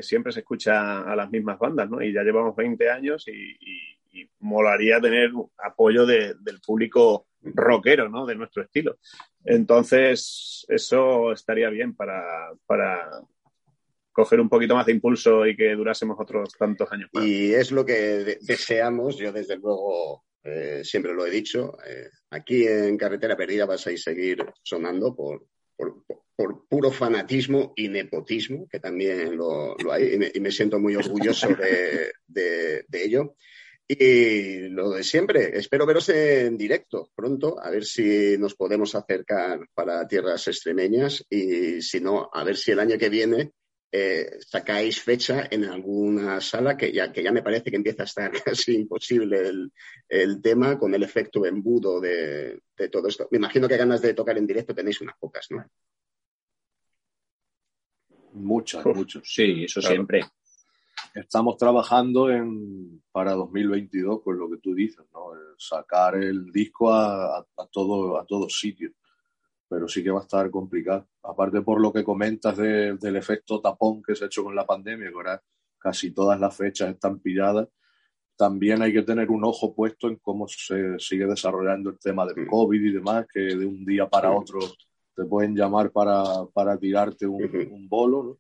[0.02, 2.02] siempre se escucha a las mismas bandas, ¿no?
[2.02, 3.57] Y ya llevamos 20 años y,
[4.40, 8.26] molaría tener apoyo de- del público rockero, ¿no?
[8.26, 8.98] De nuestro estilo.
[9.45, 12.49] Entonces, eso estaría bien para,
[14.11, 17.26] coger un poquito más de impulso y que durásemos otros tantos años más.
[17.26, 22.10] Y es lo que de- deseamos, yo desde luego eh, siempre lo he dicho, eh,
[22.32, 25.45] aquí en Carretera Perdida vas a ir seguir sonando por,
[26.36, 32.84] por, puro fanatismo y nepotismo, que también lo, hay, y me, siento muy orgulloso de
[32.91, 33.36] ello.
[33.94, 39.68] Y lo de siempre, espero veros en directo pronto, a ver si nos podemos acercar
[39.74, 43.52] para tierras extremeñas y si no, a ver si el año que viene
[43.92, 48.06] eh, sacáis fecha en alguna sala que ya, que ya me parece que empieza a
[48.06, 49.72] estar casi imposible el,
[50.08, 53.28] el tema con el efecto embudo de, de todo esto.
[53.32, 55.66] Me imagino que ganas de tocar en directo tenéis unas pocas, ¿no?
[58.34, 59.24] Muchas, muchas.
[59.26, 59.96] Sí, eso Claro.
[59.96, 60.22] siempre.
[61.14, 65.34] Estamos trabajando en, para 2022 con lo que tú dices, ¿no?
[65.34, 68.94] El sacar el disco a, a, a todo, a todos sitios.
[69.72, 71.07] Pero sí que va a estar complicado.
[71.23, 74.65] Aparte por lo que comentas de- del efecto tapón que se ha hecho con la
[74.65, 75.41] pandemia, que ahora
[75.80, 77.69] casi todas las fechas están pilladas,
[78.35, 82.45] también hay que tener un ojo puesto en cómo se sigue desarrollando el tema del
[82.48, 84.60] COVID y demás, que de un día para otro
[85.15, 86.23] te pueden llamar para,
[86.53, 87.41] para tirarte un,
[87.72, 88.38] un bolo, ¿no?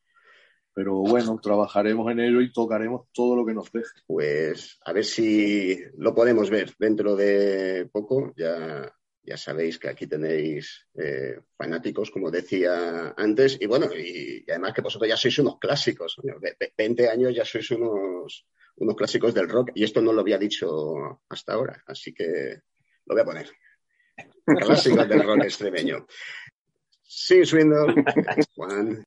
[0.73, 3.91] Pero bueno, trabajaremos en ello y tocaremos todo lo que nos deje.
[4.07, 8.33] Pues a ver si lo podemos ver dentro de poco.
[8.37, 8.91] Ya,
[9.23, 14.81] ya sabéis que aquí tenéis eh, fanáticos, como decía antes, y bueno, y, además que
[14.81, 16.17] vosotros ya sois unos clásicos.
[16.23, 18.45] ve- ve- 20 años ya sois unos,
[18.77, 22.61] unos clásicos del rock, y esto no lo había dicho hasta ahora, así que
[23.05, 23.49] lo voy a poner.
[24.45, 26.05] Clásicos del rock extremeño.
[27.13, 28.05] Sí, Swindle,
[28.55, 29.03] Juan,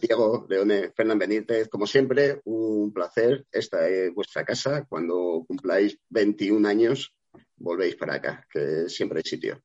[0.00, 3.44] Diego, Leone, Fernán Benítez, como siempre, un placer.
[3.50, 4.86] Esta es vuestra casa.
[4.88, 7.12] Cuando cumpláis 21 años,
[7.58, 9.62] volvéis para acá, que siempre hay sitio.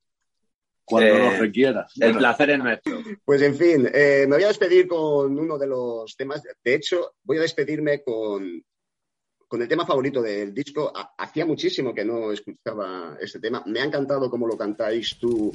[0.83, 1.93] Cuando Eh, nos requieras.
[1.99, 2.99] El placer es nuestro.
[3.23, 6.41] Pues en fin, eh, me voy a despedir con uno de los temas.
[6.43, 8.61] De hecho, voy a despedirme con,
[9.47, 10.91] con el tema favorito del disco.
[10.93, 13.63] Ha- Hacía muchísimo que no escuchaba este tema.
[13.67, 15.51] Me ha encantado cómo lo cantáis tú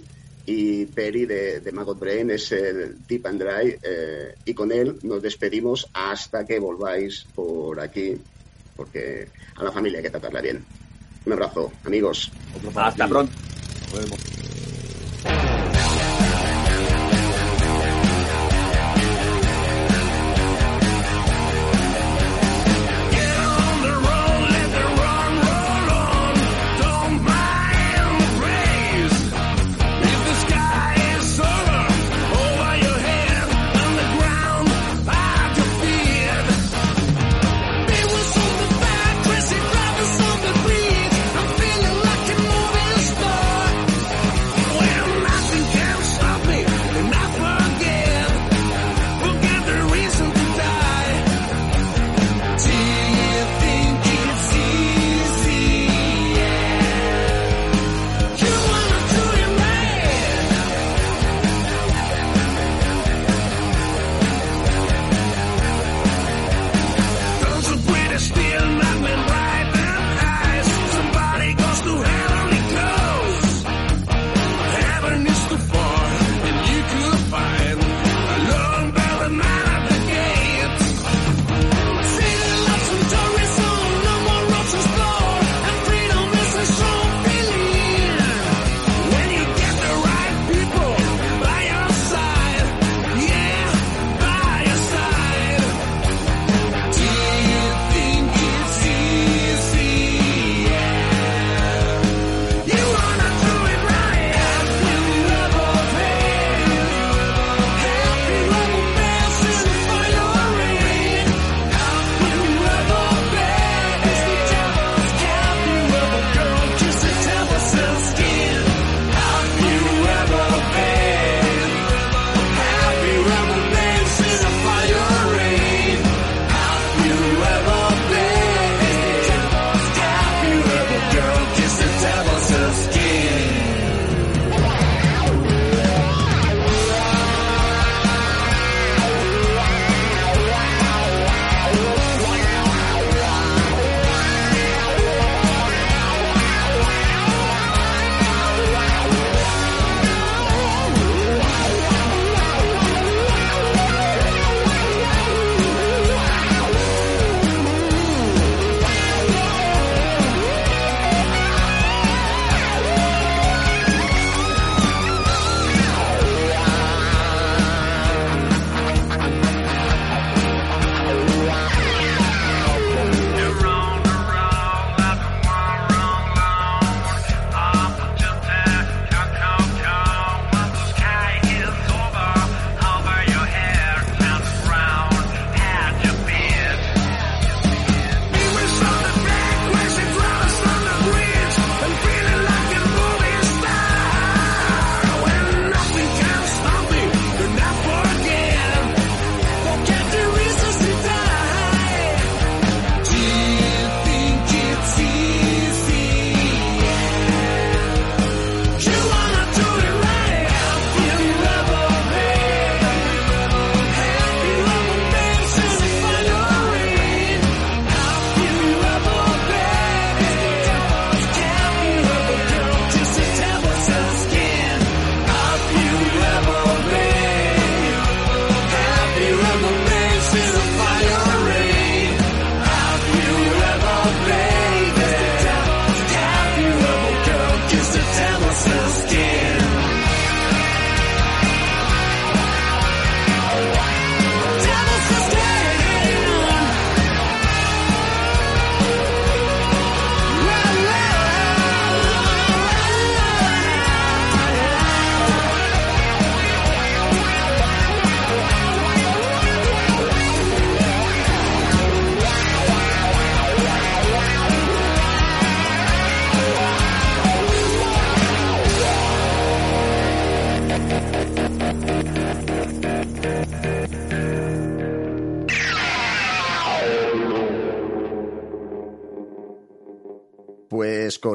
[0.46, 3.76] y Peri de, de Maggot Brain, es el Deep and Dry.
[3.82, 8.16] eh, y con él nos despedimos hasta que volváis por aquí,
[8.76, 9.26] porque
[9.56, 10.64] a la familia hay que tratarla bien.
[11.26, 12.30] Un abrazo, amigos.
[12.76, 13.32] Hasta pronto.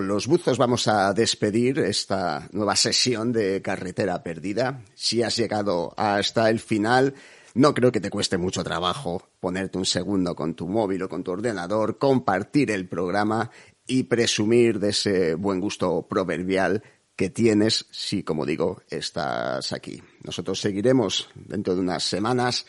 [0.01, 4.83] Los buzos vamos a despedir esta nueva sesión de Carretera Perdida.
[4.93, 7.13] Si has llegado hasta el final,
[7.53, 11.23] no creo que te cueste mucho trabajo ponerte un segundo con tu móvil o con
[11.23, 13.51] tu ordenador, compartir el programa
[13.87, 16.83] y presumir de ese buen gusto proverbial
[17.15, 20.01] que tienes si, como digo, estás aquí.
[20.23, 22.65] Nosotros seguiremos dentro de unas semanas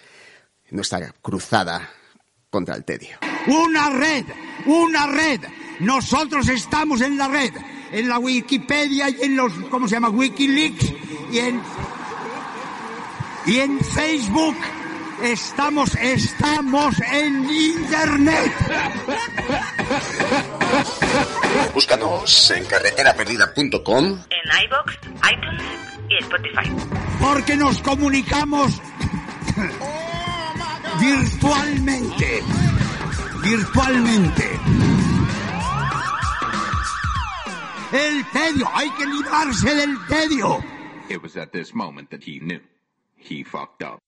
[0.71, 1.91] nuestra cruzada
[2.51, 3.19] contra el tedio.
[3.47, 4.25] Una red,
[4.67, 5.41] una red.
[5.81, 7.53] Nosotros estamos en la red,
[7.93, 10.09] en la Wikipedia y en los, ¿cómo se llama?
[10.09, 10.93] Wikileaks
[11.33, 11.61] y en,
[13.47, 14.57] y en Facebook.
[15.23, 18.53] Estamos, estamos en Internet.
[21.75, 24.05] Búscanos en carreteraperdida.com.
[24.05, 24.99] En iBox,
[25.31, 25.63] iTunes
[26.09, 26.73] y Spotify.
[27.21, 28.81] Porque nos comunicamos
[31.01, 32.43] virtualmente.
[33.43, 34.61] Virtualmente.
[37.93, 40.65] El tedio, hay que librarse del tedio.
[41.11, 42.61] It was at this moment that he knew.
[43.17, 44.03] He fucked up.